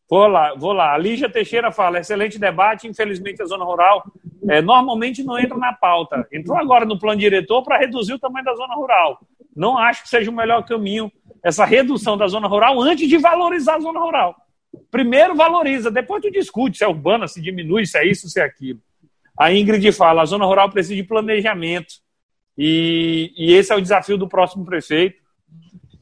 Vou 0.08 0.26
lá, 0.26 0.54
vou 0.54 0.72
lá. 0.72 0.94
A 0.94 0.98
Lígia 0.98 1.28
Teixeira 1.28 1.70
fala, 1.70 1.98
excelente 1.98 2.38
debate, 2.38 2.88
infelizmente 2.88 3.42
a 3.42 3.46
zona 3.46 3.64
rural 3.64 4.04
é, 4.48 4.62
normalmente 4.62 5.22
não 5.22 5.38
entra 5.38 5.56
na 5.56 5.72
pauta. 5.72 6.26
Entrou 6.32 6.56
agora 6.56 6.86
no 6.86 6.98
plano 6.98 7.20
diretor 7.20 7.62
para 7.62 7.78
reduzir 7.78 8.14
o 8.14 8.18
tamanho 8.18 8.44
da 8.44 8.54
zona 8.54 8.74
rural. 8.74 9.20
Não 9.54 9.76
acho 9.76 10.02
que 10.02 10.08
seja 10.08 10.30
o 10.30 10.34
melhor 10.34 10.64
caminho 10.64 11.12
essa 11.42 11.64
redução 11.64 12.16
da 12.16 12.26
zona 12.26 12.48
rural 12.48 12.80
antes 12.80 13.08
de 13.08 13.18
valorizar 13.18 13.76
a 13.76 13.80
zona 13.80 14.00
rural. 14.00 14.34
Primeiro 14.90 15.34
valoriza, 15.34 15.90
depois 15.90 16.22
tu 16.22 16.30
discute 16.30 16.78
se 16.78 16.84
é 16.84 16.88
urbana, 16.88 17.28
se 17.28 17.40
diminui, 17.40 17.86
se 17.86 17.98
é 17.98 18.06
isso, 18.06 18.28
se 18.28 18.40
é 18.40 18.44
aquilo. 18.44 18.80
A 19.38 19.52
Ingrid 19.52 19.92
fala, 19.92 20.22
a 20.22 20.26
zona 20.26 20.44
rural 20.44 20.70
precisa 20.70 20.96
de 20.96 21.02
planejamento. 21.02 21.94
E, 22.56 23.32
e 23.36 23.52
esse 23.52 23.72
é 23.72 23.76
o 23.76 23.80
desafio 23.80 24.18
do 24.18 24.28
próximo 24.28 24.64
prefeito. 24.64 25.16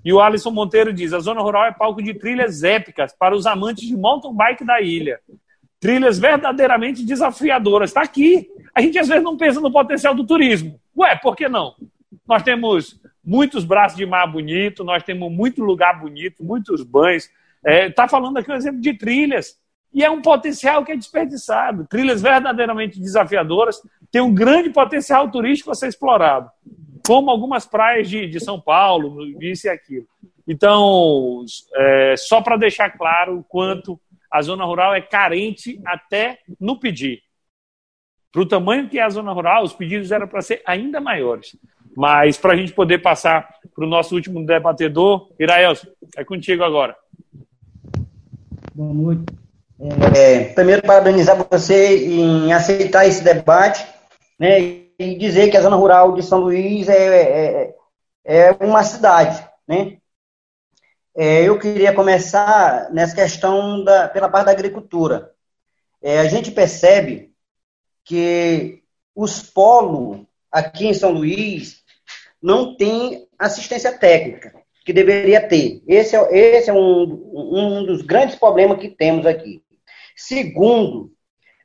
E 0.06 0.12
o 0.12 0.20
Alisson 0.20 0.52
Monteiro 0.52 0.92
diz, 0.92 1.12
a 1.12 1.18
zona 1.18 1.40
rural 1.40 1.64
é 1.64 1.72
palco 1.72 2.00
de 2.00 2.14
trilhas 2.14 2.62
épicas 2.62 3.12
para 3.12 3.34
os 3.34 3.44
amantes 3.44 3.88
de 3.88 3.96
mountain 3.96 4.32
bike 4.32 4.64
da 4.64 4.80
ilha. 4.80 5.18
Trilhas 5.80 6.16
verdadeiramente 6.16 7.04
desafiadoras. 7.04 7.90
Está 7.90 8.02
aqui. 8.02 8.48
A 8.72 8.80
gente 8.80 8.96
às 9.00 9.08
vezes 9.08 9.24
não 9.24 9.36
pensa 9.36 9.60
no 9.60 9.72
potencial 9.72 10.14
do 10.14 10.24
turismo. 10.24 10.78
Ué, 10.96 11.16
por 11.16 11.34
que 11.34 11.48
não? 11.48 11.74
Nós 12.24 12.44
temos 12.44 13.00
muitos 13.24 13.64
braços 13.64 13.98
de 13.98 14.06
mar 14.06 14.30
bonito, 14.30 14.84
nós 14.84 15.02
temos 15.02 15.28
muito 15.28 15.60
lugar 15.64 15.98
bonito, 15.98 16.44
muitos 16.44 16.84
banhos. 16.84 17.24
Está 17.24 17.70
é, 17.72 17.90
tá 17.90 18.06
falando 18.06 18.36
aqui 18.36 18.48
um 18.48 18.54
exemplo 18.54 18.80
de 18.80 18.94
trilhas. 18.94 19.58
E 19.92 20.04
é 20.04 20.10
um 20.10 20.20
potencial 20.20 20.84
que 20.84 20.92
é 20.92 20.96
desperdiçado. 20.96 21.86
Trilhas 21.86 22.20
verdadeiramente 22.20 23.00
desafiadoras 23.00 23.80
têm 24.10 24.20
um 24.20 24.34
grande 24.34 24.70
potencial 24.70 25.30
turístico 25.30 25.70
a 25.70 25.74
ser 25.74 25.88
explorado, 25.88 26.50
como 27.06 27.30
algumas 27.30 27.66
praias 27.66 28.08
de, 28.08 28.26
de 28.26 28.40
São 28.40 28.60
Paulo, 28.60 29.22
isso 29.40 29.66
e 29.66 29.70
aquilo. 29.70 30.06
Então, 30.46 31.44
é, 31.74 32.14
só 32.16 32.40
para 32.40 32.56
deixar 32.56 32.90
claro 32.90 33.38
o 33.38 33.44
quanto 33.44 34.00
a 34.30 34.42
zona 34.42 34.64
rural 34.64 34.94
é 34.94 35.00
carente 35.00 35.80
até 35.84 36.38
no 36.60 36.78
pedir. 36.78 37.22
Para 38.30 38.42
o 38.42 38.46
tamanho 38.46 38.88
que 38.88 38.98
é 38.98 39.02
a 39.02 39.08
zona 39.08 39.32
rural, 39.32 39.64
os 39.64 39.72
pedidos 39.72 40.12
eram 40.12 40.28
para 40.28 40.42
ser 40.42 40.62
ainda 40.66 41.00
maiores. 41.00 41.56
Mas 41.96 42.36
para 42.36 42.52
a 42.52 42.56
gente 42.56 42.72
poder 42.72 42.98
passar 42.98 43.48
para 43.74 43.84
o 43.84 43.88
nosso 43.88 44.14
último 44.14 44.44
debatedor, 44.44 45.32
Iraelson, 45.40 45.88
é 46.16 46.22
contigo 46.22 46.62
agora. 46.62 46.94
Boa 48.74 48.92
noite. 48.92 49.45
É, 49.78 50.44
primeiro, 50.54 50.82
parabenizar 50.82 51.36
você 51.50 52.06
em 52.06 52.52
aceitar 52.52 53.06
esse 53.06 53.22
debate 53.22 53.86
né, 54.38 54.58
e 54.98 55.14
dizer 55.18 55.50
que 55.50 55.56
a 55.56 55.60
zona 55.60 55.76
rural 55.76 56.14
de 56.14 56.22
São 56.22 56.40
Luís 56.40 56.88
é, 56.88 56.94
é, 56.94 57.74
é 58.24 58.50
uma 58.64 58.82
cidade. 58.82 59.46
Né? 59.68 59.98
É, 61.14 61.42
eu 61.42 61.58
queria 61.58 61.92
começar 61.92 62.90
nessa 62.90 63.14
questão 63.14 63.84
da, 63.84 64.08
pela 64.08 64.28
parte 64.28 64.46
da 64.46 64.52
agricultura. 64.52 65.32
É, 66.02 66.20
a 66.20 66.28
gente 66.28 66.50
percebe 66.50 67.32
que 68.04 68.82
os 69.14 69.42
polos 69.42 70.24
aqui 70.50 70.86
em 70.86 70.94
São 70.94 71.12
Luís 71.12 71.82
não 72.40 72.76
tem 72.76 73.26
assistência 73.38 73.96
técnica, 73.96 74.54
que 74.84 74.92
deveria 74.92 75.46
ter. 75.46 75.82
Esse 75.86 76.16
é, 76.16 76.38
esse 76.56 76.70
é 76.70 76.72
um, 76.72 77.02
um 77.02 77.84
dos 77.84 78.02
grandes 78.02 78.36
problemas 78.36 78.78
que 78.78 78.88
temos 78.88 79.26
aqui. 79.26 79.62
Segundo, 80.16 81.12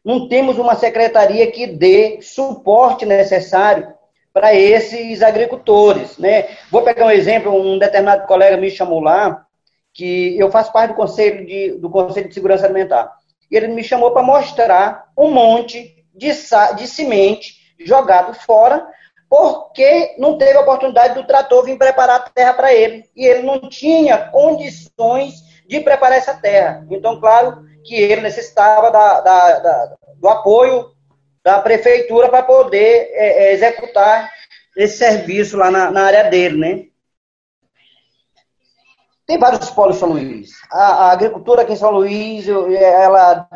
não 0.04 0.28
temos 0.28 0.58
uma 0.58 0.76
secretaria 0.76 1.50
que 1.50 1.66
dê 1.66 2.20
suporte 2.22 3.06
necessário 3.06 3.94
para 4.34 4.54
esses 4.54 5.22
agricultores. 5.22 6.18
Né? 6.18 6.50
Vou 6.70 6.82
pegar 6.82 7.06
um 7.06 7.12
exemplo, 7.12 7.54
um 7.54 7.80
determinado 7.80 8.28
colega 8.28 8.58
me 8.58 8.70
chamou 8.70 9.00
lá, 9.00 9.46
que 9.94 10.38
eu 10.38 10.52
faço 10.52 10.72
parte 10.74 10.92
do 10.92 10.96
Conselho 10.96 11.46
de, 11.46 11.72
do 11.74 11.90
Conselho 11.90 12.28
de 12.28 12.34
Segurança 12.34 12.66
Alimentar. 12.66 13.14
E 13.50 13.56
ele 13.56 13.68
me 13.70 13.84
chamou 13.84 14.12
para 14.12 14.24
mostrar 14.24 15.06
um 15.18 15.32
monte 15.32 16.04
de, 16.14 16.32
de 16.78 16.88
semente 16.88 17.56
jogado 17.80 18.34
fora, 18.34 18.86
porque 19.30 20.16
não 20.18 20.38
teve 20.38 20.58
a 20.58 20.62
oportunidade 20.62 21.14
do 21.14 21.26
trator 21.26 21.64
vir 21.64 21.78
preparar 21.78 22.18
a 22.18 22.30
terra 22.30 22.54
para 22.54 22.74
ele. 22.74 23.06
E 23.16 23.26
ele 23.26 23.44
não 23.44 23.70
tinha 23.70 24.18
condições 24.18 25.36
de 25.68 25.80
preparar 25.80 26.18
essa 26.18 26.34
terra. 26.34 26.86
Então, 26.90 27.20
claro 27.20 27.71
que 27.84 27.96
ele 27.96 28.22
necessitava 28.22 28.92
da, 28.92 29.22
da, 29.22 29.60
da, 29.60 29.96
do 30.16 30.28
apoio 30.28 30.92
da 31.44 31.60
prefeitura 31.60 32.30
para 32.30 32.44
poder 32.44 33.10
é, 33.12 33.46
é, 33.46 33.54
executar 33.54 34.32
esse 34.78 34.98
serviço 34.98 35.58
lá 35.58 35.72
na, 35.72 35.92
na, 35.92 36.04
área 36.04 36.30
dele, 36.30 36.58
né? 36.58 36.86
Tem 39.26 39.38
vários 39.38 39.70
polos 39.70 39.96
em 39.96 40.00
São 40.00 40.10
Luís. 40.10 40.52
A, 40.72 40.84
a, 40.84 41.12
agricultura 41.12 41.62
aqui 41.64 41.74
em 41.74 41.78
São 41.78 41.92
Luís, 41.92 42.48
ela 42.48 43.48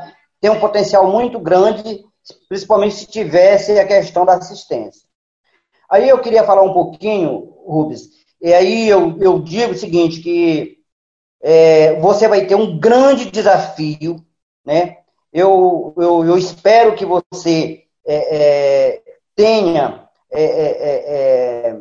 tem 0.41 0.49
um 0.49 0.59
potencial 0.59 1.09
muito 1.09 1.39
grande, 1.39 2.03
principalmente 2.47 2.95
se 2.95 3.07
tivesse 3.07 3.77
a 3.79 3.85
questão 3.85 4.25
da 4.25 4.35
assistência. 4.35 5.01
Aí 5.89 6.09
eu 6.09 6.19
queria 6.19 6.43
falar 6.43 6.63
um 6.63 6.73
pouquinho, 6.73 7.53
Rubens, 7.65 8.09
e 8.41 8.53
aí 8.53 8.89
eu, 8.89 9.17
eu 9.19 9.39
digo 9.39 9.73
o 9.73 9.77
seguinte, 9.77 10.21
que 10.21 10.74
é, 11.47 11.93
você 11.99 12.27
vai 12.27 12.47
ter 12.47 12.55
um 12.55 12.79
grande 12.79 13.29
desafio, 13.29 14.15
né? 14.65 14.97
Eu, 15.31 15.93
eu, 15.95 16.25
eu 16.25 16.37
espero 16.39 16.95
que 16.95 17.05
você 17.05 17.83
é, 18.03 18.35
é, 18.35 19.03
tenha, 19.35 20.09
é, 20.31 20.43
é, 20.43 21.67
é, 21.69 21.79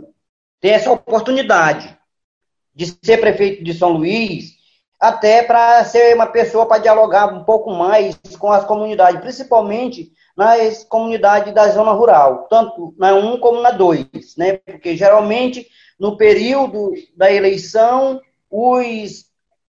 tenha 0.61 0.75
essa 0.75 0.93
oportunidade 0.93 1.97
de 2.75 2.95
ser 3.03 3.19
prefeito 3.19 3.65
de 3.65 3.73
São 3.73 3.93
Luís, 3.93 4.51
até 5.01 5.43
para 5.43 5.83
ser 5.87 6.15
uma 6.15 6.27
pessoa 6.27 6.67
para 6.67 6.83
dialogar 6.83 7.33
um 7.33 7.45
pouco 7.45 7.71
mais 7.71 8.19
com 8.39 8.53
as 8.53 8.67
comunidades, 8.67 9.23
principalmente 9.23 10.13
nas 10.37 10.85
comunidades 10.85 11.55
da 11.55 11.69
zona 11.69 11.93
rural, 11.93 12.49
tanto 12.51 12.95
na 12.99 13.15
1 13.15 13.41
como 13.41 13.63
na 13.63 13.71
2, 13.71 14.07
né? 14.37 14.59
Porque 14.59 14.95
geralmente 14.95 15.67
no 15.99 16.19
período 16.19 16.93
da 17.17 17.33
eleição, 17.33 18.21
os 18.51 19.33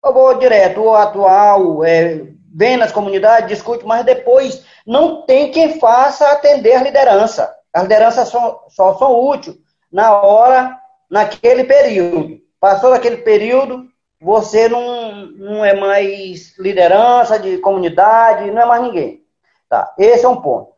eu 0.09 0.15
vou 0.15 0.39
direto, 0.39 0.81
o 0.81 0.95
atual 0.95 1.85
é, 1.85 2.27
vem 2.55 2.77
nas 2.77 2.93
comunidades, 2.93 3.49
discute, 3.49 3.85
mas 3.85 4.05
depois 4.05 4.65
não 4.87 5.23
tem 5.23 5.51
quem 5.51 5.79
faça 5.79 6.31
atender 6.31 6.75
a 6.75 6.83
liderança. 6.83 7.55
As 7.73 7.83
lideranças 7.83 8.29
só, 8.29 8.65
só 8.69 8.95
são 8.97 9.21
úteis 9.21 9.57
na 9.93 10.21
hora, 10.21 10.79
naquele 11.11 11.65
período. 11.65 12.39
Passou 12.59 12.91
daquele 12.91 13.19
período, 13.19 13.87
você 14.21 14.69
não, 14.69 15.27
não 15.27 15.65
é 15.65 15.75
mais 15.75 16.57
liderança 16.59 17.39
de 17.39 17.59
comunidade, 17.59 18.51
não 18.51 18.63
é 18.63 18.67
mais 18.67 18.83
ninguém. 18.83 19.23
Tá, 19.69 19.93
esse 19.99 20.25
é 20.25 20.29
um 20.29 20.41
ponto. 20.41 20.73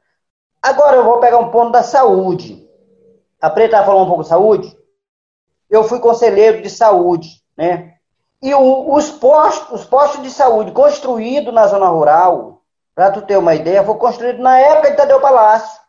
Agora 0.62 0.96
eu 0.96 1.04
vou 1.04 1.20
pegar 1.20 1.38
um 1.38 1.50
ponto 1.50 1.70
da 1.70 1.82
saúde. 1.82 2.66
A 3.40 3.48
Preta 3.48 3.76
está 3.76 3.86
falando 3.86 4.04
um 4.04 4.08
pouco 4.08 4.22
de 4.22 4.28
saúde. 4.28 4.76
Eu 5.70 5.84
fui 5.84 6.00
conselheiro 6.00 6.62
de 6.62 6.70
saúde, 6.70 7.42
né? 7.56 7.97
E 8.40 8.54
o, 8.54 8.94
os, 8.94 9.10
postos, 9.10 9.80
os 9.80 9.86
postos 9.86 10.22
de 10.22 10.30
saúde 10.30 10.70
construídos 10.72 11.52
na 11.52 11.66
zona 11.66 11.88
rural, 11.88 12.62
para 12.94 13.10
tu 13.10 13.22
ter 13.22 13.36
uma 13.36 13.54
ideia, 13.54 13.84
foi 13.84 13.96
construído 13.96 14.40
na 14.40 14.58
época 14.58 14.90
de 14.90 14.96
Tadeu 14.96 15.20
Palácio. 15.20 15.80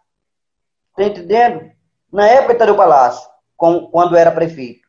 Tá 0.96 1.04
entendendo? 1.04 1.72
Na 2.12 2.28
época 2.28 2.54
de 2.54 2.60
Tadeu 2.60 2.76
Palácio, 2.76 3.30
com, 3.56 3.88
quando 3.88 4.18
era 4.18 4.32
prefeito. 4.32 4.88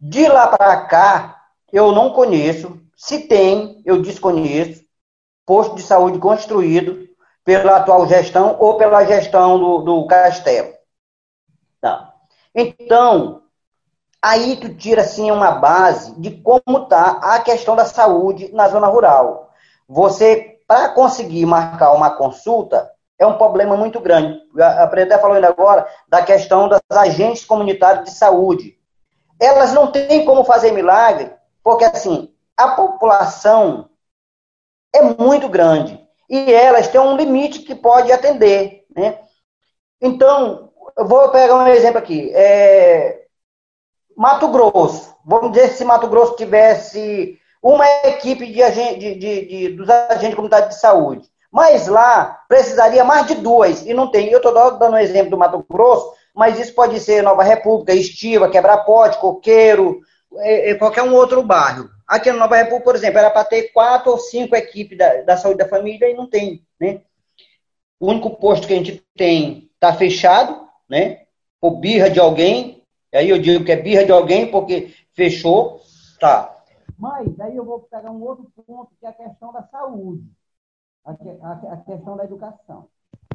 De 0.00 0.28
lá 0.28 0.46
para 0.46 0.84
cá, 0.86 1.42
eu 1.72 1.90
não 1.92 2.10
conheço. 2.10 2.80
Se 2.96 3.26
tem, 3.26 3.82
eu 3.84 4.00
desconheço. 4.00 4.84
Posto 5.46 5.74
de 5.74 5.82
saúde 5.82 6.18
construído 6.18 7.08
pela 7.44 7.76
atual 7.76 8.06
gestão 8.06 8.56
ou 8.58 8.76
pela 8.76 9.04
gestão 9.04 9.58
do, 9.58 9.78
do 9.78 10.06
Castelo. 10.06 10.72
Tá. 11.80 12.14
Então, 12.54 13.43
Aí 14.24 14.56
tu 14.56 14.74
tira 14.74 15.02
assim 15.02 15.30
uma 15.30 15.50
base 15.50 16.18
de 16.18 16.30
como 16.30 16.86
tá 16.86 17.20
a 17.22 17.40
questão 17.40 17.76
da 17.76 17.84
saúde 17.84 18.50
na 18.54 18.66
zona 18.68 18.86
rural. 18.86 19.50
Você, 19.86 20.60
para 20.66 20.88
conseguir 20.88 21.44
marcar 21.44 21.92
uma 21.92 22.08
consulta, 22.16 22.90
é 23.18 23.26
um 23.26 23.36
problema 23.36 23.76
muito 23.76 24.00
grande. 24.00 24.40
A 24.58 24.86
Preta 24.86 25.18
falou 25.18 25.36
ainda 25.36 25.48
agora 25.48 25.86
da 26.08 26.22
questão 26.22 26.70
das 26.70 26.80
agentes 26.90 27.44
comunitárias 27.44 28.04
de 28.04 28.12
saúde. 28.12 28.78
Elas 29.38 29.74
não 29.74 29.92
têm 29.92 30.24
como 30.24 30.42
fazer 30.42 30.72
milagre, 30.72 31.30
porque 31.62 31.84
assim, 31.84 32.32
a 32.56 32.68
população 32.68 33.90
é 34.90 35.02
muito 35.02 35.50
grande 35.50 36.02
e 36.30 36.50
elas 36.50 36.88
têm 36.88 36.98
um 36.98 37.14
limite 37.14 37.58
que 37.58 37.74
pode 37.74 38.10
atender, 38.10 38.86
né? 38.96 39.18
Então, 40.00 40.70
eu 40.96 41.06
vou 41.06 41.28
pegar 41.28 41.56
um 41.56 41.66
exemplo 41.66 41.98
aqui. 41.98 42.32
É, 42.34 43.23
Mato 44.16 44.48
Grosso, 44.48 45.14
vamos 45.24 45.52
dizer 45.52 45.68
se 45.68 45.84
Mato 45.84 46.08
Grosso 46.08 46.36
tivesse 46.36 47.38
uma 47.62 47.86
equipe 48.04 48.46
de, 48.46 48.62
de, 48.98 49.14
de, 49.14 49.46
de 49.46 49.68
dos 49.70 49.88
agentes 49.88 50.34
comunidade 50.34 50.68
de 50.68 50.80
saúde, 50.80 51.28
mas 51.50 51.86
lá 51.86 52.40
precisaria 52.48 53.04
mais 53.04 53.26
de 53.26 53.36
duas, 53.36 53.86
e 53.86 53.94
não 53.94 54.10
tem. 54.10 54.28
Eu 54.28 54.38
estou 54.38 54.52
dando 54.52 54.94
um 54.94 54.98
exemplo 54.98 55.30
do 55.30 55.38
Mato 55.38 55.64
Grosso, 55.70 56.12
mas 56.34 56.58
isso 56.58 56.74
pode 56.74 56.98
ser 57.00 57.22
Nova 57.22 57.42
República, 57.42 57.94
Estiva, 57.94 58.50
Quebra-Pote, 58.50 59.18
Coqueiro, 59.18 60.00
é, 60.38 60.70
é, 60.70 60.74
qualquer 60.74 61.02
um 61.02 61.14
outro 61.14 61.42
bairro. 61.42 61.88
Aqui 62.06 62.30
na 62.30 62.38
Nova 62.38 62.56
República, 62.56 62.84
por 62.84 62.96
exemplo, 62.96 63.18
era 63.18 63.30
para 63.30 63.44
ter 63.44 63.72
quatro 63.72 64.12
ou 64.12 64.18
cinco 64.18 64.54
equipes 64.56 64.98
da, 64.98 65.22
da 65.22 65.36
saúde 65.36 65.58
da 65.58 65.68
família 65.68 66.10
e 66.10 66.14
não 66.14 66.28
tem. 66.28 66.62
Né? 66.78 67.00
O 68.00 68.08
único 68.08 68.30
posto 68.30 68.66
que 68.66 68.74
a 68.74 68.76
gente 68.76 69.02
tem 69.16 69.70
está 69.74 69.94
fechado, 69.94 70.68
né? 70.88 71.20
por 71.60 71.76
birra 71.76 72.10
de 72.10 72.20
alguém, 72.20 72.83
Aí 73.14 73.30
eu 73.30 73.38
digo 73.38 73.64
que 73.64 73.72
é 73.72 73.80
birra 73.80 74.04
de 74.04 74.12
alguém 74.12 74.50
porque 74.50 74.92
fechou, 75.12 75.80
tá. 76.18 76.54
Mas 76.98 77.38
aí 77.40 77.56
eu 77.56 77.64
vou 77.64 77.80
pegar 77.80 78.10
um 78.10 78.22
outro 78.22 78.50
ponto, 78.66 78.92
que 78.98 79.06
é 79.06 79.08
a 79.08 79.12
questão 79.12 79.52
da 79.52 79.62
saúde, 79.64 80.24
a, 81.04 81.12
a, 81.12 81.74
a 81.74 81.76
questão 81.78 82.16
da 82.16 82.24
educação. 82.24 82.88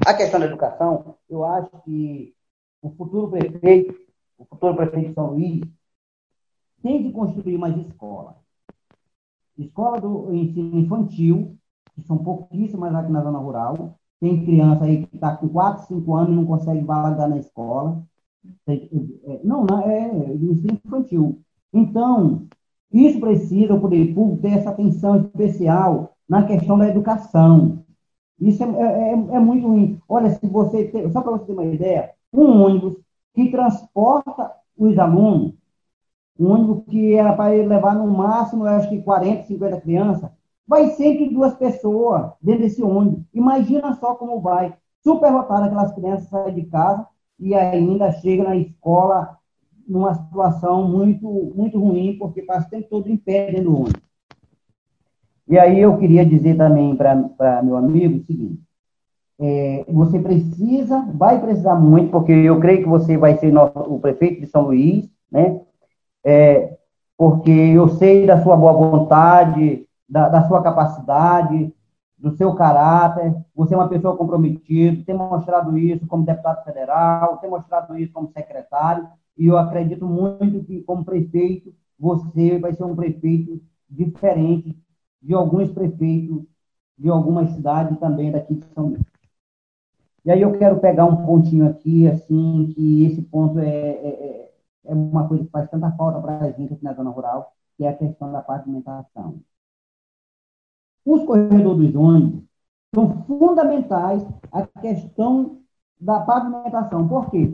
A 0.05 0.13
questão 0.13 0.39
da 0.39 0.45
educação, 0.45 1.15
eu 1.29 1.43
acho 1.45 1.69
que 1.83 2.33
o 2.81 2.89
futuro 2.91 3.29
prefeito, 3.29 3.95
o 4.37 4.45
futuro 4.45 4.75
prefeito 4.75 5.09
de 5.09 5.13
São 5.13 5.31
Luís, 5.31 5.61
tem 6.81 7.03
que 7.03 7.11
construir 7.11 7.57
mais 7.57 7.75
escolas. 7.77 8.35
Escola 9.57 9.99
do 9.99 10.33
ensino 10.33 10.79
infantil, 10.79 11.57
que 11.93 12.01
são 12.03 12.17
pouquíssimas 12.17 12.95
aqui 12.95 13.11
na 13.11 13.21
zona 13.21 13.39
rural. 13.39 13.99
Tem 14.19 14.45
criança 14.45 14.85
aí 14.85 15.05
que 15.05 15.15
está 15.15 15.35
com 15.35 15.49
4, 15.49 15.87
5 15.87 16.15
anos 16.15 16.31
e 16.31 16.35
não 16.35 16.45
consegue 16.45 16.81
validar 16.81 17.29
na 17.29 17.37
escola. 17.37 18.01
É, 18.67 19.41
não, 19.43 19.65
não 19.65 19.81
é, 19.81 20.09
é 20.09 20.33
ensino 20.33 20.79
infantil. 20.85 21.41
Então, 21.73 22.47
isso 22.91 23.19
precisa 23.19 23.73
o 23.73 23.81
poder 23.81 24.13
público 24.13 24.41
ter 24.41 24.57
essa 24.57 24.69
atenção 24.69 25.17
especial 25.17 26.15
na 26.27 26.43
questão 26.43 26.77
da 26.77 26.87
educação. 26.87 27.83
Isso 28.39 28.63
é, 28.63 28.67
é, 28.67 29.09
é, 29.09 29.11
é 29.11 29.39
muito 29.39 29.67
ruim. 29.67 29.99
Olha, 30.07 30.29
se 30.31 30.47
você 30.47 30.85
ter, 30.85 31.11
só 31.11 31.21
para 31.21 31.31
você 31.33 31.45
ter 31.45 31.53
uma 31.53 31.65
ideia, 31.65 32.11
um 32.33 32.63
ônibus 32.63 32.97
que 33.33 33.51
transporta 33.51 34.51
os 34.77 34.97
alunos, 34.97 35.53
um 36.39 36.47
ônibus 36.51 36.83
que 36.85 37.13
era 37.13 37.33
para 37.33 37.53
ele 37.53 37.67
levar 37.67 37.95
no 37.95 38.07
máximo, 38.07 38.65
eu 38.65 38.69
acho 38.69 38.89
que 38.89 39.01
40, 39.01 39.43
50 39.43 39.81
crianças, 39.81 40.29
vai 40.65 40.91
sempre 40.91 41.29
duas 41.29 41.53
pessoas 41.55 42.31
dentro 42.41 42.61
desse 42.61 42.81
ônibus. 42.81 43.23
Imagina 43.33 43.93
só 43.95 44.15
como 44.15 44.39
vai. 44.39 44.73
Super 45.03 45.31
lotado 45.31 45.63
aquelas 45.63 45.93
crianças 45.93 46.29
saem 46.29 46.55
de 46.55 46.65
casa, 46.65 47.05
e 47.39 47.55
ainda 47.55 48.11
chega 48.11 48.43
na 48.43 48.55
escola 48.55 49.37
numa 49.87 50.13
situação 50.13 50.87
muito, 50.87 51.27
muito 51.55 51.79
ruim, 51.79 52.17
porque 52.17 52.41
passa 52.41 52.67
o 52.67 52.69
tempo 52.69 52.87
todo 52.89 53.09
em 53.09 53.17
pé 53.17 53.51
dentro 53.51 53.63
do 53.63 53.75
ônibus. 53.75 54.09
E 55.47 55.57
aí 55.57 55.79
eu 55.79 55.97
queria 55.97 56.23
dizer 56.23 56.55
também 56.55 56.95
para 56.95 57.63
meu 57.63 57.75
amigo 57.75 58.17
o 58.17 58.25
seguinte, 58.25 58.61
é, 59.39 59.85
você 59.87 60.19
precisa, 60.19 61.07
vai 61.15 61.41
precisar 61.41 61.75
muito, 61.75 62.11
porque 62.11 62.31
eu 62.31 62.59
creio 62.59 62.83
que 62.83 62.89
você 62.89 63.17
vai 63.17 63.37
ser 63.37 63.51
nosso, 63.51 63.79
o 63.79 63.99
prefeito 63.99 64.41
de 64.41 64.47
São 64.47 64.63
Luís, 64.63 65.09
né? 65.31 65.59
É, 66.23 66.77
porque 67.17 67.49
eu 67.49 67.87
sei 67.89 68.27
da 68.27 68.43
sua 68.43 68.55
boa 68.55 68.73
vontade, 68.73 69.87
da, 70.07 70.29
da 70.29 70.47
sua 70.47 70.61
capacidade, 70.61 71.73
do 72.19 72.35
seu 72.35 72.53
caráter, 72.53 73.33
você 73.55 73.73
é 73.73 73.77
uma 73.77 73.87
pessoa 73.87 74.17
comprometida, 74.17 75.03
tem 75.05 75.15
mostrado 75.15 75.77
isso 75.77 76.05
como 76.05 76.25
deputado 76.25 76.63
federal, 76.65 77.37
tem 77.37 77.49
mostrado 77.49 77.97
isso 77.97 78.11
como 78.11 78.31
secretário, 78.31 79.07
e 79.37 79.47
eu 79.47 79.57
acredito 79.57 80.05
muito 80.05 80.63
que, 80.65 80.81
como 80.83 81.05
prefeito, 81.05 81.73
você 81.97 82.59
vai 82.59 82.73
ser 82.73 82.83
um 82.83 82.95
prefeito 82.95 83.61
diferente 83.89 84.77
de 85.21 85.33
alguns 85.33 85.71
prefeitos 85.71 86.43
de 86.97 87.09
algumas 87.09 87.49
cidades 87.51 87.97
também 87.99 88.31
daqui 88.31 88.55
de 88.55 88.65
São 88.73 88.87
Luís. 88.87 89.01
E 90.25 90.31
aí 90.31 90.41
eu 90.41 90.57
quero 90.57 90.79
pegar 90.79 91.05
um 91.05 91.25
pontinho 91.25 91.67
aqui, 91.67 92.05
assim, 92.07 92.73
que 92.75 93.05
esse 93.05 93.21
ponto 93.21 93.59
é, 93.59 93.65
é, 93.69 94.07
é, 94.09 94.51
é 94.85 94.93
uma 94.93 95.27
coisa 95.27 95.45
que 95.45 95.49
faz 95.49 95.69
tanta 95.69 95.89
falta 95.93 96.19
para 96.19 96.39
a 96.39 96.51
gente 96.51 96.73
aqui 96.73 96.83
na 96.83 96.93
zona 96.93 97.09
rural, 97.09 97.53
que 97.77 97.85
é 97.85 97.89
a 97.89 97.95
questão 97.95 98.31
da 98.31 98.41
pavimentação. 98.41 99.39
Os 101.05 101.23
corredores 101.23 101.91
dos 101.91 101.95
ônibus 101.95 102.43
são 102.93 103.23
fundamentais 103.27 104.25
a 104.51 104.63
questão 104.81 105.59
da 105.99 106.19
pavimentação. 106.19 107.07
Por 107.07 107.29
quê? 107.29 107.53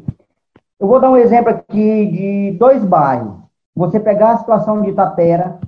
Eu 0.80 0.88
vou 0.88 1.00
dar 1.00 1.10
um 1.10 1.18
exemplo 1.18 1.50
aqui 1.50 2.06
de 2.06 2.58
dois 2.58 2.84
bairros. 2.84 3.36
Você 3.76 4.00
pegar 4.00 4.32
a 4.32 4.38
situação 4.38 4.82
de 4.82 4.90
Itapera. 4.90 5.60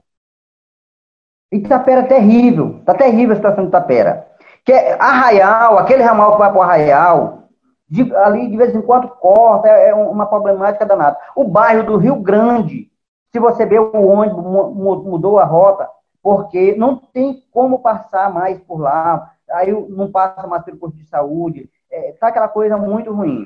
Itapera 1.51 2.01
é 2.01 2.07
terrível. 2.07 2.77
Está 2.79 2.93
terrível 2.93 3.33
a 3.33 3.35
situação 3.37 3.63
de 3.63 3.69
Itapera. 3.69 4.27
Que 4.65 4.73
é 4.73 5.01
Arraial, 5.01 5.77
aquele 5.77 6.03
ramal 6.03 6.33
que 6.33 6.39
vai 6.39 6.49
para 6.49 6.59
o 6.59 6.61
Arraial, 6.61 7.47
de, 7.89 8.13
ali 8.17 8.49
de 8.49 8.57
vez 8.57 8.75
em 8.75 8.81
quando 8.81 9.07
corta, 9.07 9.69
é, 9.69 9.89
é 9.89 9.95
uma 9.95 10.25
problemática 10.25 10.85
danada. 10.85 11.17
O 11.35 11.45
bairro 11.45 11.85
do 11.85 11.97
Rio 11.97 12.17
Grande, 12.17 12.91
se 13.31 13.39
você 13.39 13.65
vê 13.65 13.79
o 13.79 14.07
ônibus 14.07 15.05
mudou 15.05 15.39
a 15.39 15.45
rota, 15.45 15.89
porque 16.27 16.75
não 16.75 16.97
tem 16.97 17.41
como 17.51 17.79
passar 17.79 18.29
mais 18.33 18.59
por 18.59 18.81
lá, 18.81 19.33
aí 19.49 19.71
não 19.71 20.11
passa 20.11 20.45
mais 20.45 20.61
pelo 20.65 20.75
posto 20.75 20.97
de 20.97 21.07
saúde, 21.07 21.71
é, 21.89 22.11
tá 22.19 22.27
aquela 22.27 22.49
coisa 22.49 22.75
muito 22.75 23.13
ruim. 23.13 23.45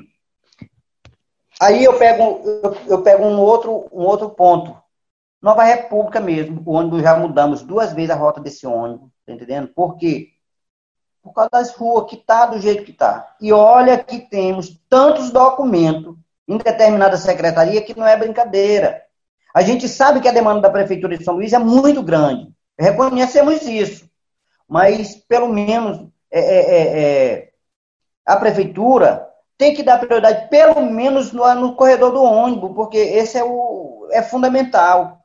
Aí 1.60 1.84
eu 1.84 1.96
pego, 1.96 2.40
eu, 2.44 2.76
eu, 2.88 3.02
pego 3.04 3.22
um 3.22 3.38
outro, 3.38 3.86
um 3.92 4.02
outro 4.02 4.30
ponto. 4.30 4.76
Nova 5.40 5.62
República 5.62 6.18
mesmo, 6.18 6.60
o 6.66 6.72
ônibus 6.72 7.02
já 7.02 7.16
mudamos 7.16 7.62
duas 7.62 7.92
vezes 7.92 8.10
a 8.10 8.16
rota 8.16 8.40
desse 8.40 8.66
ônibus, 8.66 9.12
tá 9.24 9.32
entendendo? 9.32 9.68
Por 9.68 9.96
quê? 9.96 10.30
Por 11.22 11.32
causa 11.32 11.50
das 11.52 11.70
ruas 11.76 12.10
que 12.10 12.16
tá 12.16 12.46
do 12.46 12.58
jeito 12.58 12.82
que 12.82 12.92
tá. 12.92 13.36
E 13.40 13.52
olha 13.52 13.96
que 14.02 14.18
temos 14.28 14.76
tantos 14.88 15.30
documentos 15.30 16.16
em 16.48 16.58
determinada 16.58 17.16
secretaria 17.16 17.80
que 17.80 17.96
não 17.96 18.08
é 18.08 18.16
brincadeira. 18.16 19.04
A 19.54 19.62
gente 19.62 19.88
sabe 19.88 20.20
que 20.20 20.26
a 20.26 20.32
demanda 20.32 20.62
da 20.62 20.70
Prefeitura 20.70 21.16
de 21.16 21.22
São 21.24 21.34
Luís 21.34 21.52
é 21.52 21.60
muito 21.60 22.02
grande. 22.02 22.52
Reconhecemos 22.78 23.62
isso. 23.62 24.08
Mas, 24.68 25.14
pelo 25.14 25.48
menos, 25.48 26.08
é, 26.30 26.40
é, 26.40 26.58
é, 26.58 27.02
é 27.02 27.52
a 28.24 28.36
Prefeitura 28.36 29.28
tem 29.58 29.74
que 29.74 29.82
dar 29.82 29.98
prioridade, 29.98 30.48
pelo 30.48 30.80
menos, 30.80 31.32
no, 31.32 31.54
no 31.54 31.76
corredor 31.76 32.10
do 32.12 32.22
ônibus, 32.22 32.72
porque 32.74 32.98
esse 32.98 33.38
é, 33.38 33.44
o, 33.44 34.08
é 34.10 34.22
fundamental. 34.22 35.18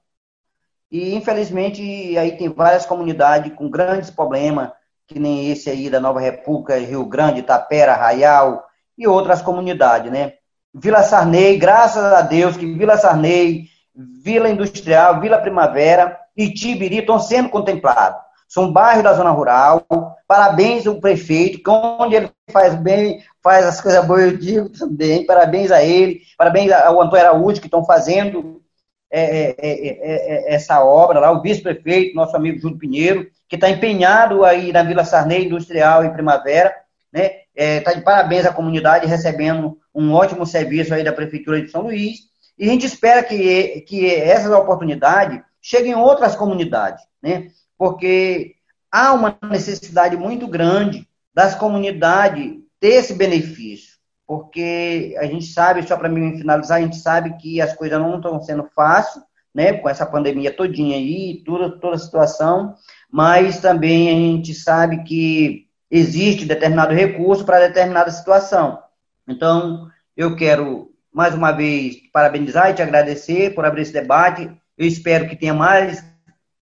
E, 0.92 1.16
infelizmente, 1.16 1.82
aí 2.18 2.38
tem 2.38 2.50
várias 2.50 2.86
comunidades 2.86 3.54
com 3.56 3.70
grandes 3.70 4.10
problemas, 4.10 4.72
que 5.08 5.20
nem 5.20 5.50
esse 5.50 5.70
aí 5.70 5.90
da 5.90 6.00
Nova 6.00 6.20
República, 6.20 6.78
Rio 6.78 7.06
Grande, 7.06 7.42
Tapera, 7.42 7.94
Arraial 7.94 8.66
e 8.98 9.08
outras 9.08 9.42
comunidades, 9.42 10.12
né? 10.12 10.34
Vila 10.74 11.02
Sarney, 11.02 11.58
graças 11.58 12.04
a 12.04 12.22
Deus 12.22 12.56
que 12.56 12.66
Vila 12.74 12.98
Sarney, 12.98 13.68
Vila 13.96 14.50
Industrial, 14.50 15.20
Vila 15.20 15.40
Primavera 15.40 16.20
e 16.38 16.54
Tibiri 16.54 17.00
estão 17.00 17.20
sendo 17.20 17.50
contemplados. 17.50 18.22
São 18.48 18.72
bairros 18.72 19.04
da 19.04 19.14
zona 19.14 19.32
rural. 19.32 19.86
Parabéns 20.28 20.86
ao 20.86 21.02
prefeito, 21.02 21.62
que 21.62 21.70
onde 21.70 22.16
ele 22.16 22.32
faz 22.52 22.76
bem, 22.76 23.22
faz 23.44 23.66
as 23.66 23.82
coisas 23.82 24.06
boas, 24.06 24.22
eu 24.22 24.38
digo 24.38 24.70
também. 24.70 25.26
Parabéns 25.26 25.72
a 25.72 25.84
ele, 25.84 26.22
parabéns 26.38 26.72
ao 26.72 27.02
Antônio 27.02 27.26
Araújo, 27.26 27.60
que 27.60 27.68
estão 27.68 27.84
fazendo 27.84 28.62
é, 29.10 29.56
é, 29.58 29.58
é, 29.60 30.54
essa 30.54 30.84
obra 30.84 31.20
lá, 31.20 31.32
o 31.32 31.42
vice-prefeito, 31.42 32.16
nosso 32.16 32.36
amigo 32.36 32.60
Júlio 32.60 32.78
Pinheiro, 32.78 33.28
que 33.50 33.56
está 33.56 33.70
empenhado 33.70 34.44
aí 34.44 34.72
na 34.72 34.84
Vila 34.84 35.06
Sarney 35.06 35.46
Industrial 35.46 36.04
em 36.04 36.14
Primavera, 36.14 36.74
né? 37.12 37.32
Está 37.56 37.94
de 37.94 38.02
parabéns 38.02 38.46
à 38.46 38.54
comunidade, 38.54 39.08
recebendo 39.08 39.80
um 39.96 40.14
ótimo 40.14 40.46
serviço 40.46 40.94
aí 40.94 41.04
da 41.04 41.12
Prefeitura 41.12 41.60
de 41.60 41.72
São 41.72 41.82
Luís. 41.82 42.20
E 42.60 42.68
a 42.68 42.72
gente 42.72 42.86
espera 42.86 43.24
que, 43.24 43.82
que 43.82 44.14
essas 44.14 44.52
oportunidades 44.52 45.42
cheguem 45.68 45.92
em 45.92 45.96
outras 45.96 46.34
comunidades, 46.34 47.04
né? 47.22 47.50
Porque 47.78 48.56
há 48.90 49.12
uma 49.12 49.38
necessidade 49.50 50.16
muito 50.16 50.48
grande 50.48 51.06
das 51.34 51.56
comunidades 51.56 52.56
ter 52.80 52.94
esse 52.94 53.14
benefício. 53.14 53.98
Porque 54.26 55.14
a 55.20 55.26
gente 55.26 55.46
sabe, 55.48 55.86
só 55.86 55.98
para 55.98 56.08
mim 56.08 56.38
finalizar, 56.38 56.78
a 56.78 56.82
gente 56.82 56.96
sabe 56.96 57.36
que 57.38 57.60
as 57.60 57.74
coisas 57.74 58.00
não 58.00 58.16
estão 58.16 58.42
sendo 58.42 58.64
fáceis, 58.74 59.26
né? 59.54 59.74
Com 59.74 59.90
essa 59.90 60.06
pandemia 60.06 60.56
todinha 60.56 60.96
aí, 60.96 61.44
toda, 61.46 61.70
toda 61.70 61.96
a 61.96 62.00
situação, 62.00 62.74
mas 63.12 63.60
também 63.60 64.08
a 64.08 64.14
gente 64.14 64.54
sabe 64.54 65.04
que 65.04 65.68
existe 65.92 66.46
determinado 66.46 66.94
recurso 66.94 67.44
para 67.44 67.68
determinada 67.68 68.10
situação. 68.10 68.80
Então, 69.28 69.90
eu 70.16 70.34
quero 70.38 70.94
mais 71.12 71.36
uma 71.36 71.52
vez 71.52 71.98
parabenizar 72.14 72.70
e 72.72 72.76
te 72.76 72.82
agradecer 72.82 73.54
por 73.54 73.66
abrir 73.66 73.82
esse 73.82 73.92
debate. 73.92 74.50
Eu 74.78 74.88
espero 74.88 75.28
que 75.28 75.36
tenha 75.36 75.54
mais 75.54 76.04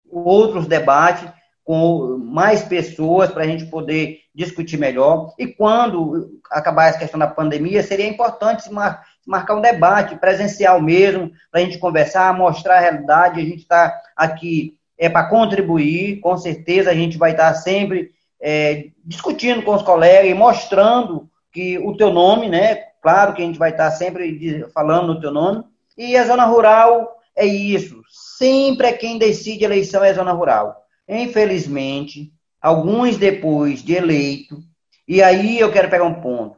outros 0.09 0.67
debates 0.67 1.29
com 1.63 2.17
mais 2.17 2.63
pessoas 2.63 3.29
para 3.29 3.43
a 3.43 3.47
gente 3.47 3.65
poder 3.65 4.19
discutir 4.33 4.77
melhor. 4.77 5.33
E 5.37 5.47
quando 5.47 6.39
acabar 6.49 6.87
essa 6.87 6.99
questão 6.99 7.19
da 7.19 7.27
pandemia, 7.27 7.83
seria 7.83 8.07
importante 8.07 8.71
mar 8.71 9.03
marcar 9.25 9.55
um 9.55 9.61
debate 9.61 10.15
presencial 10.15 10.81
mesmo, 10.81 11.33
para 11.51 11.59
a 11.59 11.63
gente 11.63 11.77
conversar, 11.77 12.33
mostrar 12.33 12.77
a 12.77 12.79
realidade. 12.79 13.41
A 13.41 13.43
gente 13.43 13.59
está 13.59 13.93
aqui 14.15 14.77
é 14.97 15.09
para 15.09 15.27
contribuir, 15.27 16.19
com 16.21 16.35
certeza 16.37 16.89
a 16.89 16.95
gente 16.95 17.17
vai 17.17 17.31
estar 17.31 17.53
tá 17.53 17.53
sempre 17.53 18.11
é, 18.41 18.87
discutindo 19.05 19.61
com 19.61 19.75
os 19.75 19.83
colegas 19.83 20.31
e 20.31 20.33
mostrando 20.33 21.29
que 21.51 21.77
o 21.77 21.95
teu 21.95 22.11
nome, 22.11 22.49
né? 22.49 22.75
Claro 23.01 23.33
que 23.33 23.41
a 23.41 23.45
gente 23.45 23.59
vai 23.59 23.71
estar 23.71 23.91
sempre 23.91 24.65
falando 24.73 25.07
no 25.13 25.19
teu 25.19 25.31
nome. 25.31 25.63
E 25.97 26.15
a 26.15 26.25
zona 26.25 26.45
rural 26.45 27.16
é 27.37 27.45
isso. 27.45 28.01
Sempre 28.37 28.87
é 28.87 28.93
quem 28.93 29.17
decide 29.17 29.63
a 29.63 29.67
eleição 29.67 30.03
é 30.03 30.09
a 30.09 30.13
zona 30.13 30.31
rural. 30.31 30.75
Infelizmente, 31.07 32.33
alguns 32.61 33.15
depois 33.17 33.81
de 33.81 33.93
eleito, 33.93 34.61
e 35.07 35.21
aí 35.23 35.59
eu 35.59 35.71
quero 35.71 35.89
pegar 35.89 36.03
um 36.03 36.21
ponto. 36.21 36.57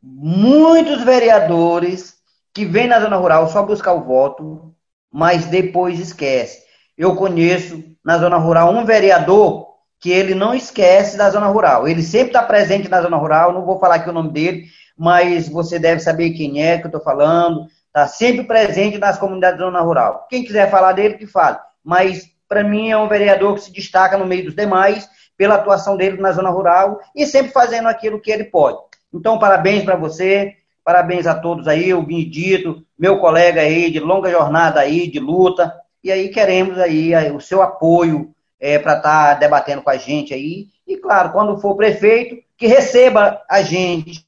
Muitos 0.00 1.02
vereadores 1.02 2.14
que 2.54 2.64
vêm 2.64 2.86
na 2.86 3.00
zona 3.00 3.16
rural 3.16 3.48
só 3.48 3.62
buscar 3.62 3.92
o 3.92 4.04
voto, 4.04 4.74
mas 5.12 5.46
depois 5.46 6.00
esquece. 6.00 6.62
Eu 6.96 7.14
conheço 7.16 7.84
na 8.04 8.18
zona 8.18 8.36
rural 8.36 8.72
um 8.72 8.84
vereador 8.84 9.68
que 10.00 10.10
ele 10.10 10.34
não 10.34 10.54
esquece 10.54 11.16
da 11.16 11.28
zona 11.30 11.48
rural. 11.48 11.88
Ele 11.88 12.02
sempre 12.02 12.28
está 12.28 12.42
presente 12.42 12.88
na 12.88 13.02
zona 13.02 13.16
rural, 13.16 13.52
não 13.52 13.64
vou 13.64 13.78
falar 13.78 13.96
aqui 13.96 14.08
o 14.08 14.12
nome 14.12 14.30
dele, 14.30 14.66
mas 14.96 15.48
você 15.48 15.78
deve 15.78 16.00
saber 16.00 16.30
quem 16.30 16.62
é 16.62 16.78
que 16.78 16.84
eu 16.84 16.88
estou 16.88 17.02
falando. 17.02 17.66
Está 17.88 18.06
sempre 18.06 18.44
presente 18.44 18.98
nas 18.98 19.18
comunidades 19.18 19.58
da 19.58 19.64
zona 19.64 19.80
rural. 19.80 20.26
Quem 20.28 20.44
quiser 20.44 20.70
falar 20.70 20.92
dele, 20.92 21.14
que 21.14 21.26
fale. 21.26 21.58
Mas, 21.82 22.28
para 22.48 22.62
mim, 22.62 22.90
é 22.90 22.96
um 22.96 23.08
vereador 23.08 23.54
que 23.54 23.62
se 23.62 23.72
destaca 23.72 24.16
no 24.16 24.26
meio 24.26 24.44
dos 24.44 24.54
demais 24.54 25.08
pela 25.36 25.54
atuação 25.54 25.96
dele 25.96 26.20
na 26.20 26.32
zona 26.32 26.50
rural 26.50 27.00
e 27.14 27.26
sempre 27.26 27.52
fazendo 27.52 27.88
aquilo 27.88 28.20
que 28.20 28.30
ele 28.30 28.44
pode. 28.44 28.78
Então, 29.12 29.38
parabéns 29.38 29.84
para 29.84 29.96
você, 29.96 30.56
parabéns 30.84 31.26
a 31.26 31.34
todos 31.34 31.66
aí, 31.66 31.94
o 31.94 32.02
Benedito, 32.02 32.84
meu 32.98 33.18
colega 33.18 33.62
aí 33.62 33.90
de 33.90 34.00
longa 34.00 34.30
jornada 34.30 34.80
aí, 34.80 35.10
de 35.10 35.18
luta. 35.18 35.74
E 36.04 36.12
aí 36.12 36.28
queremos 36.28 36.78
aí 36.78 37.12
o 37.32 37.40
seu 37.40 37.62
apoio 37.62 38.34
é, 38.60 38.78
para 38.78 38.96
estar 38.96 39.32
tá 39.32 39.34
debatendo 39.34 39.82
com 39.82 39.90
a 39.90 39.96
gente 39.96 40.34
aí. 40.34 40.68
E, 40.86 40.96
claro, 40.96 41.32
quando 41.32 41.58
for 41.58 41.74
prefeito, 41.76 42.36
que 42.56 42.66
receba 42.66 43.42
a 43.48 43.62
gente 43.62 44.26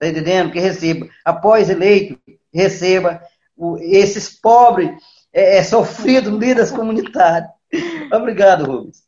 Está 0.00 0.08
entendendo? 0.08 0.50
Que 0.50 0.58
receba, 0.58 1.06
após 1.22 1.68
eleito, 1.68 2.18
receba 2.52 3.22
o, 3.56 3.76
esses 3.78 4.28
pobres 4.28 4.90
é, 5.32 5.58
é, 5.58 5.62
sofridos 5.62 6.32
líderes 6.32 6.70
comunitários. 6.70 7.50
Obrigado, 8.12 8.64
Rubens. 8.64 9.02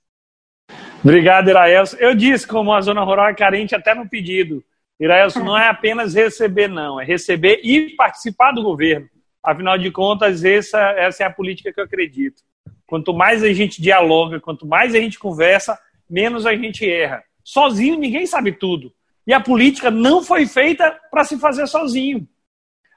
Obrigado, 1.02 1.50
Iraelso. 1.50 1.96
Eu 1.96 2.14
disse 2.14 2.46
como 2.46 2.72
a 2.72 2.80
zona 2.80 3.02
rural 3.02 3.28
é 3.28 3.34
carente 3.34 3.74
até 3.74 3.94
no 3.94 4.08
pedido. 4.08 4.62
Iraelso, 5.00 5.42
não 5.42 5.58
é 5.58 5.68
apenas 5.68 6.14
receber, 6.14 6.68
não, 6.68 7.00
é 7.00 7.04
receber 7.04 7.60
e 7.64 7.90
participar 7.96 8.52
do 8.52 8.62
governo. 8.62 9.08
Afinal 9.42 9.76
de 9.76 9.90
contas, 9.90 10.44
essa, 10.44 10.78
essa 10.92 11.24
é 11.24 11.26
a 11.26 11.32
política 11.32 11.72
que 11.72 11.80
eu 11.80 11.84
acredito. 11.84 12.42
Quanto 12.86 13.12
mais 13.12 13.42
a 13.42 13.52
gente 13.52 13.82
dialoga, 13.82 14.38
quanto 14.38 14.64
mais 14.64 14.94
a 14.94 15.00
gente 15.00 15.18
conversa, 15.18 15.76
menos 16.08 16.46
a 16.46 16.54
gente 16.54 16.88
erra. 16.88 17.24
Sozinho 17.42 17.98
ninguém 17.98 18.26
sabe 18.26 18.52
tudo. 18.52 18.92
E 19.26 19.32
a 19.32 19.40
política 19.40 19.90
não 19.90 20.22
foi 20.22 20.46
feita 20.46 20.96
para 21.10 21.24
se 21.24 21.38
fazer 21.38 21.66
sozinho. 21.66 22.28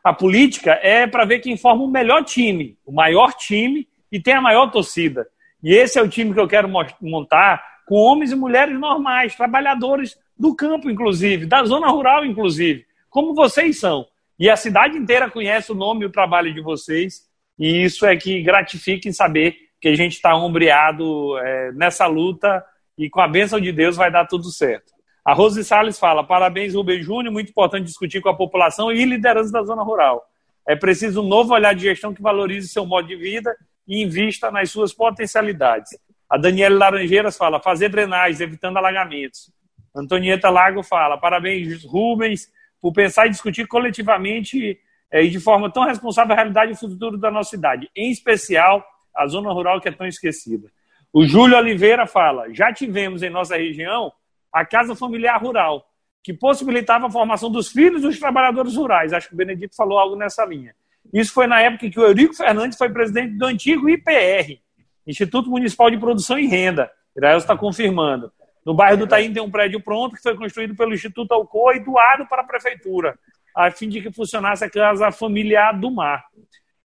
A 0.06 0.14
política 0.14 0.80
é 0.84 1.08
para 1.08 1.26
ver 1.26 1.40
quem 1.40 1.58
forma 1.58 1.84
o 1.84 1.88
melhor 1.88 2.24
time, 2.24 2.78
o 2.86 2.92
maior 2.92 3.34
time 3.34 3.88
e 4.12 4.20
tem 4.20 4.36
a 4.36 4.42
maior 4.42 4.70
torcida. 4.70 5.26
E 5.64 5.74
esse 5.74 5.98
é 5.98 6.02
o 6.04 6.08
time 6.08 6.32
que 6.32 6.40
eu 6.40 6.48
quero 6.48 6.70
montar 7.02 7.64
com 7.88 7.96
homens 7.96 8.32
e 8.32 8.36
mulheres 8.36 8.80
normais, 8.80 9.36
trabalhadores 9.36 10.16
do 10.38 10.56
campo, 10.56 10.92
inclusive, 10.92 11.48
da 11.48 11.64
zona 11.64 11.88
rural, 11.88 12.24
inclusive, 12.24 12.86
como 13.10 13.34
vocês 13.34 13.80
são. 13.80 14.06
E 14.38 14.48
a 14.48 14.56
cidade 14.56 14.96
inteira 14.96 15.28
conhece 15.28 15.72
o 15.72 15.76
nome 15.76 16.04
e 16.04 16.06
o 16.06 16.12
trabalho 16.12 16.54
de 16.54 16.62
vocês, 16.62 17.24
e 17.58 17.84
isso 17.84 18.06
é 18.06 18.16
que 18.16 18.44
gratifica 18.44 19.10
em 19.10 19.12
saber 19.12 19.58
que 19.82 19.88
a 19.88 19.96
gente 19.96 20.14
está 20.14 20.36
ombreado 20.36 21.36
é, 21.40 21.72
nessa 21.72 22.06
luta 22.06 22.64
e 22.96 23.10
com 23.10 23.22
a 23.22 23.28
bênção 23.28 23.60
de 23.60 23.72
Deus 23.72 23.96
vai 23.96 24.12
dar 24.12 24.28
tudo 24.28 24.52
certo. 24.52 24.94
A 25.26 25.34
Rose 25.34 25.64
Salles 25.64 25.98
fala: 25.98 26.24
parabéns, 26.24 26.76
Rubem 26.76 27.02
Júnior, 27.02 27.34
muito 27.34 27.50
importante 27.50 27.86
discutir 27.86 28.22
com 28.22 28.30
a 28.30 28.36
população 28.36 28.92
e 28.92 29.04
liderança 29.04 29.52
da 29.52 29.64
zona 29.64 29.82
rural. 29.82 30.24
É 30.68 30.76
preciso 30.76 31.24
um 31.24 31.28
novo 31.28 31.52
olhar 31.52 31.74
de 31.74 31.82
gestão 31.82 32.14
que 32.14 32.22
valorize 32.22 32.68
seu 32.68 32.86
modo 32.86 33.08
de 33.08 33.16
vida 33.16 33.56
e 33.88 34.04
invista 34.04 34.52
nas 34.52 34.70
suas 34.70 34.94
potencialidades. 34.94 35.98
A 36.30 36.38
Daniela 36.38 36.78
Laranjeiras 36.78 37.36
fala: 37.36 37.60
fazer 37.60 37.90
drenagens, 37.90 38.40
evitando 38.40 38.78
alagamentos. 38.78 39.52
Antonieta 39.96 40.52
Lago 40.52 40.84
fala: 40.84 41.18
parabéns, 41.18 41.84
Rubens, 41.84 42.48
por 42.80 42.94
pensar 42.94 43.26
e 43.26 43.32
discutir 43.32 43.66
coletivamente 43.66 44.80
é, 45.12 45.24
e 45.24 45.30
de 45.30 45.40
forma 45.40 45.72
tão 45.72 45.86
responsável 45.86 46.34
a 46.34 46.36
realidade 46.36 46.72
e 46.72 46.76
o 46.76 46.78
futuro 46.78 47.18
da 47.18 47.32
nossa 47.32 47.50
cidade, 47.50 47.90
em 47.96 48.12
especial 48.12 48.86
a 49.16 49.26
zona 49.26 49.52
rural 49.52 49.82
que 49.82 49.90
é 49.90 49.92
tão 49.92 50.06
esquecida. 50.06 50.70
O 51.12 51.26
Júlio 51.26 51.58
Oliveira 51.58 52.06
fala: 52.06 52.54
já 52.54 52.72
tivemos 52.72 53.24
em 53.24 53.30
nossa 53.32 53.58
região 53.58 54.12
a 54.56 54.66
Casa 54.66 54.96
Familiar 54.96 55.38
Rural, 55.38 55.86
que 56.24 56.34
possibilitava 56.34 57.08
a 57.08 57.12
formação 57.12 57.52
dos 57.52 57.68
filhos 57.68 58.04
dos 58.04 58.18
trabalhadores 58.18 58.78
rurais. 58.78 59.12
Acho 59.12 59.28
que 59.28 59.34
o 59.34 59.38
Benedito 59.38 59.76
falou 59.76 60.00
algo 60.00 60.16
nessa 60.16 60.46
linha. 60.46 60.74
Isso 61.14 61.34
foi 61.34 61.46
na 61.46 61.60
época 61.60 61.90
que 61.90 62.00
o 62.00 62.04
Eurico 62.04 62.34
Fernandes 62.34 62.78
foi 62.78 62.90
presidente 62.90 63.38
do 63.38 63.46
antigo 63.46 63.90
IPR, 63.90 64.62
Instituto 65.06 65.50
Municipal 65.50 65.92
de 65.92 65.98
Produção 65.98 66.40
e 66.40 66.48
Renda. 66.48 66.90
Irael 67.18 67.38
está 67.38 67.58
confirmando. 67.58 68.32
No 68.66 68.74
bairro 68.74 68.98
do 68.98 69.06
Taim 69.06 69.34
tem 69.34 69.44
um 69.44 69.52
prédio 69.52 69.82
pronto 69.82 70.16
que 70.16 70.22
foi 70.22 70.36
construído 70.38 70.74
pelo 70.74 70.94
Instituto 70.94 71.34
Alcoa 71.34 71.76
e 71.76 71.82
doado 71.82 72.26
para 72.26 72.42
a 72.42 72.46
prefeitura, 72.46 73.20
a 73.54 73.70
fim 73.72 73.90
de 73.90 74.02
que 74.02 74.10
funcionasse 74.10 74.64
a 74.64 74.70
Casa 74.70 75.12
Familiar 75.12 75.78
do 75.78 75.92
Mar. 75.92 76.24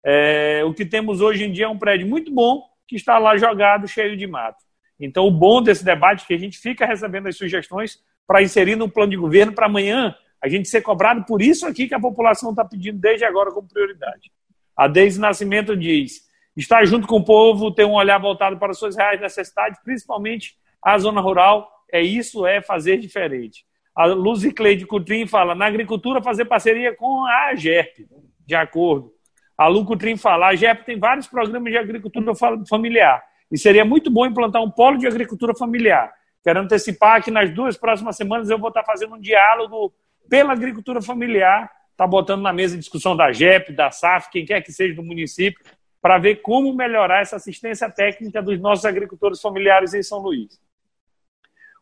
É, 0.04 0.64
o 0.66 0.74
que 0.74 0.86
temos 0.88 1.22
hoje 1.22 1.44
em 1.44 1.52
dia 1.52 1.66
é 1.66 1.70
um 1.70 1.78
prédio 1.78 2.08
muito 2.08 2.34
bom 2.34 2.64
que 2.88 2.96
está 2.96 3.20
lá 3.20 3.38
jogado, 3.38 3.88
cheio 3.88 4.18
de 4.18 4.26
mato. 4.26 4.58
Então, 5.00 5.26
o 5.26 5.32
bom 5.32 5.62
desse 5.62 5.84
debate 5.84 6.24
é 6.24 6.28
que 6.28 6.34
a 6.34 6.38
gente 6.38 6.58
fica 6.58 6.86
recebendo 6.86 7.28
as 7.28 7.38
sugestões 7.38 8.00
para 8.28 8.42
inserir 8.42 8.76
no 8.76 8.90
plano 8.90 9.12
de 9.12 9.18
governo 9.18 9.54
para 9.54 9.68
amanhã 9.68 10.14
a 10.42 10.48
gente 10.48 10.68
ser 10.68 10.82
cobrado 10.82 11.26
por 11.26 11.42
isso 11.42 11.66
aqui 11.66 11.88
que 11.88 11.94
a 11.94 12.00
população 12.00 12.52
está 12.52 12.64
pedindo 12.64 13.00
desde 13.00 13.26
agora 13.26 13.52
como 13.52 13.68
prioridade. 13.68 14.32
A 14.76 14.88
Deise 14.88 15.20
Nascimento 15.20 15.76
diz: 15.76 16.22
estar 16.56 16.86
junto 16.86 17.08
com 17.08 17.18
o 17.18 17.26
povo, 17.26 17.72
ter 17.72 17.86
um 17.86 17.94
olhar 17.94 18.18
voltado 18.18 18.58
para 18.58 18.74
suas 18.74 18.96
reais 18.96 19.20
necessidades, 19.20 19.80
principalmente 19.84 20.56
a 20.82 20.98
zona 20.98 21.22
rural, 21.22 21.70
é 21.92 22.02
isso, 22.02 22.46
é 22.46 22.62
fazer 22.62 22.98
diferente. 22.98 23.66
A 23.96 24.06
Luzi 24.06 24.52
Cleide 24.52 24.86
Coutrin 24.86 25.28
fala: 25.28 25.56
na 25.56 25.66
agricultura, 25.66 26.22
fazer 26.22 26.46
parceria 26.46 26.96
com 26.96 27.26
a 27.26 27.50
AGERP, 27.50 28.08
de 28.46 28.56
acordo. 28.56 29.12
A 29.58 29.68
Lu 29.68 29.84
Coutrin 29.86 30.16
fala: 30.16 30.46
a 30.46 30.50
AGERP 30.50 30.86
tem 30.86 30.98
vários 30.98 31.28
programas 31.28 31.72
de 31.72 31.78
agricultura 31.78 32.34
familiar 32.68 33.29
e 33.52 33.58
seria 33.58 33.84
muito 33.84 34.10
bom 34.12 34.26
implantar 34.26 34.62
um 34.62 34.70
polo 34.70 34.98
de 34.98 35.08
agricultura 35.08 35.56
familiar. 35.56 36.12
Quero 36.44 36.60
antecipar 36.60 37.24
que 37.24 37.32
nas 37.32 37.54
duas 37.54 37.78
próximas 37.78 38.16
semanas 38.16 38.50
eu 38.50 38.58
vou 38.58 38.70
estar 38.70 38.84
fazendo 38.84 39.16
um 39.16 39.20
diálogo 39.20 39.94
pela 40.30 40.54
agricultura 40.54 41.02
familiar, 41.02 41.70
está 41.92 42.08
botando 42.08 42.42
na 42.42 42.54
mesa 42.54 42.78
discussão 42.78 43.16
da 43.16 43.32
GEP, 43.32 43.74
da 43.74 43.92
SAF, 43.92 44.30
quem 44.30 44.46
quer 44.46 44.62
que 44.62 44.72
seja 44.72 44.96
do 44.96 45.04
município, 45.04 45.60
para 46.02 46.18
ver 46.18 46.38
como 46.38 46.74
melhorar 46.74 47.22
essa 47.22 47.36
assistência 47.36 47.90
técnica 47.90 48.42
dos 48.42 48.60
nossos 48.60 48.86
agricultores 48.86 49.42
familiares 49.42 49.94
em 49.94 50.02
São 50.02 50.20
Luís. 50.20 50.60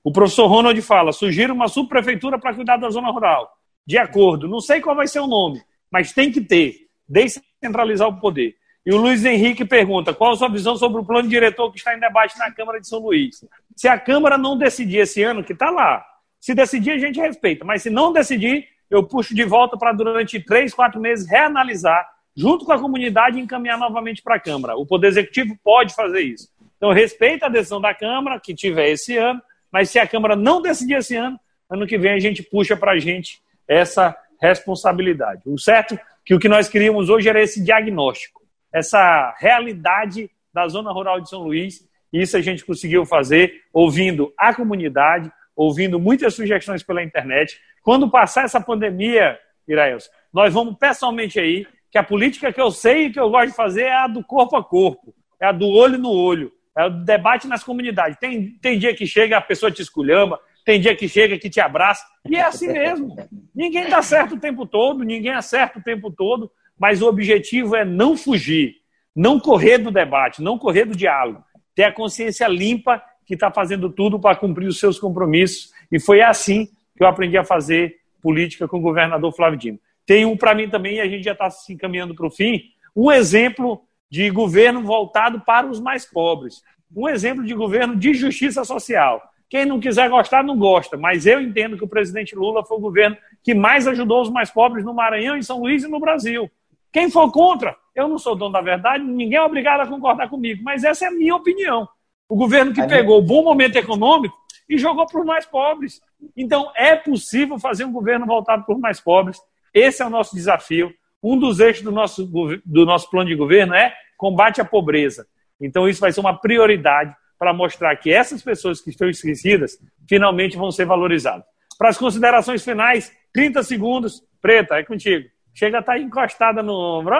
O 0.03 0.11
professor 0.11 0.47
Ronald 0.47 0.81
fala: 0.81 1.11
sugiro 1.11 1.53
uma 1.53 1.67
subprefeitura 1.67 2.39
para 2.39 2.53
cuidar 2.53 2.77
da 2.77 2.89
zona 2.89 3.11
rural. 3.11 3.51
De 3.85 3.97
acordo, 3.97 4.47
não 4.47 4.59
sei 4.59 4.81
qual 4.81 4.95
vai 4.95 5.07
ser 5.07 5.19
o 5.19 5.27
nome, 5.27 5.61
mas 5.91 6.13
tem 6.13 6.31
que 6.31 6.41
ter, 6.41 6.87
descentralizar 7.07 8.07
o 8.07 8.19
poder. 8.19 8.55
E 8.87 8.91
o 8.93 8.95
Luiz 8.95 9.25
Henrique 9.25 9.65
pergunta: 9.65 10.13
qual 10.13 10.31
a 10.31 10.35
sua 10.37 10.47
visão 10.47 10.77
sobre 10.77 11.01
o 11.01 11.03
plano 11.03 11.27
diretor 11.27 11.69
que 11.69 11.77
está 11.77 11.93
em 11.93 11.99
debate 11.99 12.39
na 12.39 12.49
Câmara 12.49 12.79
de 12.79 12.87
São 12.87 12.99
Luís? 12.99 13.43
Se 13.75 13.85
a 13.85 13.99
Câmara 13.99 14.37
não 14.37 14.57
decidir 14.57 14.99
esse 14.99 15.21
ano, 15.21 15.43
que 15.43 15.51
está 15.51 15.69
lá, 15.69 16.05
se 16.39 16.55
decidir, 16.55 16.91
a 16.91 16.97
gente 16.97 17.19
respeita. 17.19 17.65
Mas 17.65 17.81
se 17.81 17.89
não 17.89 18.13
decidir, 18.13 18.65
eu 18.89 19.03
puxo 19.03 19.35
de 19.35 19.43
volta 19.43 19.77
para 19.77 19.91
durante 19.91 20.39
três, 20.39 20.73
quatro 20.73 21.01
meses 21.01 21.29
reanalisar, 21.29 22.07
junto 22.33 22.63
com 22.63 22.71
a 22.71 22.79
comunidade, 22.79 23.37
e 23.37 23.41
encaminhar 23.41 23.77
novamente 23.77 24.21
para 24.23 24.35
a 24.35 24.39
Câmara. 24.39 24.77
O 24.77 24.85
Poder 24.85 25.07
Executivo 25.07 25.59
pode 25.61 25.93
fazer 25.93 26.21
isso. 26.21 26.47
Então, 26.77 26.93
respeita 26.93 27.47
a 27.47 27.49
decisão 27.49 27.81
da 27.81 27.93
Câmara, 27.93 28.39
que 28.39 28.55
tiver 28.55 28.87
esse 28.87 29.17
ano, 29.17 29.41
mas 29.69 29.89
se 29.89 29.99
a 29.99 30.07
Câmara 30.07 30.33
não 30.33 30.61
decidir 30.61 30.99
esse 30.99 31.13
ano, 31.13 31.37
ano 31.69 31.85
que 31.85 31.97
vem 31.97 32.13
a 32.13 32.19
gente 32.19 32.41
puxa 32.41 32.77
para 32.77 32.93
a 32.93 32.99
gente 32.99 33.41
essa 33.67 34.15
responsabilidade. 34.41 35.41
O 35.45 35.59
certo 35.59 35.99
que 36.23 36.33
o 36.33 36.39
que 36.39 36.47
nós 36.47 36.69
queríamos 36.69 37.09
hoje 37.09 37.27
era 37.27 37.41
esse 37.41 37.61
diagnóstico, 37.61 38.36
essa 38.73 39.35
realidade 39.39 40.29
da 40.53 40.67
zona 40.67 40.91
rural 40.91 41.19
de 41.19 41.29
São 41.29 41.43
Luís. 41.43 41.87
E 42.11 42.21
isso 42.21 42.37
a 42.37 42.41
gente 42.41 42.65
conseguiu 42.65 43.05
fazer 43.05 43.61
ouvindo 43.73 44.33
a 44.37 44.53
comunidade, 44.53 45.31
ouvindo 45.55 45.99
muitas 45.99 46.33
sugestões 46.35 46.83
pela 46.83 47.03
internet. 47.03 47.59
Quando 47.83 48.09
passar 48.09 48.45
essa 48.45 48.61
pandemia, 48.61 49.37
Iraels, 49.67 50.09
nós 50.33 50.53
vamos 50.53 50.77
pessoalmente 50.77 51.39
aí, 51.39 51.65
que 51.91 51.97
a 51.97 52.03
política 52.03 52.51
que 52.51 52.61
eu 52.61 52.71
sei 52.71 53.05
e 53.05 53.09
que 53.11 53.19
eu 53.19 53.29
gosto 53.29 53.49
de 53.49 53.55
fazer 53.55 53.83
é 53.83 53.93
a 53.93 54.07
do 54.07 54.23
corpo 54.23 54.55
a 54.55 54.63
corpo, 54.63 55.13
é 55.39 55.45
a 55.47 55.51
do 55.51 55.67
olho 55.67 55.97
no 55.97 56.11
olho, 56.11 56.51
é 56.77 56.85
o 56.85 56.89
debate 56.89 57.47
nas 57.47 57.63
comunidades. 57.63 58.17
Tem, 58.19 58.51
tem 58.61 58.77
dia 58.77 58.95
que 58.95 59.05
chega, 59.05 59.37
a 59.37 59.41
pessoa 59.41 59.71
te 59.71 59.81
esculhamba, 59.81 60.39
tem 60.65 60.79
dia 60.79 60.95
que 60.95 61.07
chega, 61.07 61.39
que 61.39 61.49
te 61.49 61.61
abraça, 61.61 62.05
e 62.29 62.35
é 62.35 62.41
assim 62.41 62.67
mesmo. 62.67 63.15
Ninguém 63.55 63.89
dá 63.89 64.01
certo 64.01 64.35
o 64.35 64.39
tempo 64.39 64.65
todo, 64.65 65.03
ninguém 65.03 65.31
acerta 65.31 65.79
o 65.79 65.83
tempo 65.83 66.11
todo, 66.11 66.51
mas 66.79 67.01
o 67.01 67.07
objetivo 67.07 67.75
é 67.75 67.83
não 67.83 68.15
fugir, 68.15 68.75
não 69.15 69.39
correr 69.39 69.77
do 69.77 69.91
debate, 69.91 70.41
não 70.41 70.57
correr 70.57 70.85
do 70.85 70.95
diálogo, 70.95 71.43
ter 71.75 71.83
a 71.83 71.91
consciência 71.91 72.47
limpa 72.47 73.01
que 73.25 73.33
está 73.33 73.51
fazendo 73.51 73.89
tudo 73.89 74.19
para 74.19 74.35
cumprir 74.35 74.67
os 74.67 74.79
seus 74.79 74.99
compromissos. 74.99 75.71
E 75.91 75.99
foi 75.99 76.21
assim 76.21 76.67
que 76.95 77.03
eu 77.03 77.07
aprendi 77.07 77.37
a 77.37 77.43
fazer 77.43 77.97
política 78.21 78.67
com 78.67 78.77
o 78.77 78.81
governador 78.81 79.33
Flávio 79.33 79.59
Dino. 79.59 79.79
Tem 80.05 80.25
um 80.25 80.37
para 80.37 80.55
mim 80.55 80.69
também, 80.69 80.95
e 80.95 81.01
a 81.01 81.07
gente 81.07 81.23
já 81.23 81.33
está 81.33 81.49
se 81.49 81.73
encaminhando 81.73 82.15
para 82.15 82.25
o 82.25 82.31
fim, 82.31 82.63
um 82.95 83.11
exemplo 83.11 83.81
de 84.09 84.29
governo 84.29 84.81
voltado 84.81 85.41
para 85.41 85.67
os 85.67 85.79
mais 85.79 86.05
pobres. 86.05 86.63
Um 86.95 87.09
exemplo 87.09 87.43
de 87.43 87.53
governo 87.53 87.95
de 87.95 88.13
justiça 88.13 88.63
social. 88.63 89.21
Quem 89.49 89.65
não 89.65 89.79
quiser 89.79 90.09
gostar, 90.09 90.43
não 90.43 90.57
gosta, 90.57 90.97
mas 90.97 91.25
eu 91.25 91.41
entendo 91.41 91.77
que 91.77 91.83
o 91.83 91.87
presidente 91.87 92.35
Lula 92.35 92.65
foi 92.65 92.77
o 92.77 92.81
governo 92.81 93.17
que 93.43 93.53
mais 93.53 93.87
ajudou 93.87 94.21
os 94.21 94.29
mais 94.29 94.49
pobres 94.49 94.83
no 94.83 94.93
Maranhão, 94.93 95.37
em 95.37 95.41
São 95.41 95.59
Luís 95.59 95.83
e 95.83 95.87
no 95.87 95.99
Brasil. 95.99 96.49
Quem 96.97 97.11
for 97.11 97.31
contra, 97.31 97.77
eu 97.93 98.07
não 98.07 98.17
sou 98.17 98.35
dono 98.35 98.53
da 98.53 98.59
verdade, 98.59 99.03
ninguém 99.03 99.37
é 99.37 99.41
obrigado 99.43 99.81
a 99.81 99.87
concordar 99.87 100.27
comigo, 100.27 100.63
mas 100.63 100.83
essa 100.83 101.05
é 101.05 101.07
a 101.09 101.11
minha 101.11 101.35
opinião. 101.35 101.87
O 102.27 102.35
governo 102.35 102.73
que 102.73 102.81
pegou 102.87 103.19
o 103.19 103.21
bom 103.21 103.43
momento 103.43 103.75
econômico 103.75 104.35
e 104.67 104.79
jogou 104.79 105.05
para 105.05 105.19
os 105.19 105.25
mais 105.27 105.45
pobres. 105.45 106.01
Então, 106.35 106.71
é 106.75 106.95
possível 106.95 107.59
fazer 107.59 107.85
um 107.85 107.91
governo 107.91 108.25
voltado 108.25 108.65
para 108.65 108.73
os 108.73 108.81
mais 108.81 108.99
pobres. 108.99 109.39
Esse 109.71 110.01
é 110.01 110.07
o 110.07 110.09
nosso 110.09 110.35
desafio. 110.35 110.91
Um 111.21 111.37
dos 111.37 111.59
eixos 111.59 111.83
do 111.83 111.91
nosso, 111.91 112.25
do 112.65 112.83
nosso 112.83 113.11
plano 113.11 113.29
de 113.29 113.35
governo 113.35 113.75
é 113.75 113.93
combate 114.17 114.59
à 114.59 114.65
pobreza. 114.65 115.27
Então, 115.61 115.87
isso 115.87 116.01
vai 116.01 116.11
ser 116.11 116.21
uma 116.21 116.35
prioridade 116.35 117.15
para 117.37 117.53
mostrar 117.53 117.95
que 117.97 118.11
essas 118.11 118.41
pessoas 118.41 118.81
que 118.81 118.89
estão 118.89 119.07
esquecidas 119.07 119.77
finalmente 120.09 120.57
vão 120.57 120.71
ser 120.71 120.85
valorizadas. 120.85 121.45
Para 121.77 121.89
as 121.89 121.97
considerações 121.99 122.63
finais, 122.63 123.15
30 123.31 123.61
segundos. 123.61 124.23
Preta, 124.41 124.77
é 124.77 124.83
contigo. 124.83 125.29
Chega 125.57 125.77
a 125.77 125.79
estar 125.79 125.93
tá 125.93 125.99
encostada 125.99 126.61
no 126.61 126.73
ombro. 126.73 127.15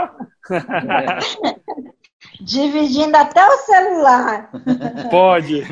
Dividindo 2.40 3.18
até 3.18 3.44
o 3.44 3.58
celular. 3.58 4.52
Pode. 5.10 5.64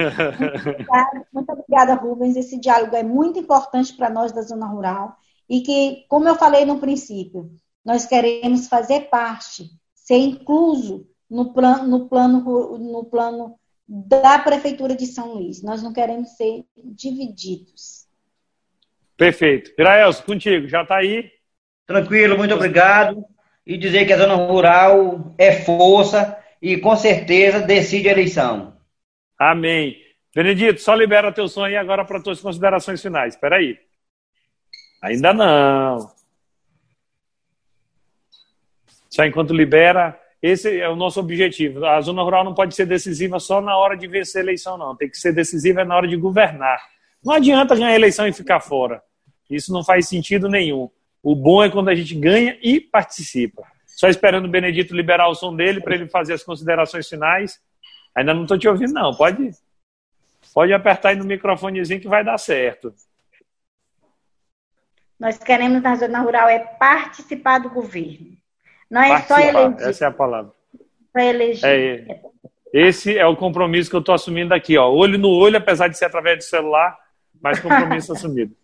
Muito 1.32 1.52
obrigada, 1.52 1.94
Rubens. 1.94 2.36
Esse 2.36 2.60
diálogo 2.60 2.96
é 2.96 3.04
muito 3.04 3.38
importante 3.38 3.94
para 3.94 4.10
nós 4.10 4.32
da 4.32 4.42
zona 4.42 4.66
rural 4.66 5.16
e 5.48 5.62
que, 5.62 6.06
como 6.10 6.28
eu 6.28 6.34
falei 6.34 6.66
no 6.66 6.80
princípio, 6.80 7.52
nós 7.86 8.08
queremos 8.08 8.68
fazer 8.68 9.10
parte, 9.12 9.70
ser 9.94 10.18
incluso 10.18 11.08
no 11.30 11.54
plano, 11.54 11.88
no 11.88 12.10
plano, 12.10 12.80
no 12.80 13.06
plano 13.06 13.60
da 13.88 14.40
prefeitura 14.40 14.96
de 14.96 15.06
São 15.06 15.36
Luís. 15.36 15.62
Nós 15.62 15.84
não 15.84 15.94
queremos 15.94 16.30
ser 16.30 16.66
divididos. 16.76 18.08
Perfeito. 19.16 19.72
Iraelso, 19.78 20.24
contigo, 20.24 20.68
já 20.68 20.82
está 20.82 20.98
aí? 20.98 21.35
Tranquilo, 21.86 22.38
muito 22.38 22.54
obrigado 22.54 23.24
e 23.66 23.78
dizer 23.78 24.06
que 24.06 24.14
a 24.14 24.18
zona 24.18 24.36
rural 24.36 25.34
é 25.38 25.52
força 25.52 26.38
e 26.62 26.78
com 26.78 26.96
certeza 26.96 27.60
decide 27.62 28.10
a 28.10 28.12
eleição. 28.12 28.76
Amém. 29.38 29.98
Benedito, 30.34 30.82
só 30.82 30.94
libera 30.96 31.32
teu 31.32 31.48
som 31.48 31.64
aí 31.64 31.76
agora 31.76 32.04
para 32.04 32.22
tuas 32.22 32.42
considerações 32.42 33.02
finais. 33.02 33.36
Espera 33.36 33.58
aí. 33.58 33.78
Ainda 35.02 35.34
não. 35.34 36.12
Só 39.10 39.24
enquanto 39.24 39.54
libera, 39.54 40.20
esse 40.42 40.80
é 40.80 40.90
o 40.90 40.96
nosso 40.96 41.20
objetivo. 41.20 41.86
A 41.86 42.02
zona 42.02 42.22
rural 42.22 42.44
não 42.44 42.54
pode 42.54 42.76
ser 42.76 42.86
decisiva 42.86 43.40
só 43.40 43.62
na 43.62 43.78
hora 43.78 43.96
de 43.96 44.08
vencer 44.08 44.42
a 44.42 44.44
eleição, 44.44 44.78
não. 44.78 44.96
Tem 44.96 45.10
que 45.10 45.18
ser 45.18 45.32
decisiva 45.34 45.86
na 45.86 45.96
hora 45.96 46.08
de 46.08 46.18
governar. 46.18 46.80
Não 47.24 47.34
adianta 47.34 47.76
ganhar 47.76 47.90
a 47.90 47.96
eleição 47.96 48.28
e 48.28 48.34
ficar 48.34 48.60
fora. 48.60 49.02
Isso 49.50 49.72
não 49.72 49.84
faz 49.84 50.08
sentido 50.08 50.50
nenhum. 50.50 50.90
O 51.26 51.36
bom 51.36 51.64
é 51.64 51.72
quando 51.72 51.90
a 51.90 51.96
gente 51.96 52.14
ganha 52.14 52.56
e 52.62 52.80
participa. 52.80 53.64
Só 53.88 54.08
esperando 54.08 54.46
o 54.46 54.48
Benedito 54.48 54.96
liberar 54.96 55.28
o 55.28 55.34
som 55.34 55.56
dele 55.56 55.82
para 55.82 55.96
ele 55.96 56.08
fazer 56.08 56.34
as 56.34 56.44
considerações 56.44 57.10
finais. 57.10 57.60
Ainda 58.14 58.32
não 58.32 58.44
estou 58.44 58.60
te 58.60 58.68
ouvindo, 58.68 58.94
não. 58.94 59.12
Pode, 59.16 59.50
pode 60.54 60.72
apertar 60.72 61.10
aí 61.10 61.16
no 61.16 61.26
microfonezinho 61.26 62.00
que 62.00 62.08
vai 62.08 62.24
dar 62.24 62.38
certo. 62.38 62.94
Nós 65.20 65.40
queremos 65.40 65.82
na 65.82 65.96
zona 65.96 66.20
rural 66.20 66.48
é 66.48 66.60
participar 66.60 67.58
do 67.58 67.72
governo. 67.72 68.38
Não 68.88 69.02
é 69.02 69.10
participar, 69.10 69.42
só 69.42 69.48
eleger. 69.50 69.90
Essa 69.90 70.06
é 70.06 70.08
a 70.08 70.12
palavra. 70.12 70.54
Só 71.12 71.20
eleger. 71.20 72.08
É. 72.08 72.22
Esse 72.72 73.18
é 73.18 73.26
o 73.26 73.36
compromisso 73.36 73.90
que 73.90 73.96
eu 73.96 74.02
estou 74.02 74.14
assumindo 74.14 74.54
aqui, 74.54 74.78
ó. 74.78 74.92
Olho 74.92 75.18
no 75.18 75.30
olho, 75.30 75.58
apesar 75.58 75.88
de 75.88 75.98
ser 75.98 76.06
através 76.06 76.38
do 76.38 76.44
celular, 76.44 76.96
mas 77.42 77.60
compromisso 77.60 78.14
assumido. 78.14 78.56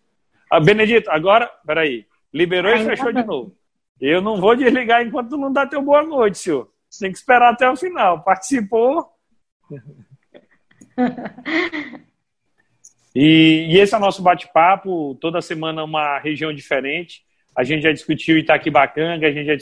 Ah, 0.48 0.60
Benedito, 0.60 1.10
agora, 1.10 1.50
peraí. 1.66 2.06
Liberou 2.32 2.74
e 2.74 2.84
fechou 2.84 3.12
de 3.12 3.24
novo. 3.24 3.56
Eu 4.00 4.20
não 4.20 4.40
vou 4.40 4.56
desligar 4.56 5.02
enquanto 5.02 5.36
não 5.36 5.52
dá 5.52 5.66
teu 5.66 5.82
boa 5.82 6.02
noite, 6.02 6.38
senhor. 6.38 6.72
Você 6.88 7.04
tem 7.04 7.12
que 7.12 7.18
esperar 7.18 7.52
até 7.52 7.70
o 7.70 7.76
final. 7.76 8.22
Participou. 8.22 9.08
E, 13.14 13.66
e, 13.68 13.78
esse 13.78 13.94
é 13.94 13.98
o 13.98 14.00
nosso 14.00 14.22
bate-papo. 14.22 15.16
Toda 15.20 15.42
semana 15.42 15.84
uma 15.84 16.18
região 16.18 16.52
diferente. 16.52 17.22
A 17.54 17.62
gente 17.62 17.82
já 17.82 17.92
discutiu 17.92 18.38
Itaquibacanga, 18.38 19.26
a 19.26 19.30
gente 19.30 19.46
já 19.46 19.56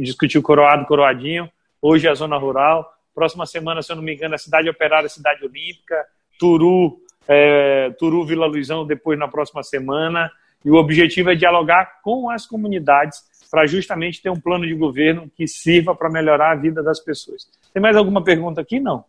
discutiu 0.00 0.42
Coroado, 0.42 0.86
Coroadinho. 0.86 1.50
Hoje 1.80 2.06
é 2.06 2.10
a 2.10 2.14
zona 2.14 2.38
rural. 2.38 2.90
Próxima 3.14 3.44
semana, 3.44 3.82
se 3.82 3.92
eu 3.92 3.96
não 3.96 4.02
me 4.02 4.14
engano, 4.14 4.34
a 4.34 4.38
cidade 4.38 4.68
operária, 4.68 5.06
a 5.06 5.10
cidade 5.10 5.44
olímpica. 5.44 6.06
Turu, 6.38 6.98
é, 7.28 7.90
Turu, 7.98 8.24
Vila 8.24 8.46
Luizão, 8.46 8.86
depois 8.86 9.18
na 9.18 9.28
próxima 9.28 9.62
semana. 9.62 10.30
E 10.66 10.70
o 10.70 10.74
objetivo 10.74 11.30
é 11.30 11.36
dialogar 11.36 12.00
com 12.02 12.28
as 12.28 12.44
comunidades 12.44 13.22
para 13.48 13.68
justamente 13.68 14.20
ter 14.20 14.30
um 14.30 14.40
plano 14.40 14.66
de 14.66 14.74
governo 14.74 15.30
que 15.36 15.46
sirva 15.46 15.94
para 15.94 16.10
melhorar 16.10 16.50
a 16.50 16.54
vida 16.56 16.82
das 16.82 16.98
pessoas. 16.98 17.48
Tem 17.72 17.80
mais 17.80 17.96
alguma 17.96 18.24
pergunta 18.24 18.60
aqui? 18.60 18.80
Não. 18.80 19.04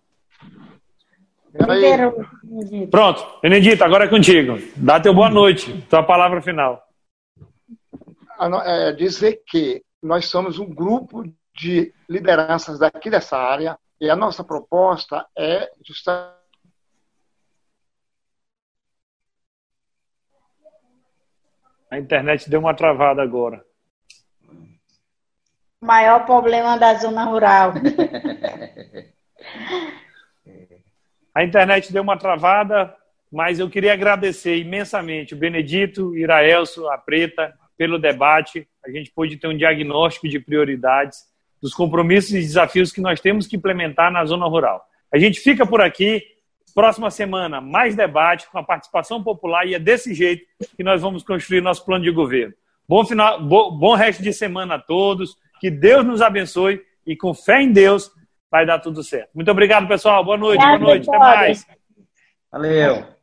Pronto, 2.92 3.40
Benedito, 3.42 3.84
agora 3.84 4.06
é 4.06 4.08
contigo. 4.08 4.60
Dá 4.76 5.00
teu 5.00 5.16
boa 5.16 5.32
noite, 5.32 5.82
tua 5.90 6.04
palavra 6.04 6.44
final. 6.44 6.88
É 8.64 8.92
dizer 8.92 9.42
que 9.48 9.82
nós 10.04 10.28
somos 10.28 10.60
um 10.60 10.70
grupo 10.70 11.24
de 11.56 11.92
lideranças 12.08 12.78
daqui 12.78 13.10
dessa 13.10 13.36
área 13.36 13.80
e 14.00 14.12
a 14.12 14.16
nossa 14.16 14.44
proposta 14.44 15.26
é 15.36 15.72
justamente 15.84 16.37
A 21.90 21.98
internet 21.98 22.50
deu 22.50 22.60
uma 22.60 22.74
travada 22.74 23.22
agora. 23.22 23.64
Maior 25.82 26.26
problema 26.26 26.78
da 26.78 26.96
zona 26.96 27.26
rural. 27.26 27.74
A 31.38 31.44
internet 31.44 31.94
deu 31.94 32.02
uma 32.02 32.18
travada, 32.18 32.96
mas 33.32 33.60
eu 33.60 33.70
queria 33.70 33.94
agradecer 33.94 34.58
imensamente 34.58 35.36
o 35.36 35.38
Benedito, 35.38 36.18
Iraelso, 36.18 36.90
a 36.90 36.98
Preta, 36.98 37.54
pelo 37.78 38.00
debate. 38.00 38.68
A 38.84 38.90
gente 38.90 39.12
pôde 39.12 39.38
ter 39.38 39.48
um 39.48 39.56
diagnóstico 39.56 40.28
de 40.28 40.40
prioridades, 40.40 41.20
dos 41.62 41.76
compromissos 41.76 42.32
e 42.32 42.40
desafios 42.40 42.92
que 42.92 43.00
nós 43.00 43.22
temos 43.22 43.46
que 43.46 43.56
implementar 43.56 44.12
na 44.12 44.26
zona 44.26 44.48
rural. 44.48 44.84
A 45.14 45.20
gente 45.20 45.40
fica 45.40 45.64
por 45.64 45.80
aqui. 45.80 46.24
Próxima 46.78 47.10
semana, 47.10 47.60
mais 47.60 47.96
debate 47.96 48.48
com 48.52 48.60
a 48.60 48.64
participação 48.64 49.24
popular 49.24 49.66
e 49.66 49.74
é 49.74 49.80
desse 49.80 50.14
jeito 50.14 50.46
que 50.76 50.84
nós 50.84 51.02
vamos 51.02 51.24
construir 51.24 51.60
nosso 51.60 51.84
plano 51.84 52.04
de 52.04 52.12
governo. 52.12 52.54
Bom, 52.88 53.04
final, 53.04 53.42
bom, 53.42 53.72
bom 53.76 53.96
resto 53.96 54.22
de 54.22 54.32
semana 54.32 54.76
a 54.76 54.80
todos. 54.80 55.36
Que 55.60 55.72
Deus 55.72 56.06
nos 56.06 56.22
abençoe 56.22 56.80
e 57.04 57.16
com 57.16 57.34
fé 57.34 57.64
em 57.64 57.72
Deus 57.72 58.12
vai 58.52 58.64
dar 58.64 58.78
tudo 58.78 59.02
certo. 59.02 59.32
Muito 59.34 59.50
obrigado, 59.50 59.88
pessoal. 59.88 60.24
Boa 60.24 60.38
noite, 60.38 60.64
boa 60.64 60.78
noite. 60.78 61.10
Até 61.10 61.18
mais. 61.18 61.68
Valeu. 62.52 63.17